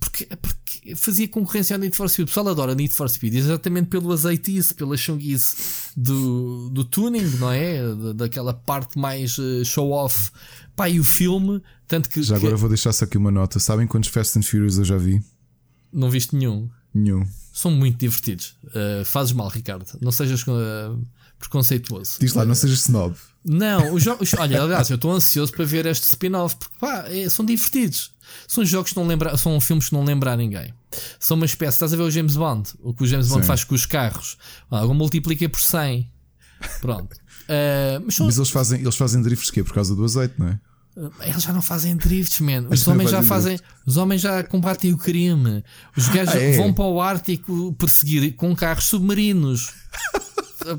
[0.00, 2.24] Porque, porque fazia concorrência ao Need for Speed.
[2.24, 5.54] O pessoal adora Need for Speed exatamente pelo azeitice, pela chunguice
[5.96, 7.80] do, do tuning, não é?
[8.14, 10.30] daquela parte mais uh, show-off
[10.80, 12.22] Pá, e o filme, tanto que.
[12.22, 12.40] Já que...
[12.40, 13.60] agora vou deixar só aqui uma nota.
[13.60, 15.22] Sabem quantos Fast and Furious eu já vi?
[15.92, 16.70] Não viste nenhum.
[16.94, 17.22] Nenhum.
[17.52, 18.56] São muito divertidos.
[18.64, 19.84] Uh, fazes mal, Ricardo.
[20.00, 20.98] Não sejas uh,
[21.40, 22.18] preconceituoso.
[22.20, 23.16] Diz lá, não sejas snob.
[23.44, 24.32] Não, os jogos.
[24.38, 28.12] Olha, aliás, eu estou ansioso para ver este spin-off porque pá, é, são divertidos.
[28.46, 30.72] São jogos que não lembra, são filmes que não lembram a ninguém.
[31.18, 33.46] São uma espécie, estás a ver o James Bond, o que o James Bond Sim.
[33.46, 34.36] faz com os carros.
[34.70, 36.08] Algo multiplica por 100.
[36.80, 37.14] Pronto.
[37.14, 38.26] Uh, mas, são...
[38.26, 40.60] mas, eles fazem, eles fazem drifts que Por causa do azeite, não é?
[41.22, 42.66] Eles já não fazem drifts, man.
[42.68, 43.58] Os homens já fazem.
[43.86, 45.64] Os homens já combatem o crime.
[45.96, 46.56] Os gajos ah, é?
[46.56, 49.72] vão para o Ártico perseguir com carros submarinos.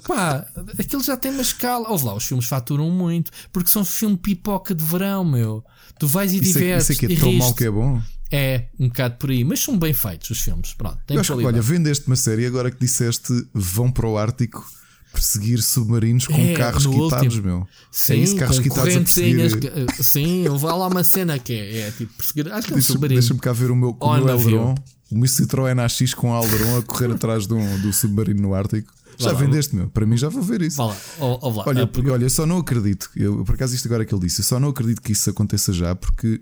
[0.07, 0.45] Pá,
[0.79, 1.89] aquilo já tem uma escala.
[1.89, 3.31] Ouve lá, os filmes faturam muito.
[3.51, 5.63] Porque são filme pipoca de verão, meu.
[5.99, 6.89] Tu vais e isso divertes.
[6.89, 8.01] É, isso aqui é tão mal que é bom.
[8.31, 9.43] É, um bocado por aí.
[9.43, 10.73] Mas são bem feitos os filmes.
[10.73, 14.17] Pronto, tem Eu acho que, olha, vendeste uma série agora que disseste vão para o
[14.17, 14.65] Ártico
[15.11, 17.43] perseguir submarinos com é, carros quitados, último.
[17.43, 17.67] meu.
[17.91, 19.39] Sim, é isso, carros quitados a perseguir.
[19.41, 22.51] Eh, sim, houve lá uma cena que é, é tipo perseguir.
[22.51, 23.19] Acho que é um submarino.
[23.19, 24.75] Deixa-me cá ver o meu, o meu Alderon,
[25.11, 28.91] o meu Citroën AX com Alderon a correr atrás do submarino no Ártico.
[29.17, 29.89] Já vendeste, meu.
[29.89, 30.81] Para mim já vou ver isso.
[30.81, 31.63] Lá, ó, lá.
[31.67, 32.09] Olha, porque...
[32.09, 33.09] olha, eu só não acredito.
[33.15, 35.71] Eu, por acaso, isto agora que ele disse, eu só não acredito que isso aconteça
[35.73, 36.41] já, porque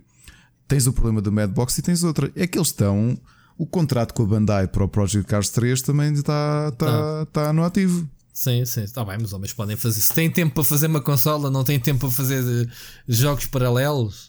[0.68, 2.32] tens o problema do Madbox e tens outra.
[2.36, 3.18] É que eles estão.
[3.58, 7.64] O contrato com a Bandai para o Project Cars 3 também está, está, está no
[7.64, 8.08] ativo.
[8.40, 10.00] Sim, sim, está bem, mas homens podem fazer.
[10.00, 12.72] Se têm tempo para fazer uma consola, não têm tempo para fazer eh,
[13.06, 14.28] jogos paralelos.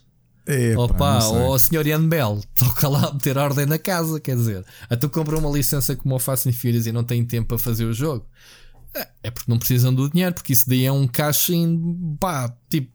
[0.51, 1.87] É, Opa, ou o Sr.
[1.87, 4.65] Ian Bell, toca lá meter ordem na casa, quer dizer.
[4.89, 7.59] A tu compra uma licença como o Fast and Furious e não tem tempo para
[7.59, 8.27] fazer o jogo.
[8.93, 12.53] É, é porque não precisam do dinheiro, porque isso daí é um caixa em pá,
[12.69, 12.91] tipo.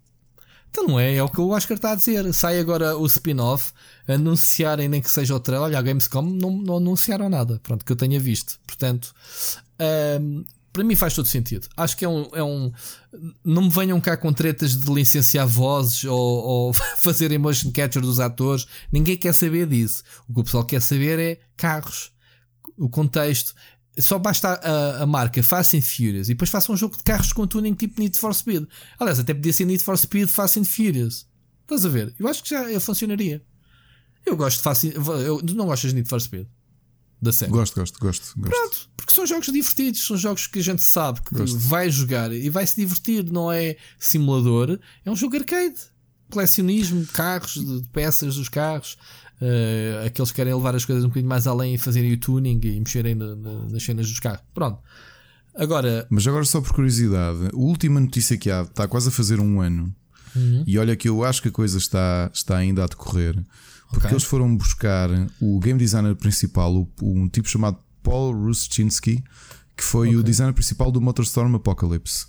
[0.70, 2.34] Então não é, é o que o Oscar está a dizer.
[2.34, 3.72] Sai agora o spin-off,
[4.06, 5.68] anunciarem nem que seja o trailer.
[5.68, 8.60] Olha, a Gamescom não, não anunciaram nada, pronto, que eu tenha visto.
[8.68, 9.14] Portanto,
[10.76, 11.70] para mim faz todo sentido.
[11.78, 12.70] Acho que é um, é um.
[13.46, 18.20] Não me venham cá com tretas de licenciar vozes ou, ou fazer emotion capture dos
[18.20, 18.68] atores.
[18.92, 20.04] Ninguém quer saber disso.
[20.28, 22.12] O que o pessoal quer saber é carros,
[22.78, 23.56] o contexto.
[23.98, 27.32] Só basta a, a marca Fast and Furious e depois faça um jogo de carros
[27.32, 28.68] com tuning tipo Need for Speed.
[29.00, 31.26] Aliás, até podia ser Need for Speed Fast and Furious.
[31.62, 32.14] Estás a ver?
[32.20, 33.42] Eu acho que já funcionaria.
[34.26, 34.88] Eu gosto de Fast.
[34.94, 36.48] Eu, não gostas de Need for Speed?
[37.26, 37.52] Da série.
[37.52, 38.50] Gosto, gosto, gosto, gosto.
[38.50, 41.58] Pronto, porque são jogos divertidos, são jogos que a gente sabe que gosto.
[41.58, 45.76] vai jogar e vai se divertir, não é simulador, é um jogo arcade.
[46.32, 48.98] Colecionismo, carros, de peças dos carros.
[49.42, 52.60] Uh, aqueles que querem levar as coisas um bocadinho mais além e fazerem o tuning
[52.64, 54.42] e mexerem na, na, nas cenas dos carros.
[54.54, 54.80] Pronto.
[55.56, 56.08] Agora.
[56.10, 59.62] Mas agora, só por curiosidade, a última notícia que há está quase a fazer um
[59.62, 59.94] ano.
[60.36, 60.64] Uhum.
[60.68, 63.42] E olha que eu acho que a coisa está, está ainda a decorrer.
[63.90, 64.12] Porque okay.
[64.12, 65.10] eles foram buscar
[65.40, 69.24] o game designer principal, um tipo chamado Paul Ruszczynski,
[69.76, 70.20] que foi okay.
[70.20, 72.28] o designer principal do MotorStorm Apocalypse.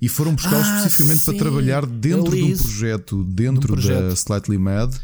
[0.00, 1.24] E foram buscá-lo ah, especificamente sim.
[1.24, 4.08] para trabalhar dentro de um projeto, dentro de um projeto.
[4.08, 4.94] da Slightly Mad,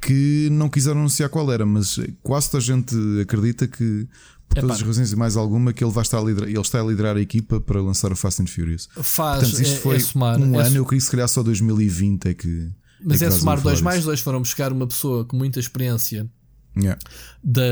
[0.00, 4.06] que não quiseram anunciar qual era, mas quase toda a gente acredita que,
[4.48, 6.80] por todas as razões e mais alguma, que ele, vai estar a liderar, ele está
[6.80, 8.88] a liderar a equipa para lançar o Fast and Furious.
[8.96, 11.42] Faz, Portanto, isto é, foi é somar, um é ano, eu queria se calhar só
[11.42, 12.70] 2020 é que.
[13.04, 16.28] Mas é, é somar dois mais dois, foram buscar uma pessoa com muita experiência.
[16.76, 16.98] Yeah.
[17.44, 17.62] Da,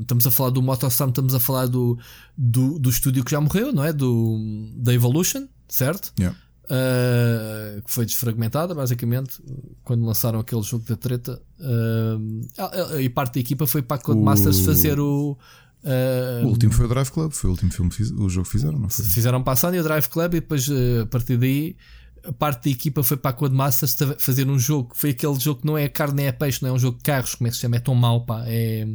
[0.00, 1.98] estamos a falar do Motorstorm, estamos a falar do,
[2.36, 3.92] do, do estúdio que já morreu, não é?
[3.92, 4.38] Do,
[4.76, 6.12] da Evolution, certo?
[6.18, 6.36] Yeah.
[6.64, 9.42] Uh, que foi desfragmentada basicamente
[9.82, 11.42] quando lançaram aquele jogo da treta.
[11.58, 14.64] Uh, e parte da equipa foi para a Codemasters o...
[14.64, 15.36] fazer o.
[15.82, 18.78] Uh, o último foi o Drive Club, foi o último filme que o jogo fizeram,
[18.78, 19.04] não foi?
[19.04, 21.76] Fizeram para a Sony o Drive Club e depois a partir daí
[22.24, 24.92] a parte da equipa foi para a Codemasters fazer um jogo.
[24.94, 27.04] Foi aquele jogo que não é carne nem é peixe, não é um jogo de
[27.04, 27.76] carros, como é que se chama?
[27.76, 28.44] É tão mau, pá.
[28.46, 28.86] É,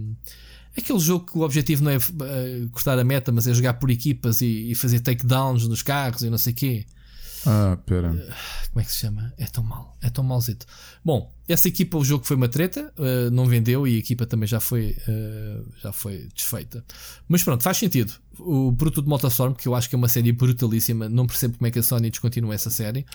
[0.78, 3.90] aquele jogo que o objetivo não é uh, cortar a meta, mas é jogar por
[3.90, 6.86] equipas e, e fazer takedowns nos carros e não sei o quê.
[7.46, 8.10] Ah, pera.
[8.10, 9.34] Como é que se chama?
[9.38, 9.96] É tão mal.
[10.02, 10.66] É tão malzito.
[11.04, 14.48] Bom, essa equipa, o jogo foi uma treta, uh, não vendeu e a equipa também
[14.48, 16.84] já foi, uh, já foi desfeita.
[17.28, 18.14] Mas pronto, faz sentido.
[18.40, 21.68] O Bruto de Motorstorm, que eu acho que é uma série brutalíssima, não percebo como
[21.68, 23.06] é que a Sony descontinua essa série.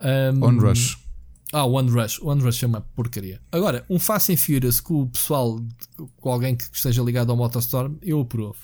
[0.00, 0.98] Um, On Rush.
[1.52, 2.20] Ah, One Rush.
[2.22, 3.40] One Rush é uma porcaria.
[3.50, 5.58] Agora, um Fast and Furious com o pessoal,
[6.18, 8.58] com alguém que esteja ligado ao Motorstorm, eu aprovo.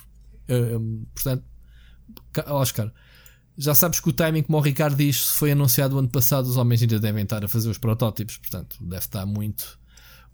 [0.47, 1.43] Uh, portanto,
[2.47, 2.93] Oscar,
[3.57, 6.81] já sabes que o timing, como o Ricardo diz, foi anunciado ano passado, os homens
[6.81, 9.79] ainda devem estar a fazer os protótipos, portanto, deve estar muito,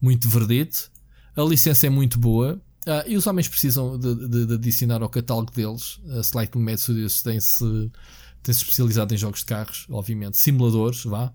[0.02, 0.92] muito verdito.
[1.36, 2.62] A licença é muito boa.
[2.82, 6.00] Uh, e os homens precisam de, de, de, adicionar ao catálogo deles.
[6.18, 7.92] A Slightly Mad Studios tem-se
[8.42, 11.32] tem -se especializado em jogos de carros, obviamente, simuladores, vá.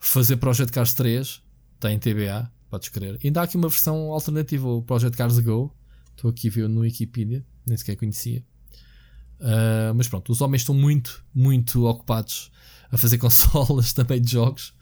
[0.00, 1.42] Fazer Project Cars 3,
[1.78, 3.20] tem TBA, podes crer.
[3.22, 5.72] Ainda há aqui uma versão alternativa, o Project Cars Go.
[6.10, 8.44] Estou aqui a ver no Wikipedia, nem sequer conhecia.
[9.40, 12.50] Uh, mas pronto, os homens estão muito, muito ocupados
[12.92, 14.74] a fazer consolas também de jogos.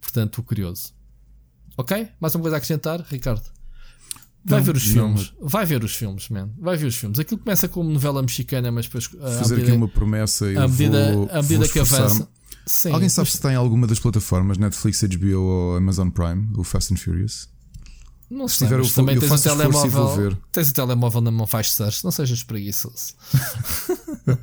[0.00, 0.94] Portanto, curioso.
[1.76, 2.08] Ok?
[2.20, 3.44] Mais uma coisa a acrescentar, Ricardo?
[4.44, 5.32] Vai não, ver os filmes.
[5.40, 5.48] Não.
[5.48, 6.50] Vai ver os filmes, man.
[6.58, 7.18] Vai ver os filmes.
[7.18, 9.06] Aquilo começa como novela mexicana, mas depois.
[9.06, 10.56] Fazer medida, aqui uma promessa e.
[10.56, 12.28] À medida, vou, à medida que avança.
[12.66, 13.32] Sim, Alguém sabe mas...
[13.34, 17.48] se tem alguma das plataformas, Netflix, HBO ou Amazon Prime, o Fast and Furious?
[18.32, 20.38] Não sei, tiver, eu, também eu tens o telemóvel.
[20.50, 23.14] Tens o telemóvel na mão, faz search, não sejas preguiçoso.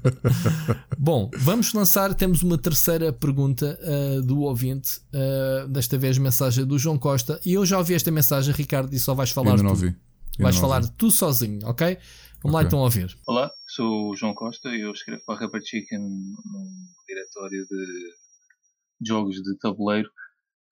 [0.95, 2.13] Bom, vamos lançar.
[2.13, 4.99] Temos uma terceira pergunta uh, do ouvinte.
[5.11, 7.41] Uh, desta vez, mensagem do João Costa.
[7.43, 9.85] E eu já ouvi esta mensagem, Ricardo, e só vais falar Ainda não tu.
[9.85, 9.95] Ouvi.
[10.37, 10.93] Vais falar ouvi.
[10.95, 11.97] tu sozinho, ok?
[12.43, 12.51] Vamos okay.
[12.51, 13.17] lá então ouvir.
[13.27, 16.67] Olá, sou o João Costa e eu escrevo para a Rubber Chicken no
[17.07, 20.11] diretório de jogos de tabuleiro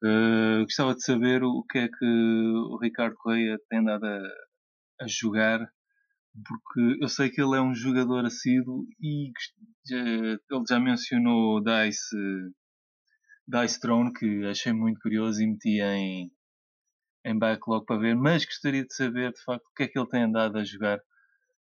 [0.03, 4.21] Uh, gostava de saber o que é que o Ricardo Correia tem dado a,
[5.01, 5.59] a, jogar,
[6.45, 9.31] porque eu sei que ele é um jogador assíduo e
[9.89, 12.15] já, ele já mencionou Dice,
[13.47, 16.31] Dice Throne, que achei muito curioso e meti em,
[17.25, 20.09] em backlog para ver, mas gostaria de saber de facto o que é que ele
[20.09, 20.99] tem andado a jogar.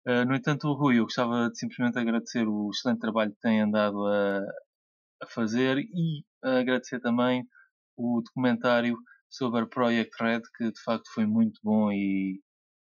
[0.07, 4.05] Uh, no entanto, Rui, eu gostava de simplesmente agradecer o excelente trabalho que tem andado
[4.05, 4.41] a,
[5.23, 7.43] a fazer e agradecer também
[7.99, 8.97] o documentário
[9.29, 12.39] sobre a Project Red, que de facto foi muito bom e,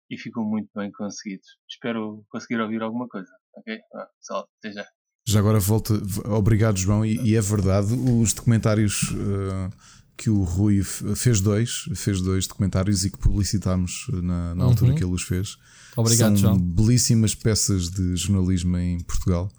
[0.08, 1.42] e ficou muito bem conseguido.
[1.68, 3.28] Espero conseguir ouvir alguma coisa.
[3.54, 3.78] Ok?
[3.94, 4.86] Ah, pessoal, até já.
[5.26, 5.94] Já agora volta.
[6.24, 7.04] Obrigado, João.
[7.04, 9.70] E, e é verdade, os documentários uh,
[10.16, 14.70] que o Rui fez dois, fez dois documentários e que publicitámos na, na uhum.
[14.70, 15.56] altura que ele os fez.
[15.96, 16.58] Obrigado, São João.
[16.58, 19.50] belíssimas peças de jornalismo em Portugal.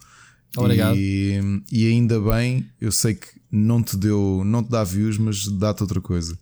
[0.58, 0.96] Obrigado.
[0.98, 5.48] E, e, ainda bem, eu sei que não te deu, não te dá views, mas
[5.48, 6.34] dá-te outra coisa.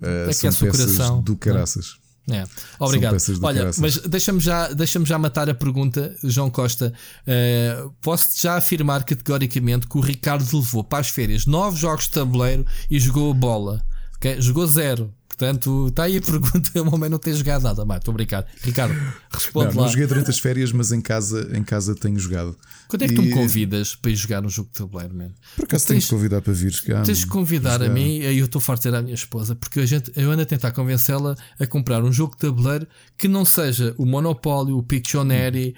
[0.00, 1.96] Uh, é são é peças coração, do caraças.
[2.30, 2.44] É.
[2.78, 3.16] Obrigado.
[3.42, 6.92] Olha, mas deixa-me já, deixa já matar a pergunta, João Costa.
[7.26, 12.10] Uh, posso já afirmar categoricamente que o Ricardo levou para as férias nove jogos de
[12.10, 13.84] tabuleiro e jogou bola.
[14.16, 14.40] Okay?
[14.40, 15.12] Jogou zero.
[15.42, 16.70] Portanto, está aí a pergunta.
[16.82, 17.82] O homem não tem jogado nada.
[17.96, 18.46] Estou a brincar.
[18.62, 18.94] Ricardo,
[19.28, 19.86] responde não, lá.
[19.86, 22.56] Não joguei durante as férias, mas em casa, em casa tenho jogado.
[22.86, 23.16] Quando é que e...
[23.16, 25.30] tu me convidas para ir jogar um jogo de tabuleiro, man?
[25.56, 27.02] Por acaso tens de convidar para vir jogar?
[27.02, 29.80] Tens de convidar a mim, aí eu estou farto de ter a minha esposa, porque
[29.80, 32.86] a gente, eu ando a tentar convencê-la a comprar um jogo de tabuleiro
[33.18, 35.74] que não seja o Monopólio, o Pictionary,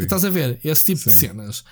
[0.00, 0.58] estás a ver?
[0.64, 1.10] Esse tipo Sim.
[1.10, 1.64] de cenas.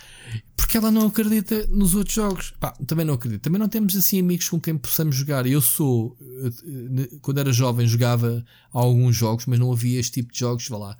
[0.62, 2.54] Porque ela não acredita nos outros jogos.
[2.60, 3.42] Pá, também não acredito.
[3.42, 5.44] Também não temos assim amigos com quem possamos jogar.
[5.44, 10.38] Eu sou, eh, quando era jovem, jogava alguns jogos, mas não havia este tipo de
[10.38, 10.68] jogos.
[10.68, 10.96] Vá lá.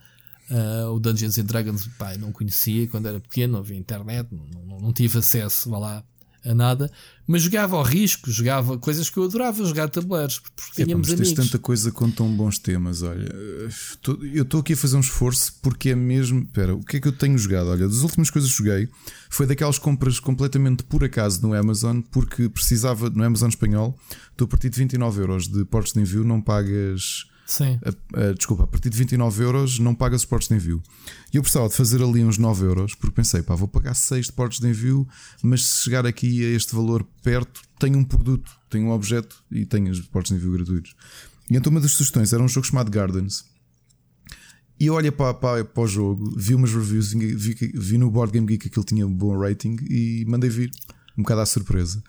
[0.51, 4.65] Uh, o Dungeons and Dragons, pá, não conhecia quando era pequeno, não havia internet, não,
[4.67, 6.05] não, não tive acesso, vá lá,
[6.45, 6.91] a nada,
[7.27, 11.33] mas jogava ao risco, jogava coisas que eu adorava, jogar tabuleiros, porque tínhamos é, amigos.
[11.33, 13.33] tanta coisa com tão bons temas, olha.
[14.33, 16.43] Eu estou aqui a fazer um esforço porque é mesmo.
[16.43, 17.69] Espera, o que é que eu tenho jogado?
[17.69, 18.89] Olha, das últimas coisas que joguei
[19.31, 23.99] foi daquelas compras completamente por acaso no Amazon, porque precisava, no Amazon espanhol,
[24.33, 27.79] estou a partir de 29 euros de portos de envio, não pagas Sim.
[28.37, 30.83] desculpa, a partir de 29 euros não paga suportes de envio.
[31.33, 34.27] E eu precisava de fazer ali uns 9 euros, porque pensei, pá, vou pagar 6
[34.27, 35.07] de portos de envio,
[35.43, 39.67] mas se chegar aqui a este valor perto, tenho um produto, tenho um objeto e
[39.67, 40.95] tenho os portos de envio gratuitos.
[41.51, 43.45] E então uma das sugestões era um jogo chamado Gardens.
[44.81, 48.47] E olhei para, para, para o jogo, vi umas reviews, vi, vi no Board Game
[48.47, 50.71] Geek que ele tinha um bom rating e mandei vir
[51.17, 52.03] um bocado à surpresa.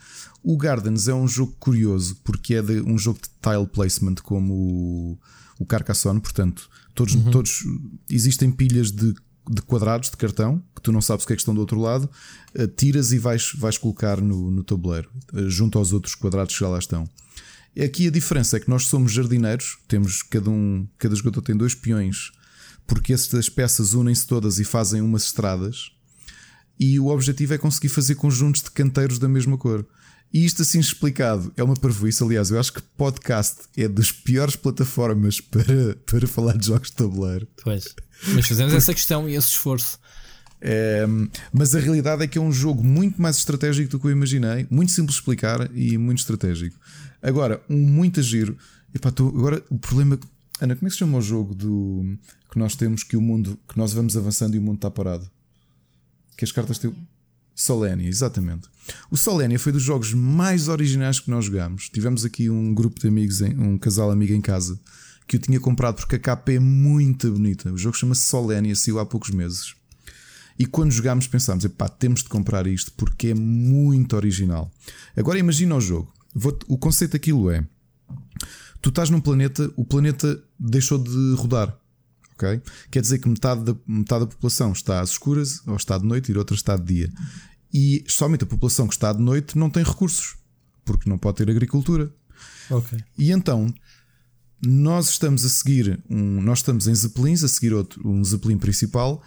[0.44, 4.54] O Gardens é um jogo curioso porque é de, um jogo de tile placement como
[4.54, 5.20] o,
[5.58, 7.32] o Carcassonne, portanto, todos, uhum.
[7.32, 7.64] todos
[8.10, 9.14] existem pilhas de,
[9.50, 11.80] de, quadrados de cartão que tu não sabes o que é que estão do outro
[11.80, 12.10] lado,
[12.60, 16.60] uh, tiras e vais, vais colocar no, no tabuleiro, uh, junto aos outros quadrados que
[16.60, 17.08] já lá estão.
[17.82, 21.74] Aqui a diferença é que nós somos jardineiros, temos cada um, cada jogador tem dois
[21.74, 22.32] peões,
[22.86, 25.92] porque estas peças unem-se todas e fazem umas estradas
[26.80, 29.86] e o objetivo é conseguir fazer conjuntos de canteiros da mesma cor.
[30.34, 32.24] E isto assim explicado é uma parvoíce.
[32.24, 36.96] Aliás, eu acho que podcast é das piores plataformas para, para falar de jogos de
[36.96, 37.48] tabuleiro.
[37.64, 37.94] Pois.
[38.34, 40.00] Mas fazemos essa questão e esse esforço.
[40.66, 41.06] É,
[41.52, 44.66] mas a realidade é que é um jogo muito mais estratégico do que eu imaginei,
[44.72, 46.80] muito simples de explicar e muito estratégico.
[47.22, 48.58] Agora, um muito giro.
[48.96, 50.18] Epá, tô, agora o problema.
[50.60, 52.18] Ana, como é que se chama o jogo do
[52.50, 55.30] que nós temos que o mundo que nós vamos avançando e o mundo está parado?
[56.38, 56.96] Que as cartas têm.
[57.56, 58.68] Solenia, exatamente.
[59.10, 61.90] O Solenia foi dos jogos mais originais que nós jogamos.
[61.90, 64.80] Tivemos aqui um grupo de amigos, um casal amigo em casa,
[65.28, 67.72] que eu tinha comprado porque a capa é muito bonita.
[67.72, 69.76] O jogo chama-se Solenia, saiu há poucos meses.
[70.58, 74.72] E quando jogámos pensámos, epá, temos de comprar isto porque é muito original.
[75.16, 76.14] Agora imagina o jogo.
[76.68, 77.66] o conceito daquilo é:
[78.82, 81.76] tu estás num planeta, o planeta deixou de rodar.
[82.92, 86.32] Quer dizer que metade da, metade da população está às escuras, ou está de noite,
[86.32, 87.14] e outra está de dia.
[87.74, 90.36] E somente a população que está de noite não tem recursos,
[90.86, 92.14] porque não pode ter agricultura.
[92.70, 93.00] Okay.
[93.18, 93.74] E então
[94.66, 99.22] nós estamos a seguir um, nós estamos em Zeppelins a seguir outro, um Zeppelin principal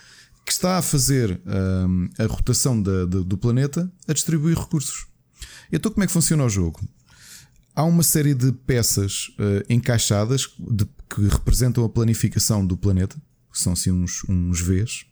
[0.47, 5.07] que está a fazer um, a rotação da, da, do planeta a distribuir recursos.
[5.73, 6.81] Então, como é que funciona o jogo?
[7.77, 13.15] Há uma série de peças uh, encaixadas de, que representam a planificação do planeta,
[13.53, 15.05] que são assim uns, uns Vs,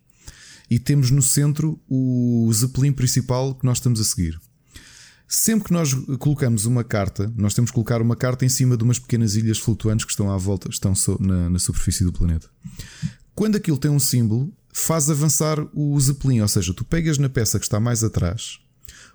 [0.67, 4.41] e temos no centro o Zeppelin principal que nós estamos a seguir.
[5.27, 8.83] Sempre que nós colocamos uma carta, nós temos que colocar uma carta em cima de
[8.83, 12.49] umas pequenas ilhas flutuantes que estão à volta, estão na, na superfície do planeta.
[13.35, 17.59] Quando aquilo tem um símbolo, faz avançar o Zeppelin, ou seja, tu pegas na peça
[17.59, 18.59] que está mais atrás,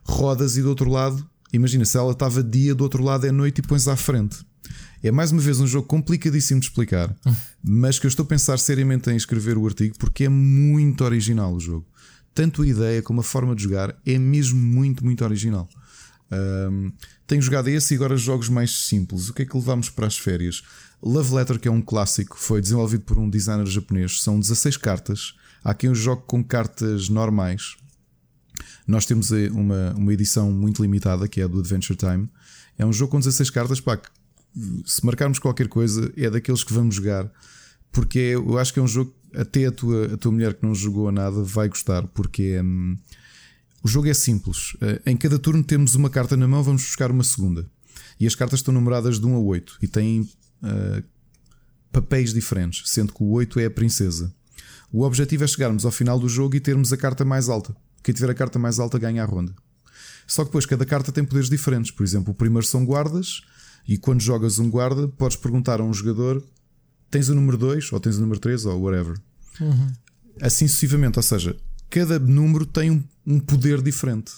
[0.05, 3.59] rodas e do outro lado, imagina se ela estava dia, do outro lado é noite
[3.59, 4.39] e pões à frente.
[5.03, 7.15] É mais uma vez um jogo complicadíssimo de explicar,
[7.63, 11.55] mas que eu estou a pensar seriamente em escrever o artigo porque é muito original
[11.55, 11.87] o jogo.
[12.35, 15.69] Tanto a ideia como a forma de jogar é mesmo muito, muito original.
[16.31, 16.93] Um,
[17.27, 19.29] tenho jogado esse e agora jogos mais simples.
[19.29, 20.63] O que é que levamos para as férias?
[21.03, 24.21] Love Letter, que é um clássico, foi desenvolvido por um designer japonês.
[24.23, 27.77] São 16 cartas Há quem o jogue com cartas normais.
[28.91, 32.29] Nós temos eh, uma, uma edição muito limitada que é a do Adventure Time.
[32.77, 33.81] É um jogo com 16 cartas.
[33.81, 34.01] Pá,
[34.85, 37.31] se marcarmos qualquer coisa, é daqueles que vamos jogar.
[37.93, 39.15] Porque é, eu acho que é um jogo.
[39.33, 42.05] Até a tua, a tua mulher que não jogou a nada vai gostar.
[42.09, 42.97] Porque hum,
[43.81, 44.77] o jogo é simples.
[44.81, 47.71] Eh, em cada turno temos uma carta na mão, vamos buscar uma segunda.
[48.19, 51.03] E as cartas estão numeradas de 1 a 8 e têm uh,
[51.93, 54.35] papéis diferentes, sendo que o 8 é a princesa.
[54.93, 57.75] O objetivo é chegarmos ao final do jogo e termos a carta mais alta.
[58.03, 59.55] Quem tiver a carta mais alta ganha a ronda.
[60.27, 61.91] Só que depois cada carta tem poderes diferentes.
[61.91, 63.43] Por exemplo, o primeiro são guardas,
[63.87, 66.43] e quando jogas um guarda, podes perguntar a um jogador:
[67.11, 69.17] tens o número 2, ou tens o número 3, ou whatever.
[69.61, 69.93] Uhum.
[70.41, 71.19] Assim sucessivamente.
[71.19, 71.57] Ou seja,
[71.89, 74.33] cada número tem um, um poder diferente.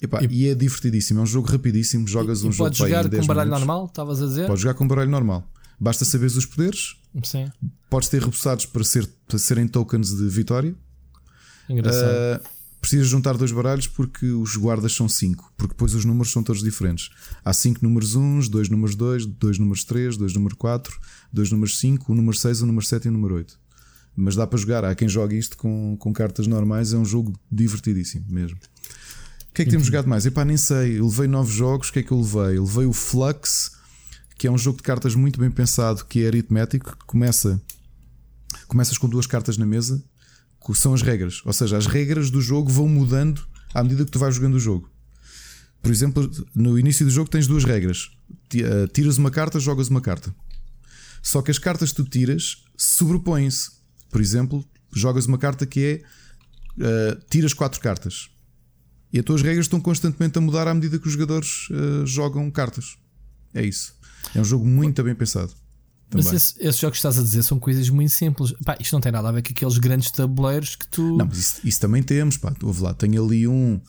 [0.00, 2.06] Epá, e, e, é divertidíssimo, é um jogo rapidíssimo.
[2.06, 3.66] Jogas e, um e jogo Podes jogar com baralho minutos.
[3.66, 4.46] normal, estavas a dizer?
[4.46, 5.50] Podes jogar com baralho normal.
[5.80, 6.96] Basta saberes os poderes.
[7.24, 7.50] Sim.
[7.90, 10.74] Podes ter repousados para, ser, para serem tokens de vitória.
[11.68, 12.40] Engraçado.
[12.40, 12.48] Uh,
[12.80, 15.52] precisas juntar dois baralhos porque os guardas são 5.
[15.56, 17.10] Porque depois os números são todos diferentes.
[17.44, 21.00] Há 5 números 1, 2 números 2, 2 números 3, 2 números 4,
[21.32, 23.58] 2 números 5, 1 número 6, 1 número 7 e 1 número 8.
[24.14, 24.84] Mas dá para jogar.
[24.84, 26.92] Há quem jogue isto com, com cartas normais.
[26.92, 28.58] É um jogo divertidíssimo mesmo.
[29.50, 30.26] O que é que temos jogado mais?
[30.26, 30.98] Epá, nem sei.
[30.98, 31.88] Eu levei novos jogos.
[31.88, 32.58] O que é que eu levei?
[32.58, 33.76] Eu levei o Flux
[34.38, 37.60] que é um jogo de cartas muito bem pensado, que é aritmético, que começa
[38.68, 40.02] começas com duas cartas na mesa,
[40.72, 44.10] que são as regras, ou seja, as regras do jogo vão mudando à medida que
[44.10, 44.90] tu vais jogando o jogo.
[45.82, 48.10] Por exemplo, no início do jogo tens duas regras:
[48.54, 50.34] eh, tiras uma carta, jogas uma carta.
[51.22, 53.70] Só que as cartas que tu tiras sobrepõem-se.
[54.10, 54.64] Por exemplo,
[54.94, 56.02] jogas uma carta que
[56.78, 58.28] é uh, tiras quatro cartas.
[59.12, 62.50] E as tuas regras estão constantemente a mudar à medida que os jogadores uh, jogam
[62.50, 62.96] cartas.
[63.52, 63.94] É isso.
[64.34, 65.52] É um jogo muito bem pensado.
[66.08, 66.24] Também.
[66.24, 68.52] Mas esse, esses jogos que estás a dizer são coisas muito simples.
[68.64, 71.16] Pá, isto não tem nada a ver com aqueles grandes tabuleiros que tu.
[71.16, 72.36] Não, mas isso, isso também temos.
[72.36, 73.80] Pá, ouve lá, tenho ali um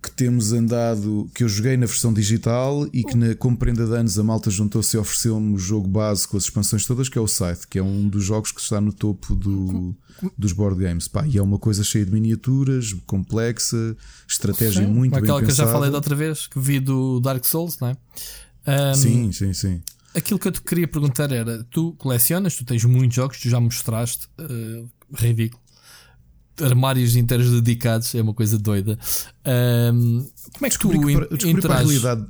[0.00, 3.94] que temos andado, que eu joguei na versão digital e que na como prenda de
[3.94, 7.20] anos a malta juntou-se e ofereceu-me o jogo base com as expansões todas, que é
[7.20, 9.96] o Scythe, que é um dos jogos que está no topo do,
[10.36, 11.08] dos board games.
[11.08, 13.96] Pá, e é uma coisa cheia de miniaturas, complexa,
[14.28, 15.38] estratégia Sim, muito bem pensada.
[15.38, 17.96] Aquela que eu já falei da outra vez, que vi do Dark Souls, não é?
[18.68, 19.82] Um, sim, sim, sim.
[20.18, 23.60] Aquilo que eu te queria perguntar era: tu colecionas, tu tens muitos jogos, tu já
[23.60, 25.62] mostraste, uh, ridículo.
[26.60, 28.98] Armários inteiros dedicados, é uma coisa doida.
[29.94, 31.76] Um, como é que descobri tu que, entras?
[31.78, 32.26] realidade.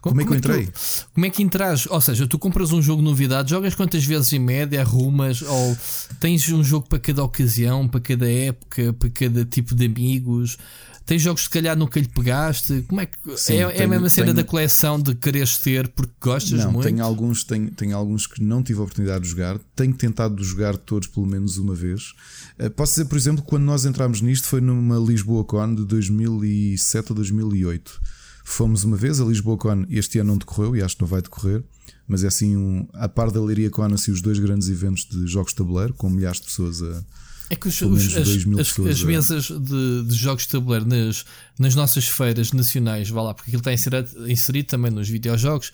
[0.00, 0.66] Como, como, é que eu é entrei?
[0.66, 0.72] Tu,
[1.14, 1.86] como é que entras?
[1.86, 5.78] Ou seja, tu compras um jogo de novidade, jogas quantas vezes em média, arrumas, ou
[6.20, 10.58] tens um jogo para cada ocasião, para cada época, para cada tipo de amigos?
[11.06, 12.82] Tem jogos que se calhar nunca lhe pegaste?
[12.88, 14.36] Como é que Sim, é, tenho, é a mesma cena tenho...
[14.36, 16.86] da coleção de quereres ter porque gostas não, muito?
[16.86, 19.58] Tenho alguns, tenho, tenho alguns que não tive a oportunidade de jogar.
[19.76, 22.14] Tenho tentado jogar todos pelo menos uma vez.
[22.58, 27.12] Uh, posso dizer, por exemplo, quando nós entramos nisto foi numa Lisboa Con de 2007
[27.12, 28.00] ou 2008.
[28.42, 31.20] Fomos uma vez a Lisboa Con, este ano não decorreu e acho que não vai
[31.20, 31.62] decorrer.
[32.08, 35.26] Mas é assim, um, a par da Leiria Con, assim, os dois grandes eventos de
[35.26, 37.04] jogos de tabuleiro, com milhares de pessoas a,
[37.50, 41.24] é que os, os, as, as, as, mesas de, de, jogos de tabuleiro nas,
[41.58, 45.70] nas nossas feiras nacionais, vá lá, porque aquilo está inserido, inserido também nos videojogos,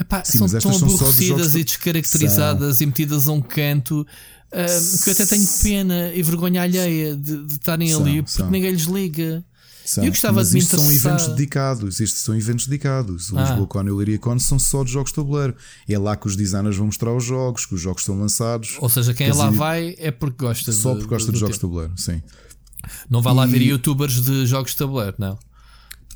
[0.00, 2.84] epá, Sim, são tão aborrecidas e descaracterizadas são.
[2.84, 4.06] e metidas a um canto.
[4.50, 8.50] Uh, que eu até tenho pena e vergonha alheia de, estarem ali porque são.
[8.50, 9.44] ninguém lhes liga.
[9.90, 11.98] São, eu gostava de me isto são eventos dedicados.
[11.98, 13.32] Isto são eventos dedicados.
[13.32, 13.42] O ah.
[13.42, 15.56] Lisboa Con e o Liria Con são só de jogos de tabuleiro.
[15.88, 18.76] É lá que os designers vão mostrar os jogos, que os jogos são lançados.
[18.78, 21.60] Ou seja, quem lá vai é porque gosta Só porque gosta de, de, jogos de
[21.60, 22.22] tabuleiro, sim.
[23.10, 25.36] Não vai lá ver youtubers de jogos de tabuleiro, não.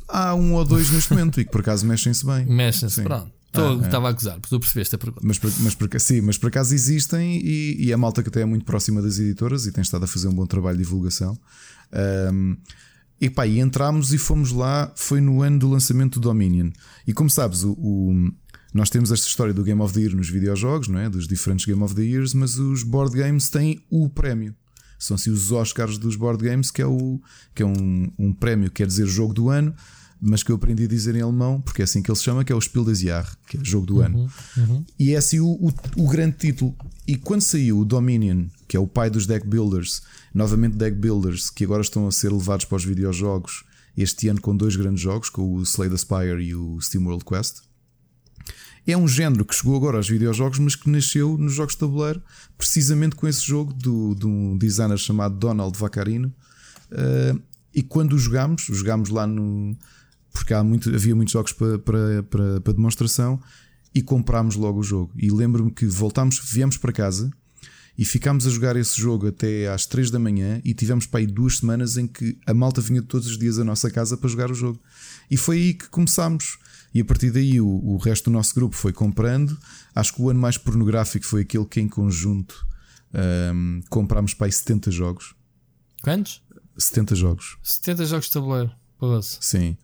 [0.07, 2.47] Há um ou dois neste momento e que por acaso mexem-se bem.
[2.47, 3.33] Mexem-se, pronto.
[3.49, 4.11] Estava ah, é.
[4.11, 5.21] a gozar, porque tu percebeste a pergunta.
[5.27, 8.45] Mas, mas, mas, sim, mas por acaso existem e, e a malta que até é
[8.45, 11.37] muito próxima das editoras e tem estado a fazer um bom trabalho de divulgação.
[12.33, 12.57] Um,
[13.21, 16.71] e pá, e entramos e fomos lá, foi no ano do lançamento do Dominion.
[17.07, 18.33] E como sabes, o, o,
[18.73, 21.09] nós temos esta história do Game of the Year nos videojogos, não é?
[21.09, 24.55] dos diferentes Game of the Years, mas os board games têm o prémio.
[24.99, 27.21] São assim os Oscars dos board games, que é, o,
[27.55, 29.75] que é um, um prémio, quer dizer jogo do ano,
[30.21, 32.45] mas que eu aprendi a dizer em alemão, porque é assim que ele se chama,
[32.45, 34.33] que é o Spiel des Jahres, que é jogo do uhum, ano.
[34.57, 34.85] Uhum.
[34.99, 36.75] E é assim o, o, o, grande título.
[37.07, 41.51] E quando saiu o Dominion, que é o pai dos deck builders, novamente deck builders,
[41.51, 43.65] que agora estão a ser levados para os videojogos
[43.97, 47.25] este ano com dois grandes jogos, com o Slay the Spire e o Steam World
[47.25, 47.63] Quest.
[48.87, 52.23] É um género que chegou agora aos videojogos, mas que nasceu nos jogos de tabuleiro,
[52.59, 56.35] precisamente com esse jogo do, de um designer chamado Donald Vaccarino.
[56.91, 57.41] Uh,
[57.73, 59.77] e quando o jogámos, jogámos lá no,
[60.33, 63.41] porque há muito, havia muitos jogos para, para, para, para demonstração
[63.95, 65.13] e comprámos logo o jogo.
[65.17, 67.31] E lembro-me que voltámos, viemos para casa
[67.97, 71.27] e ficámos a jogar esse jogo até às 3 da manhã e tivemos para aí
[71.27, 74.51] duas semanas em que a malta vinha todos os dias à nossa casa para jogar
[74.51, 74.81] o jogo.
[75.31, 76.59] E foi aí que começámos.
[76.93, 79.57] E a partir daí o, o resto do nosso grupo foi comprando.
[79.95, 82.67] Acho que o ano mais pornográfico foi aquele que em conjunto
[83.53, 85.35] um, comprámos para aí 70 jogos.
[86.03, 86.43] Quantos?
[86.77, 87.57] 70 jogos.
[87.63, 88.73] 70 jogos de tabuleiro.
[89.41, 89.77] Sim.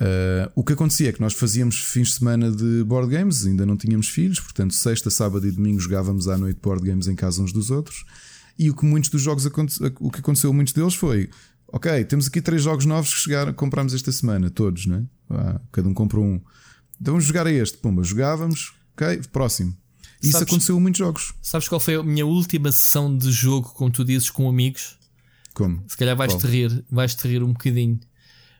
[0.00, 3.66] Uh, o que acontecia é que nós fazíamos fins de semana de board games, ainda
[3.66, 7.42] não tínhamos filhos, portanto, sexta, sábado e domingo jogávamos à noite board games em casa
[7.42, 8.04] uns dos outros.
[8.56, 9.44] E o que muitos dos jogos
[10.00, 11.28] o que aconteceu muitos deles foi:
[11.66, 15.04] ok, temos aqui três jogos novos que chegaram, compramos esta semana, todos, né?
[15.30, 16.40] Ah, cada um comprou um.
[17.00, 19.76] Então vamos jogar a este, pumba, jogávamos, ok, próximo.
[20.22, 21.32] Isso sabes, aconteceu em muitos jogos.
[21.42, 24.96] Sabes qual foi a minha última sessão de jogo, como tu dizes, com amigos?
[25.54, 25.82] Como?
[25.88, 28.00] Se calhar vais-te rir, vais-te rir um bocadinho.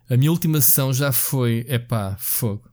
[0.08, 2.68] A minha última sessão já foi, epá, fogo.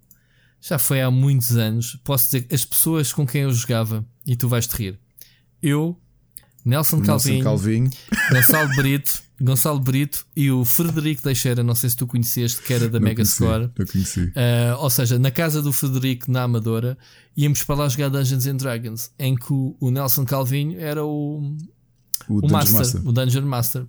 [0.62, 2.00] Já foi há muitos anos.
[2.04, 5.00] Posso dizer as pessoas com quem eu jogava, e tu vais te rir.
[5.62, 6.00] Eu,
[6.64, 7.90] Nelson, Nelson Calvinho,
[8.32, 12.88] Gonçalo Brito, Gonçalo Brito e o Frederico Teixeira, não sei se tu conheceste, que era
[12.88, 13.72] da não Mega conheci, Score.
[13.76, 14.22] Eu conheci.
[14.22, 16.98] Uh, ou seja, na casa do Frederico, na Amadora,
[17.36, 21.56] íamos para lá jogar Dungeons and Dragons, em que o, o Nelson Calvinho era o,
[22.30, 23.86] o, o Master, Master, o Dungeon Master.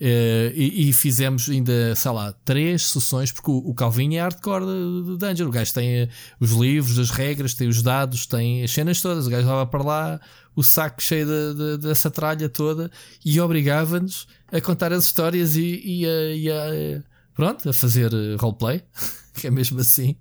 [0.00, 4.64] Uh, e, e, fizemos ainda, sei lá, três sessões, porque o, o Calvin é hardcore
[4.64, 5.48] de, de Dungeon.
[5.48, 6.08] O gajo tem uh,
[6.38, 9.26] os livros, as regras, tem os dados, tem as cenas todas.
[9.26, 10.20] O gajo leva para lá
[10.54, 12.90] o saco cheio de, de, dessa tralha toda
[13.24, 17.02] e obrigava-nos a contar as histórias e, e, a, e a,
[17.34, 18.82] pronto, a fazer eh, roleplay,
[19.34, 20.16] que é mesmo assim.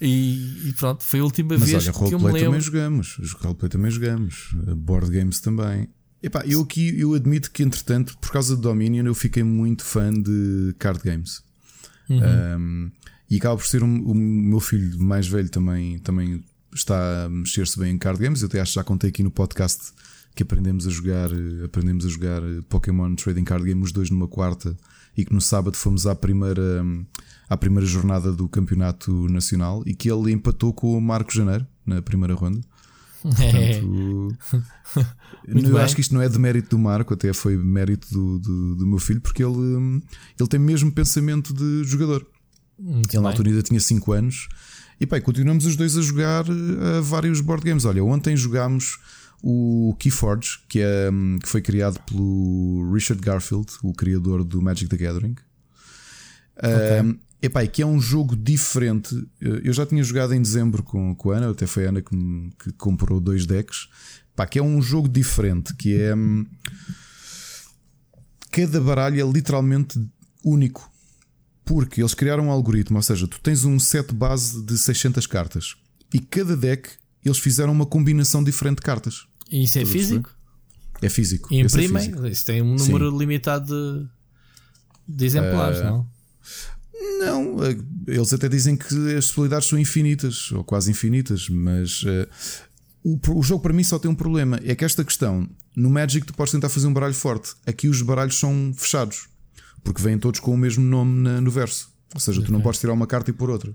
[0.00, 2.40] E, e, pronto, foi a última Mas vez olha, que eu me lembro.
[2.40, 5.88] também jogamos, roleplay também jogamos, board games também.
[6.22, 10.12] Epá, eu aqui eu admito que, entretanto, por causa do Dominion, eu fiquei muito fã
[10.12, 11.42] de card games.
[12.08, 12.20] Uhum.
[12.58, 12.90] Um,
[13.28, 16.44] e acaba por ser um, o meu filho mais velho também, também
[16.74, 18.42] está a mexer-se bem em card games.
[18.42, 19.92] Eu até acho que já contei aqui no podcast
[20.34, 21.30] que aprendemos a jogar,
[21.64, 24.76] aprendemos a jogar Pokémon Trading Card Game os dois numa quarta
[25.16, 26.84] e que no sábado fomos à primeira,
[27.48, 32.02] à primeira jornada do campeonato nacional e que ele empatou com o Marco Janeiro na
[32.02, 32.60] primeira ronda.
[35.46, 38.38] Portanto, eu acho que isto não é de mérito do Marco, até foi mérito do,
[38.38, 40.02] do, do meu filho, porque ele,
[40.38, 42.26] ele tem mesmo pensamento de jogador.
[42.78, 44.48] Muito ele na altura ainda tinha 5 anos.
[45.00, 47.84] E pá, continuamos os dois a jogar a eh, vários board games.
[47.84, 48.98] Olha, ontem jogámos
[49.42, 51.10] o Keyforge, que, é,
[51.42, 55.36] que foi criado pelo Richard Garfield, o criador do Magic the Gathering.
[56.56, 57.02] Okay.
[57.02, 59.14] Um, Epá, que é um jogo diferente.
[59.40, 62.16] Eu já tinha jogado em dezembro com, com a Ana, até foi a Ana que,
[62.58, 63.88] que comprou dois decks.
[64.34, 66.14] Pá, que é um jogo diferente, que é.
[66.14, 66.46] Hum,
[68.50, 70.00] cada baralho é literalmente
[70.42, 70.90] único.
[71.64, 75.74] porque eles criaram um algoritmo, ou seja, tu tens um set base de 600 cartas
[76.14, 76.88] e cada deck
[77.24, 79.26] eles fizeram uma combinação diferente de cartas.
[79.50, 80.34] E isso é físico?
[81.02, 81.52] É físico.
[81.52, 82.14] E imprimem?
[82.24, 83.18] É isso tem um número Sim.
[83.18, 86.15] limitado de, de exemplares, uh, não?
[87.20, 92.26] Não, eh, eles até dizem que as possibilidades são infinitas, ou quase infinitas, mas uh,
[93.02, 96.26] o, o, jogo para mim só tem um problema: é que esta questão, no Magic,
[96.26, 99.28] tu podes tentar fazer um baralho forte, aqui os baralhos são fechados
[99.86, 101.88] porque vêm todos com o mesmo nome na, no verso.
[102.12, 102.46] Ou seja, okay.
[102.46, 103.70] tu não podes tirar uma carta e pôr outra.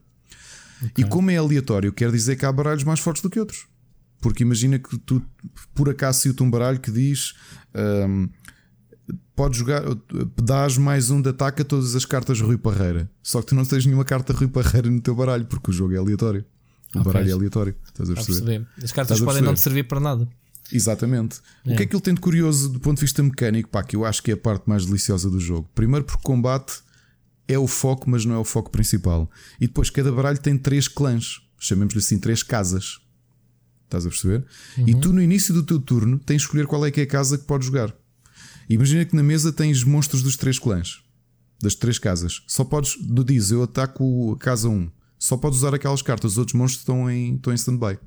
[0.84, 1.06] Okay.
[1.06, 3.65] E como é aleatório, quer dizer que há baralhos mais fortes do que outros.
[4.19, 5.23] Porque imagina que tu,
[5.73, 7.34] por acaso, se um baralho que diz
[7.73, 8.30] um,
[9.41, 9.81] pode jogar,
[10.39, 13.09] dás mais um de ataque a todas as cartas Rui Parreira.
[13.23, 15.95] Só que tu não tens nenhuma carta Rui Parreira no teu baralho, porque o jogo
[15.95, 16.45] é aleatório.
[16.93, 17.11] O okay.
[17.11, 17.76] baralho é aleatório.
[17.88, 18.68] Estás a perceber?
[18.84, 20.30] As cartas podem não te servir para nada.
[20.72, 21.39] Exatamente.
[21.65, 21.73] É.
[21.73, 23.68] O que é que ele tem de curioso do ponto de vista mecânico?
[23.68, 25.68] Pá, que eu acho que é a parte mais deliciosa do jogo.
[25.73, 26.73] Primeiro, porque combate
[27.47, 29.27] é o foco, mas não é o foco principal.
[29.59, 32.99] E depois, cada baralho tem três clãs, chamemos-lhe assim, três casas.
[33.85, 34.45] Estás a perceber?
[34.77, 34.88] Uhum.
[34.88, 37.07] E tu, no início do teu turno, tens de escolher qual é que é a
[37.07, 37.91] casa que podes jogar.
[38.73, 41.02] Imagina que na mesa tens monstros dos três clãs,
[41.61, 42.41] das três casas.
[42.48, 44.89] Só podes, do diz, eu ataco a casa 1.
[45.19, 47.99] Só podes usar aquelas cartas, os outros monstros estão em, estão em stand-by.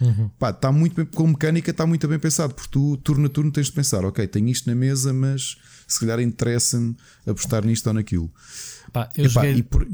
[0.00, 0.28] Uhum.
[0.38, 3.50] Pá, está muito bem, com mecânica está muito bem pensado, porque tu, turno a turno,
[3.50, 5.56] tens de pensar: ok, tenho isto na mesa, mas
[5.86, 8.30] se calhar interessa-me apostar nisto ou naquilo.
[8.92, 9.62] Pá, eu Epá, joguei...
[9.62, 9.86] por...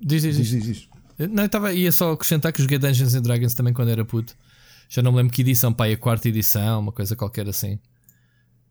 [0.00, 0.88] diz, diz, diz, diz, diz.
[1.30, 4.36] Não, eu tava, ia só acrescentar que joguei Dungeons and Dragons também quando era puto.
[4.88, 7.78] Já não me lembro que edição, pá, a quarta edição, uma coisa qualquer assim.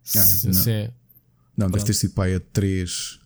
[0.07, 0.91] Ah, se, não, é...
[1.57, 3.19] não deve ter sido pá, a 3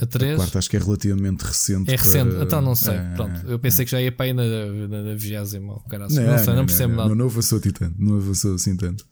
[0.00, 0.32] a 3?
[0.32, 1.90] A quarta acho que é relativamente recente.
[1.90, 2.44] É recente, para...
[2.44, 2.94] então não sei.
[2.94, 4.42] É, Pronto, eu pensei que já ia para aí na,
[4.88, 5.82] na, vigésima.
[5.90, 7.08] Não, não, sei, não, não percebo nada.
[7.10, 9.06] Não, não avançou tanto, não avançou assim tanto.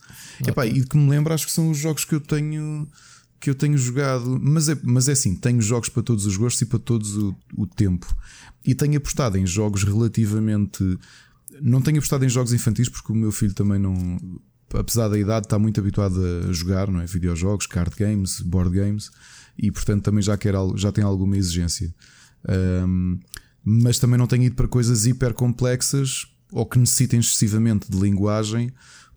[0.47, 2.89] Epá, e que me lembro, acho que são os jogos que eu tenho
[3.39, 6.61] que eu tenho jogado, mas é, mas é assim, tenho jogos para todos os gostos
[6.61, 8.15] e para todos o, o tempo.
[8.65, 10.99] E tenho apostado em jogos relativamente.
[11.61, 14.19] Não tenho apostado em jogos infantis porque o meu filho também não.
[14.75, 17.07] Apesar da idade, está muito habituado a jogar, não é?
[17.07, 19.11] Videojogos, card games, board games
[19.59, 21.95] e portanto também já, quer, já tem alguma exigência.
[22.49, 23.19] Um,
[23.63, 28.73] mas também não tenho ido para coisas hiper complexas ou que necessitem excessivamente de linguagem,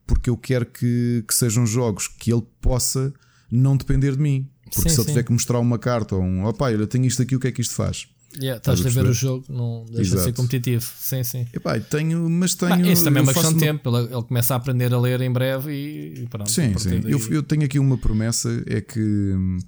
[0.06, 3.14] porque eu quero que, que sejam jogos que ele possa
[3.50, 4.50] não depender de mim.
[4.66, 7.22] Porque sim, se ele tiver que mostrar uma carta ou um, opá, olha, tenho isto
[7.22, 8.08] aqui, o que é que isto faz?
[8.40, 10.84] Yeah, estás a ver o jogo, não deixa de ser competitivo.
[10.98, 11.48] Sim, sim.
[11.54, 12.78] Epá, tenho, mas tenho.
[12.78, 13.90] Bah, isso também é uma questão de tempo.
[13.96, 16.50] Ele, ele, começa a aprender a ler em breve e, pronto.
[16.50, 17.02] Sim, sim.
[17.06, 19.60] Eu, eu, tenho aqui uma promessa: é que hum,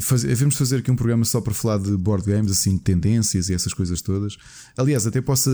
[0.00, 3.54] Faz, devemos fazer aqui um programa só para falar de board games, assim, tendências e
[3.54, 4.36] essas coisas todas.
[4.76, 5.50] Aliás, até posso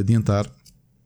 [0.00, 0.50] adiantar.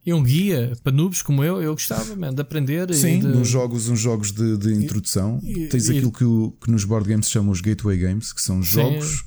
[0.05, 2.93] E um guia para noobs como eu, eu gostava man, de aprender.
[2.95, 3.27] Sim, de...
[3.27, 5.39] uns jogos, uns jogos de, de introdução.
[5.43, 8.32] E, Tens e, aquilo que, o, que, nos board games se chamam os gateway games,
[8.32, 9.24] que são jogos.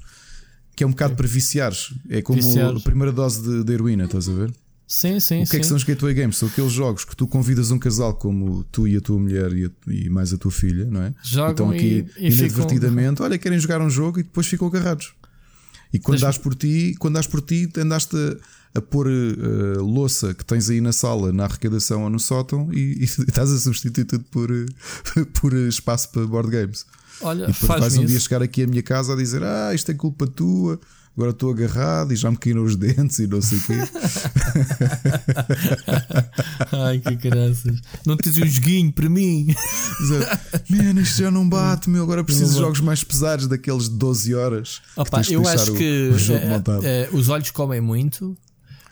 [0.81, 1.93] Que é um bocado para viciares.
[2.09, 2.81] É como viciares.
[2.81, 4.51] a primeira dose de, de heroína, estás a ver?
[4.87, 5.43] Sim, sim.
[5.43, 6.37] O que é que são os gateway games?
[6.37, 9.65] São aqueles jogos que tu convidas um casal como tu e a tua mulher e,
[9.65, 11.13] a, e mais a tua filha, não é?
[11.21, 13.25] Jogam então aqui e, inadvertidamente, ficam...
[13.27, 15.13] olha, querem jogar um jogo e depois ficam agarrados.
[15.93, 18.15] E quando dás por ti, quando dás por ti, andaste
[18.73, 22.73] a, a pôr uh, louça que tens aí na sala, na arrecadação ou no sótão,
[22.73, 24.49] e, e estás a substituir tudo por,
[25.39, 26.87] por espaço para board games.
[27.21, 29.91] Olha, e depois vais um dia chegar aqui à minha casa a dizer: Ah, isto
[29.91, 30.79] é culpa tua
[31.15, 33.73] agora estou agarrado e já me caíram os dentes e não sei o quê.
[36.71, 37.81] Ai que graças.
[38.05, 39.53] Não tens um joguinho para mim.
[40.69, 42.03] Mano, isto já não bate, meu.
[42.03, 44.81] Agora preciso de jogos mais pesados, daqueles de 12 horas.
[44.95, 48.37] Opa, que eu acho que o, o é, é, os olhos comem muito.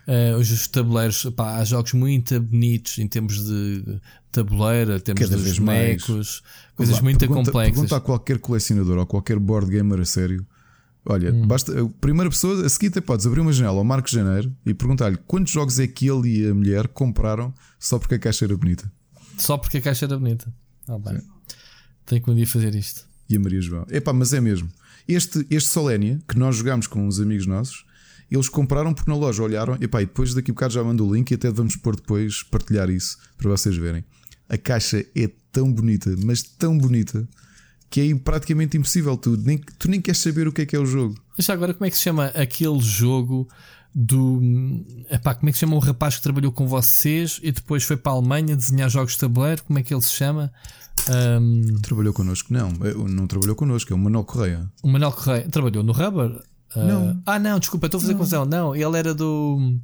[0.10, 5.60] Uh, os tabuleiros, pá, há jogos muito bonitos em termos de tabuleira, temos Cada dos
[5.60, 6.41] bonecos,
[6.76, 7.73] coisas lá, muito pergunta, complexas.
[7.76, 10.45] Pergunta a qualquer colecionador ou qualquer board gamer a sério
[11.06, 11.48] Olha, hum.
[11.48, 14.73] basta, a primeira pessoa, a seguir até podes abrir uma janela ao Marcos Janeiro e
[14.73, 18.56] perguntar-lhe quantos jogos é que ele e a mulher compraram só porque a caixa era
[18.56, 18.91] bonita.
[19.38, 20.53] Só porque a caixa era bonita.
[20.88, 21.22] Ah, bem.
[22.06, 23.07] Tenho que um dia fazer isto.
[23.30, 23.86] E a Maria João.
[23.90, 24.69] Epá, mas é mesmo.
[25.07, 27.86] Este, este Solénia, que nós jogámos com uns amigos nossos,
[28.31, 29.77] eles compraram porque na loja olharam.
[29.81, 32.43] Epá, e depois daqui a bocado já mando o link e até vamos pôr depois
[32.43, 34.03] partilhar isso para vocês verem.
[34.47, 37.27] A caixa é tão bonita, mas tão bonita
[37.89, 39.18] que é praticamente impossível.
[39.18, 41.15] Tu nem, tu nem queres saber o que é que é o jogo.
[41.38, 43.47] Já agora, como é que se chama aquele jogo
[43.93, 44.39] do.
[45.10, 47.97] Epá, como é que se chama o rapaz que trabalhou com vocês e depois foi
[47.97, 49.64] para a Alemanha desenhar jogos de tabuleiro?
[49.64, 50.51] Como é que ele se chama?
[51.10, 51.80] Um...
[51.81, 52.53] Trabalhou connosco?
[52.53, 54.69] Não, não trabalhou connosco, é o Manuel Correia.
[54.84, 56.41] O Manuel Correia trabalhou no Rubber?
[56.75, 56.79] Uh...
[56.79, 57.23] Não.
[57.25, 58.45] Ah, não, desculpa, estou a fazer confusão.
[58.45, 59.77] Não, ele era do.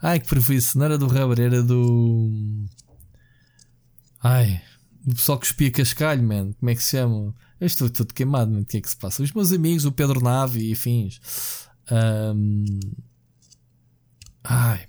[0.00, 2.30] Ai, que prejuízo, não era do Rubber, era do.
[4.22, 4.60] Ai,
[5.06, 6.52] o pessoal que espia cascalho, man.
[6.52, 7.34] Como é que se chama?
[7.60, 9.22] Eu estou tudo queimado, o que é que se passa?
[9.22, 11.20] Os meus amigos, o Pedro Nave e afins.
[11.90, 12.80] Um...
[14.44, 14.87] Ai.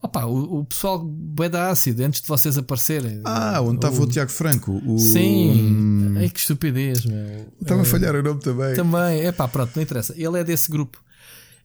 [0.00, 3.20] Opa, o, o pessoal bué da ácido antes de vocês aparecerem.
[3.24, 4.80] Ah, onde estava o, o Tiago Franco.
[4.86, 4.98] O...
[4.98, 6.14] Sim.
[6.16, 7.46] Ai que estupidez, meu.
[7.60, 8.74] Estava a falhar o nome também.
[8.74, 10.14] Também, é pá, pronto, não interessa.
[10.16, 11.02] Ele é desse grupo.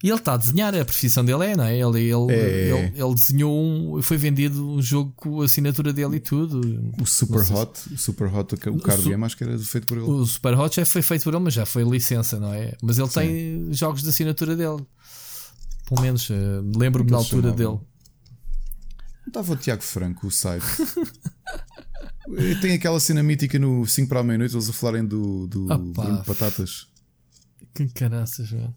[0.03, 1.77] E ele está a desenhar, a profissão dele é, não é?
[1.77, 2.69] Ele, ele, é.
[2.69, 4.01] ele, ele, desenhou um.
[4.01, 6.59] Foi vendido um jogo com a assinatura dele e tudo.
[7.01, 10.05] O Super Hot, o Super Hot, o card game, acho que era feito por ele.
[10.05, 12.75] O Super Hot já foi feito por ele, mas já foi licença, não é?
[12.81, 13.13] Mas ele Sim.
[13.13, 14.85] tem jogos de assinatura dele.
[15.87, 16.33] Pelo menos, uh,
[16.75, 17.79] lembro-me da altura dele.
[19.27, 20.65] Estava o Tiago Franco, o site.
[22.61, 26.23] tem aquela cena mítica no 5 para a meia-noite, eles a falarem do, do Bruno
[26.23, 26.87] Patatas.
[27.73, 28.75] Que caraças, mano.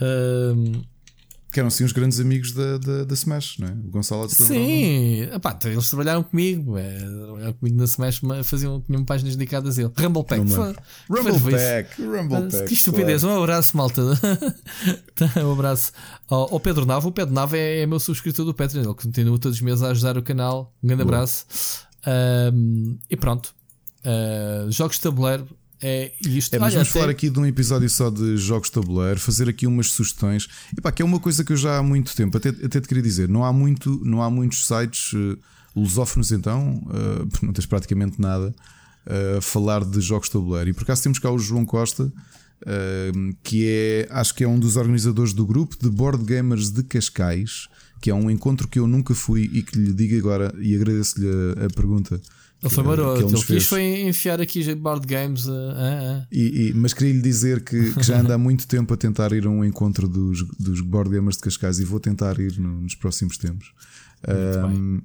[0.00, 0.84] Um,
[1.56, 3.70] que eram sim os grandes amigos da, da, da Smash, não é?
[3.70, 6.76] O Gonçalo de Sim, Epá, então eles trabalharam comigo.
[6.76, 7.00] É,
[7.58, 9.92] comigo na Smash, faziam, tinham páginas dedicadas a ele.
[9.96, 10.42] Rumble Pack.
[10.42, 10.74] Rumble
[11.50, 12.02] Pack.
[12.02, 12.66] Rumble Pack.
[12.66, 13.22] Que estupidez.
[13.22, 13.40] Claro.
[13.40, 14.02] Um abraço, malta.
[15.14, 15.92] Tá, um abraço
[16.28, 17.08] ao, ao, Pedro Nava.
[17.08, 18.82] O Pedro Nava é, é meu subscritor do Patreon.
[18.82, 20.74] Ele continua todos os meses a ajudar o canal.
[20.84, 21.16] Um grande Boa.
[21.16, 21.46] abraço.
[22.52, 23.54] Um, e pronto.
[24.04, 25.48] Uh, jogos de tabuleiro
[25.88, 26.52] é isto.
[26.54, 26.98] É, mas Olha, vamos até...
[26.98, 30.48] falar aqui de um episódio só de jogos de tabuleiro, fazer aqui umas sugestões.
[30.76, 32.88] E pá, que é uma coisa que eu já há muito tempo, até, até te
[32.88, 35.38] queria dizer, não há, muito, não há muitos sites uh,
[35.76, 38.52] lusófonos então, uh, não tens praticamente nada,
[39.06, 40.70] a uh, falar de jogos de tabuleiro.
[40.70, 44.58] E por acaso temos cá o João Costa, uh, que é, acho que é um
[44.58, 47.68] dos organizadores do grupo de Board Gamers de Cascais,
[48.00, 51.28] que é um encontro que eu nunca fui e que lhe digo agora, e agradeço-lhe
[51.28, 52.20] a, a pergunta
[52.62, 55.46] ele foi maroto, ele, ele quis foi enfiar aqui board games.
[55.46, 56.26] Uh, uh, uh.
[56.32, 59.32] E, e, mas queria lhe dizer que, que, já anda há muito tempo a tentar
[59.32, 62.80] ir a um encontro dos, dos board gamers de Cascais e vou tentar ir no,
[62.80, 63.72] nos próximos tempos.
[64.26, 65.00] Um,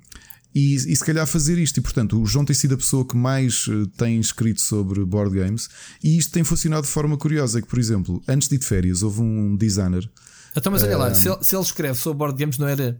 [0.53, 1.77] e, e, se calhar fazer isto.
[1.77, 5.33] E portanto, o João tem sido a pessoa que mais eh, tem escrito sobre board
[5.33, 5.69] games
[6.03, 7.61] e isto tem funcionado de forma curiosa.
[7.61, 10.09] Que, por exemplo, antes de ir de férias, houve um designer.
[10.55, 12.99] Então, mas olha lá, se ele, se ele escreve sobre board games, não era,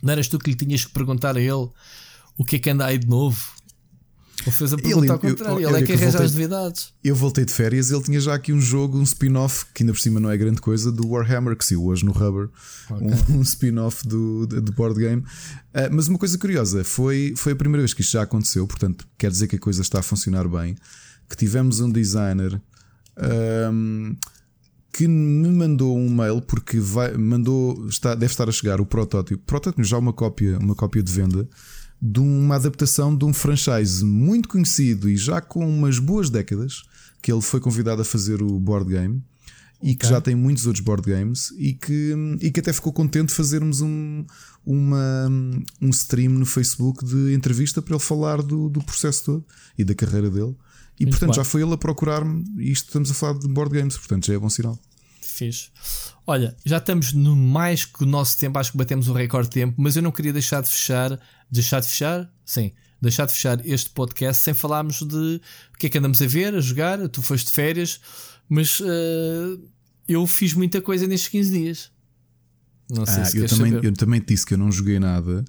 [0.00, 1.70] não eras tu que lhe tinhas que perguntar a ele
[2.36, 3.38] o que é que anda aí de novo?
[4.46, 6.92] Ele fez a pergunta ele, ao contrário, eu, ele é que arranja as novidades.
[7.04, 10.00] Eu voltei de férias ele tinha já aqui um jogo, um spin-off, que ainda por
[10.00, 12.48] cima não é grande coisa, do Warhammer, que saiu hoje no Rubber,
[12.90, 13.06] okay.
[13.06, 15.22] um, um spin-off do, do board game.
[15.22, 19.06] Uh, mas uma coisa curiosa, foi, foi a primeira vez que isto já aconteceu, portanto,
[19.18, 20.76] quer dizer que a coisa está a funcionar bem.
[21.28, 22.60] Que tivemos um designer.
[23.70, 24.16] Um,
[24.92, 29.40] que me mandou um mail porque vai, mandou, está, deve estar a chegar o protótipo,
[29.46, 31.48] protótipo já uma cópia, uma cópia de venda
[32.00, 36.82] de uma adaptação de um franchise muito conhecido e já com umas boas décadas
[37.20, 39.22] que ele foi convidado a fazer o board game
[39.82, 43.28] e que já tem muitos outros board games e que, e que até ficou contente
[43.28, 44.24] de fazermos um,
[44.64, 45.28] uma,
[45.80, 49.44] um stream no Facebook de entrevista para ele falar do, do processo todo
[49.78, 50.54] e da carreira dele.
[50.98, 51.36] E Muito portanto bem.
[51.36, 54.34] já foi ele a procurar-me e isto estamos a falar de board games, portanto já
[54.34, 54.78] é bom sinal.
[55.22, 55.70] Fiz.
[56.30, 59.54] Olha, já estamos no mais que o nosso tempo, acho que batemos o recorde de
[59.54, 61.20] tempo, mas eu não queria deixar de fechar
[61.50, 62.70] deixar de fechar, sim,
[63.02, 65.40] deixar de fechar este podcast sem falarmos de
[65.74, 67.08] o que é que andamos a ver, a jogar.
[67.08, 68.00] Tu foste de férias,
[68.48, 69.60] mas uh,
[70.06, 71.90] eu fiz muita coisa nestes 15 dias.
[72.88, 73.86] Não sei ah, se eu também, saber.
[73.88, 75.44] eu também disse que eu não joguei nada,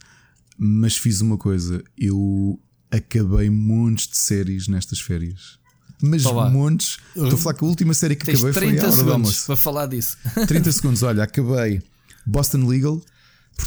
[0.57, 1.83] mas fiz uma coisa.
[1.95, 2.59] Eu
[2.89, 5.60] acabei montes de séries nestas férias.
[6.02, 6.98] Mas montes.
[7.15, 9.45] Estou a falar que a última série que Tens acabei foi a Hora do Almoço.
[9.45, 10.18] Para falar disso.
[10.48, 11.82] 30 segundos, olha, acabei
[12.26, 13.02] Boston Legal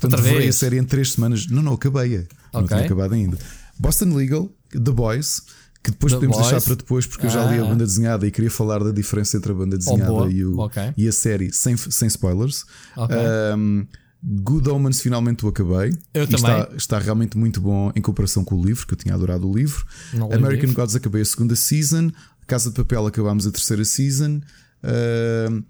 [0.00, 1.46] Portanto, devorei a série em três semanas.
[1.46, 2.16] Não, não, acabei.
[2.16, 2.28] Okay.
[2.52, 3.38] Não tinha acabado ainda.
[3.78, 5.42] Boston Legal, The Boys,
[5.82, 6.48] que depois The podemos Boys.
[6.48, 7.28] deixar para depois, porque ah.
[7.28, 7.68] eu já li a ah.
[7.68, 10.92] banda desenhada e queria falar da diferença entre a banda desenhada oh, e, o, okay.
[10.96, 12.64] e a série sem, sem spoilers.
[12.96, 13.16] Okay.
[13.56, 13.86] Um,
[14.26, 15.92] Good Omens finalmente o acabei.
[16.14, 16.36] Eu também.
[16.36, 19.54] Está, está, realmente muito bom em comparação com o livro, que eu tinha adorado o
[19.54, 19.84] livro.
[20.14, 20.74] Não American livro.
[20.76, 22.10] Gods acabei a segunda season.
[22.46, 24.40] Casa de Papel acabámos a terceira season.
[24.82, 25.62] Uh,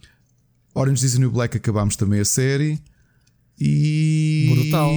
[0.72, 2.80] Orange is the New Black acabámos também a série.
[3.58, 4.50] E.
[4.54, 4.92] Brutal.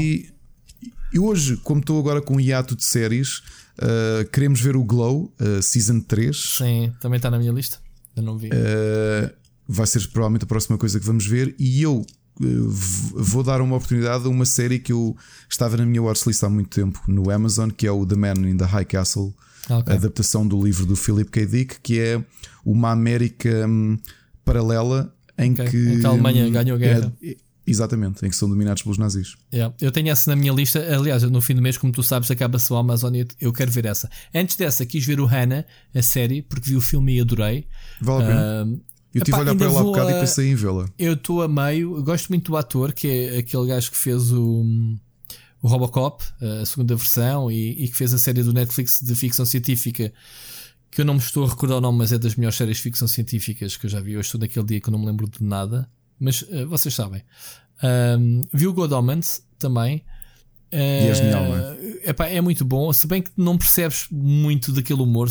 [1.11, 3.39] E hoje, como estou agora com um hiato de séries,
[3.79, 6.37] uh, queremos ver o Glow, uh, Season 3.
[6.57, 7.79] Sim, também está na minha lista.
[8.15, 8.49] Eu não vi.
[9.67, 11.55] Vai ser provavelmente a próxima coisa que vamos ver.
[11.59, 12.05] E eu
[12.39, 15.15] vou dar uma oportunidade a uma série que eu
[15.49, 18.57] estava na minha watchlist há muito tempo no Amazon, que é o The Man in
[18.57, 19.33] the High Castle,
[19.65, 19.93] okay.
[19.93, 21.45] a adaptação do livro do Philip K.
[21.45, 22.23] Dick, que é
[22.65, 23.97] uma América um,
[24.45, 25.69] paralela em okay.
[25.69, 25.77] que.
[25.77, 27.13] Em que a Alemanha ganhou a guerra.
[27.23, 27.37] É,
[27.67, 29.35] Exatamente, em que são dominados pelos nazis.
[29.53, 29.75] Yeah.
[29.81, 30.79] Eu tenho essa na minha lista.
[30.79, 33.85] Aliás, no fim do mês, como tu sabes, acaba-se o Amazon e eu quero ver
[33.85, 34.09] essa.
[34.33, 37.67] Antes dessa, quis ver o Hannah, a série, porque vi o filme e adorei.
[37.99, 38.65] Vale a pena.
[38.65, 38.81] Uh,
[39.17, 40.11] eu estive a olhar para ela há bocado a...
[40.11, 40.85] e pensei em vê-la.
[40.97, 44.65] Eu estou a meio, gosto muito do ator, que é aquele gajo que fez o,
[45.61, 49.45] o Robocop, a segunda versão, e, e que fez a série do Netflix de ficção
[49.45, 50.11] científica
[50.89, 52.83] que eu não me estou a recordar o nome, mas é das melhores séries de
[52.83, 54.17] ficção científicas que eu já vi.
[54.17, 55.89] Hoje estou naquele dia que eu não me lembro de nada,
[56.19, 57.23] mas uh, vocês sabem.
[58.19, 60.03] Um, vi o God Omens também.
[60.71, 61.77] Uh, e é genial, não é?
[62.09, 65.29] Epá, é muito bom, se bem que não percebes muito daquele humor.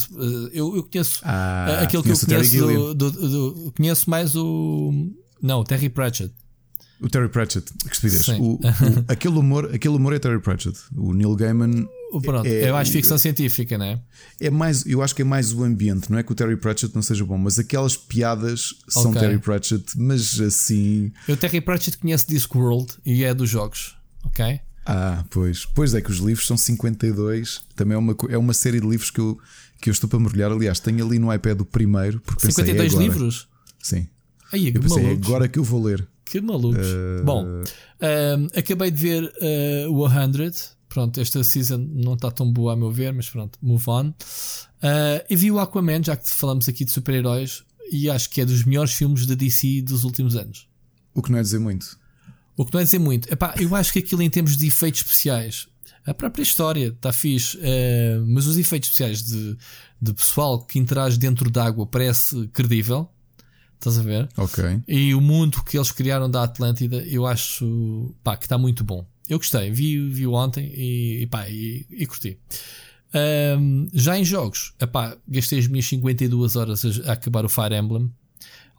[0.52, 5.10] Eu, eu conheço ah, aquele que eu conheço do, do, do, conheço mais o.
[5.42, 6.32] Não, o Terry Pratchett.
[7.00, 8.28] O Terry Pratchett, que estupidez.
[8.28, 8.60] O, o,
[9.08, 10.78] aquele, humor, aquele humor é Terry Pratchett.
[10.96, 11.86] O Neil Gaiman.
[12.22, 14.00] Pronto, é, é mais ficção científica, não é?
[14.40, 16.10] É mais, eu acho que é mais o ambiente.
[16.10, 19.20] Não é que o Terry Pratchett não seja bom, mas aquelas piadas são okay.
[19.20, 21.12] Terry Pratchett, mas assim.
[21.28, 24.60] Eu, Terry Pratchett, conheço Discworld e é dos jogos, ok?
[24.86, 25.66] Ah, pois.
[25.66, 27.60] Pois é que os livros são 52.
[27.74, 29.36] Também é uma, é uma série de livros que eu,
[29.80, 30.52] que eu estou para mergulhar.
[30.52, 32.20] Aliás, tenho ali no iPad o primeiro.
[32.20, 33.48] Porque 52 pensei, é livros?
[33.82, 34.06] Sim.
[34.52, 36.06] Aí, eu pensei, é agora que eu vou ler.
[36.24, 36.86] Que malucos.
[36.86, 37.24] Uh...
[37.24, 40.76] Bom, uh, acabei de ver uh, o 100.
[40.88, 44.08] Pronto, esta season não está tão boa a meu ver, mas pronto, move on.
[44.08, 48.44] Uh, e vi o Aquaman, já que falamos aqui de super-heróis, e acho que é
[48.44, 50.68] dos melhores filmes da DC dos últimos anos.
[51.12, 51.98] O que não é dizer muito.
[52.56, 53.30] O que não é dizer muito.
[53.32, 55.68] Epá, eu acho que aquilo em termos de efeitos especiais,
[56.06, 59.56] a própria história está fixe, uh, mas os efeitos especiais de,
[60.00, 63.10] de pessoal que interage dentro d'água parece credível.
[63.74, 64.28] Estás a ver?
[64.36, 64.82] Ok.
[64.88, 69.06] E o mundo que eles criaram da Atlântida, eu acho pá, que está muito bom.
[69.28, 72.38] Eu gostei, vi, vi ontem e, e, pá, e, e curti.
[73.58, 77.74] Um, já em jogos, epá, gastei as minhas 52 horas a, a acabar o Fire
[77.74, 78.10] Emblem.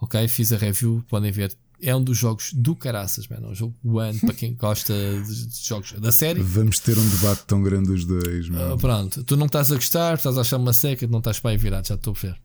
[0.01, 3.47] Ok, fiz a review, podem ver é um dos jogos do caraças, mano.
[3.47, 6.41] É um jogo one para quem gosta de, jogos da série.
[6.41, 8.75] Vamos ter um debate tão grande os dois, mano.
[8.75, 11.51] Uh, pronto, tu não estás a gostar, estás a achar uma seca, não estás para
[11.51, 12.39] aí virado, já estou a ver.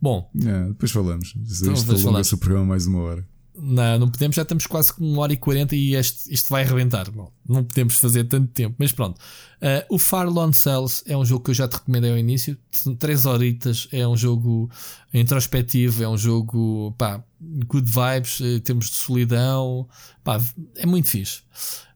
[0.00, 1.34] Bom, é, depois falamos.
[1.36, 3.28] Então, isto alonga-se o programa mais uma hora.
[3.62, 6.62] Não, não podemos, já estamos quase com uma hora e quarenta e este, isto vai
[6.62, 7.10] arrebentar.
[7.10, 9.18] Bom, não podemos fazer tanto tempo, mas pronto.
[9.60, 12.56] Uh, o Farlon Cells é um jogo que eu já te recomendei ao início.
[12.70, 14.70] São três horitas, é um jogo
[15.12, 17.22] introspectivo, é um jogo pá,
[17.66, 19.88] good vibes, uh, temos de solidão,
[20.22, 20.40] pá,
[20.76, 21.42] é muito fixe.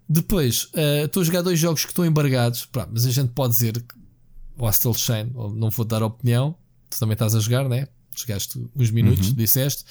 [0.08, 3.54] Depois, uh, estou a jogar dois jogos que estão embargados, pá, mas a gente pode
[3.54, 3.94] dizer que
[4.56, 6.54] o Hostel Chain, não vou dar opinião,
[6.88, 7.88] tu também estás a jogar, né?
[8.16, 9.34] Jogaste uns minutos, uhum.
[9.34, 9.84] disseste.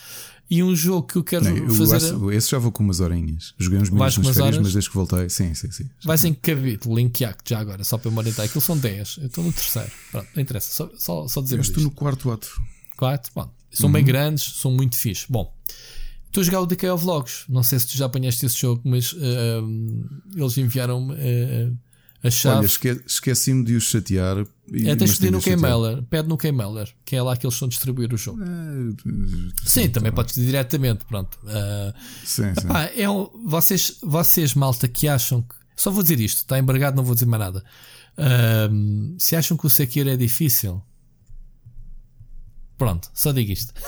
[0.50, 1.98] E um jogo que eu quero não, fazer.
[1.98, 3.54] Esse, esse já vou com umas horinhas.
[3.58, 5.30] Joguei uns minutos nas férias, mas desde que voltei.
[5.30, 5.90] Sim, sim, sim.
[6.04, 6.98] Vai ser em que capítulo?
[7.00, 7.84] Acto já agora?
[7.84, 8.46] Só para me orientar.
[8.46, 9.18] Aquilo são 10.
[9.18, 9.92] Eu estou no terceiro.
[10.12, 10.72] Pronto, não interessa.
[10.72, 12.50] Só, só, só dizer Estou no quarto ato.
[12.96, 13.32] Quarto?
[13.34, 13.94] Bom, são uhum.
[13.94, 15.26] bem grandes, são muito fixe.
[15.30, 15.54] Bom,
[16.28, 17.46] estou a jogar o Decay of Vlogs.
[17.50, 19.20] Não sei se tu já apanhaste esse jogo, mas uh,
[20.36, 21.14] eles enviaram-me.
[21.14, 21.78] Uh,
[22.24, 22.58] a chave.
[22.60, 24.46] Olha, esque esqueci-me de os chatear.
[24.72, 26.02] E, é, tens de pedir no Keymaler.
[26.04, 28.42] Pede no Keymaler, que é lá que eles estão a distribuir o jogo.
[28.42, 28.48] É,
[29.66, 31.04] sim, também tá podes pedir diretamente.
[31.06, 31.38] Pronto.
[31.44, 31.94] Uh,
[32.24, 33.02] sim, epá, sim.
[33.02, 35.56] É um, vocês, vocês, malta, que acham que.
[35.76, 37.64] Só vou dizer isto, está embargado, não vou dizer mais nada.
[38.18, 40.82] Uh, se acham que o Sekiro é difícil,
[42.84, 43.74] pronto, só digo isto.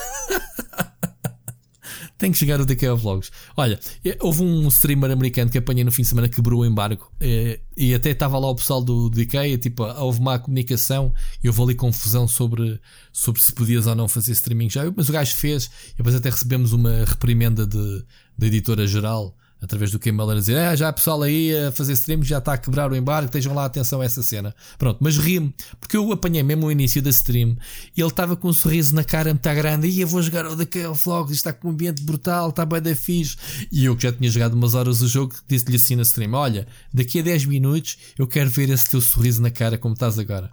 [2.18, 3.30] Tem que chegar o DK Vlogs.
[3.54, 3.78] Olha,
[4.20, 7.26] houve um streamer americano que apanhei no fim de semana que quebrou o embargo e,
[7.26, 9.58] eh, e até estava lá o pessoal do DK.
[9.58, 11.12] Tipo, houve má comunicação
[11.44, 12.80] e houve ali confusão sobre,
[13.12, 14.90] sobre se podias ou não fazer streaming já.
[14.96, 18.02] Mas o gajo fez e depois até recebemos uma reprimenda de,
[18.38, 21.92] da editora geral através do Keymaler a dizer ah, já há pessoal aí a fazer
[21.94, 24.54] streams, já está a quebrar o embargo, estejam lá atenção a essa cena.
[24.78, 27.56] Pronto, mas ri-me, porque eu apanhei mesmo no início da stream
[27.96, 29.88] e ele estava com um sorriso na cara muito grande.
[29.88, 32.94] E eu vou jogar o daquele vlog, está com um ambiente brutal, está bem da
[32.94, 33.36] fixe.
[33.72, 36.66] E eu que já tinha jogado umas horas o jogo, disse-lhe assim na stream: Olha,
[36.92, 40.50] daqui a 10 minutos eu quero ver esse teu sorriso na cara como estás agora.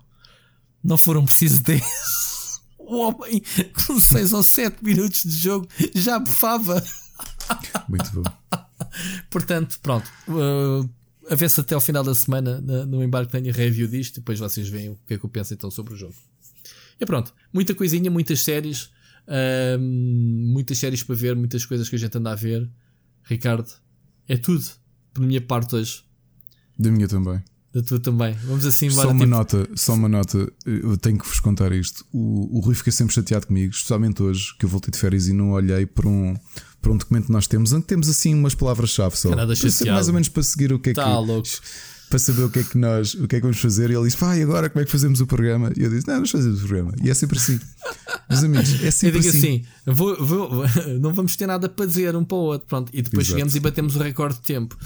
[0.83, 1.81] Não foram precisos 10.
[2.79, 3.41] O homem
[3.85, 6.83] com 6 ou 7 minutos de jogo já bufava.
[7.87, 8.23] Muito bom.
[9.29, 10.09] Portanto, pronto.
[10.27, 10.89] Uh,
[11.29, 14.15] a ver se até ao final da semana no embarque tenho review disto.
[14.15, 16.15] Depois vocês veem o que é que eu penso então sobre o jogo.
[16.99, 17.33] E pronto.
[17.51, 18.91] Muita coisinha, muitas séries.
[19.25, 22.69] Uh, muitas séries para ver, muitas coisas que a gente anda a ver.
[23.23, 23.71] Ricardo,
[24.27, 24.65] é tudo.
[25.13, 26.03] Por minha parte hoje.
[26.77, 27.41] Da minha também.
[27.73, 28.33] Da tua também.
[28.45, 29.25] Vamos assim Só uma tipo...
[29.25, 32.05] nota, só uma nota, eu tenho que vos contar isto.
[32.13, 35.33] O, o Rui fica sempre chateado comigo, especialmente hoje, que eu voltei de férias e
[35.33, 36.35] não olhei para um,
[36.83, 39.29] para um documento que nós temos, onde temos assim umas palavras-chave só.
[39.29, 39.53] Nada
[39.91, 41.09] mais ou menos para seguir o que é tá que.
[41.09, 41.49] Louco.
[42.09, 43.89] Para saber o que é que nós, o que é que vamos fazer.
[43.89, 45.71] E ele disse: Pá, e agora como é que fazemos o programa?
[45.75, 46.93] E eu disse: Não, vamos fazer o programa.
[47.01, 47.59] E é sempre assim.
[48.29, 49.65] Meus amigos, é sempre eu digo assim.
[49.85, 50.49] assim vou, vou,
[50.99, 52.67] não vamos ter nada para dizer um para o outro.
[52.67, 52.91] Pronto.
[52.93, 53.35] E depois Exato.
[53.35, 54.77] chegamos e batemos o recorde de tempo.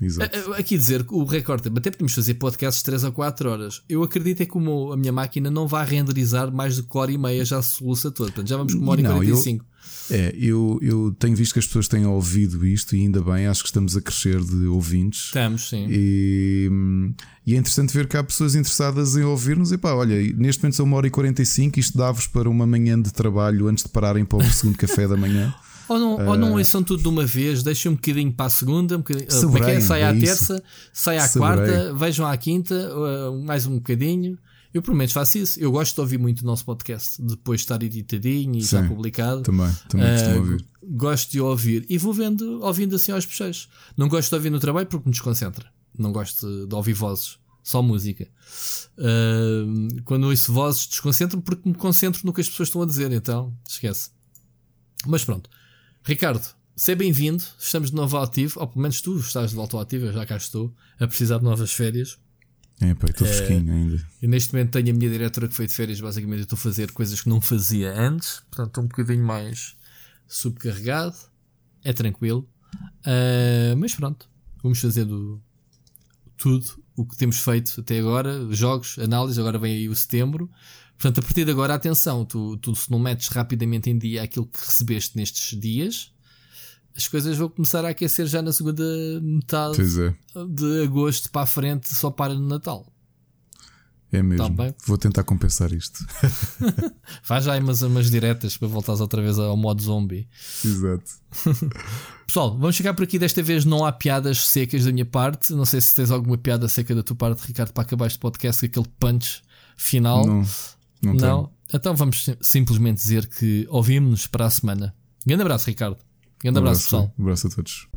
[0.00, 0.52] Exato.
[0.52, 3.82] Aqui dizer que o recorde, até podemos fazer podcasts 3 a 4 horas.
[3.88, 7.18] Eu acredito é que a minha máquina não vai renderizar mais de 4 hora e
[7.18, 8.26] meia, já se soluça todo.
[8.26, 9.64] Portanto, já vamos com uma hora não, e 45.
[9.64, 9.75] Eu
[10.10, 13.62] É, eu, eu tenho visto que as pessoas têm ouvido isto e ainda bem, acho
[13.62, 15.26] que estamos a crescer de ouvintes.
[15.26, 15.86] Estamos, sim.
[15.90, 16.70] E,
[17.44, 19.72] e é interessante ver que há pessoas interessadas em ouvir-nos.
[19.72, 23.00] E pá, olha, neste momento são uma hora e 45, isto dá-vos para uma manhã
[23.00, 25.52] de trabalho antes de pararem para o segundo café da manhã.
[25.88, 28.50] Ou não, uh, ou não ouçam tudo de uma vez, deixem um bocadinho para a
[28.50, 29.80] segunda, um bocadinho, é que é?
[29.80, 30.60] Sai é à terça,
[30.92, 34.36] sai à quarta, vejam à quinta, uh, mais um bocadinho.
[34.76, 35.58] Eu pelo menos faço isso.
[35.58, 38.86] Eu gosto de ouvir muito o nosso podcast depois de estar editadinho e Sim, já
[38.86, 39.40] publicado.
[39.40, 40.66] Também, também uh, ouvir.
[40.82, 43.70] Gosto de ouvir e vou vendo, ouvindo assim aos peixes.
[43.96, 45.72] Não gosto de ouvir no trabalho porque me desconcentra.
[45.98, 48.28] Não gosto de ouvir vozes, só música.
[48.98, 53.10] Uh, quando ouço vozes, desconcentro-me porque me concentro no que as pessoas estão a dizer.
[53.12, 54.10] Então, esquece.
[55.06, 55.48] Mas pronto.
[56.04, 56.46] Ricardo,
[56.76, 57.42] seja bem-vindo.
[57.58, 60.26] Estamos de novo ativo, ou pelo menos tu estás de volta ao ativo, eu já
[60.26, 60.70] cá estou,
[61.00, 62.18] a precisar de novas férias.
[62.80, 64.06] É, pá, estou fresquinho ainda.
[64.20, 66.60] E neste momento tenho a minha diretora que foi de férias, basicamente eu estou a
[66.60, 69.76] fazer coisas que não fazia antes, portanto estou um bocadinho mais
[70.28, 71.16] subcarregado.
[71.82, 72.48] É tranquilo.
[72.74, 74.28] Uh, mas pronto,
[74.62, 75.40] vamos fazendo
[76.36, 76.66] tudo
[76.96, 80.50] o que temos feito até agora, jogos, análise, agora vem aí o setembro.
[80.98, 84.46] Portanto, a partir de agora, atenção, tu, tu se não metes rapidamente em dia aquilo
[84.46, 86.12] que recebeste nestes dias,
[86.96, 88.84] as coisas vão começar a aquecer já na segunda
[89.20, 90.14] metade é.
[90.48, 92.86] de agosto para a frente, só para no Natal.
[94.12, 94.56] É mesmo.
[94.56, 95.98] Tá Vou tentar compensar isto.
[97.22, 100.28] Faz já aí umas, umas diretas para voltares outra vez ao modo zombie.
[100.64, 101.10] Exato.
[102.26, 103.18] Pessoal, vamos chegar por aqui.
[103.18, 105.52] Desta vez não há piadas secas da minha parte.
[105.52, 108.60] Não sei se tens alguma piada seca da tua parte, Ricardo, para acabar este podcast
[108.60, 109.42] com aquele punch
[109.76, 110.24] final.
[110.24, 110.44] Não,
[111.02, 111.50] não, não.
[111.74, 114.94] Então vamos simplesmente dizer que ouvimos-nos para a semana.
[115.26, 116.05] Grande abraço, Ricardo.
[116.42, 117.12] Grande um abraço, pessoal.
[117.18, 117.88] Um abraço a todos.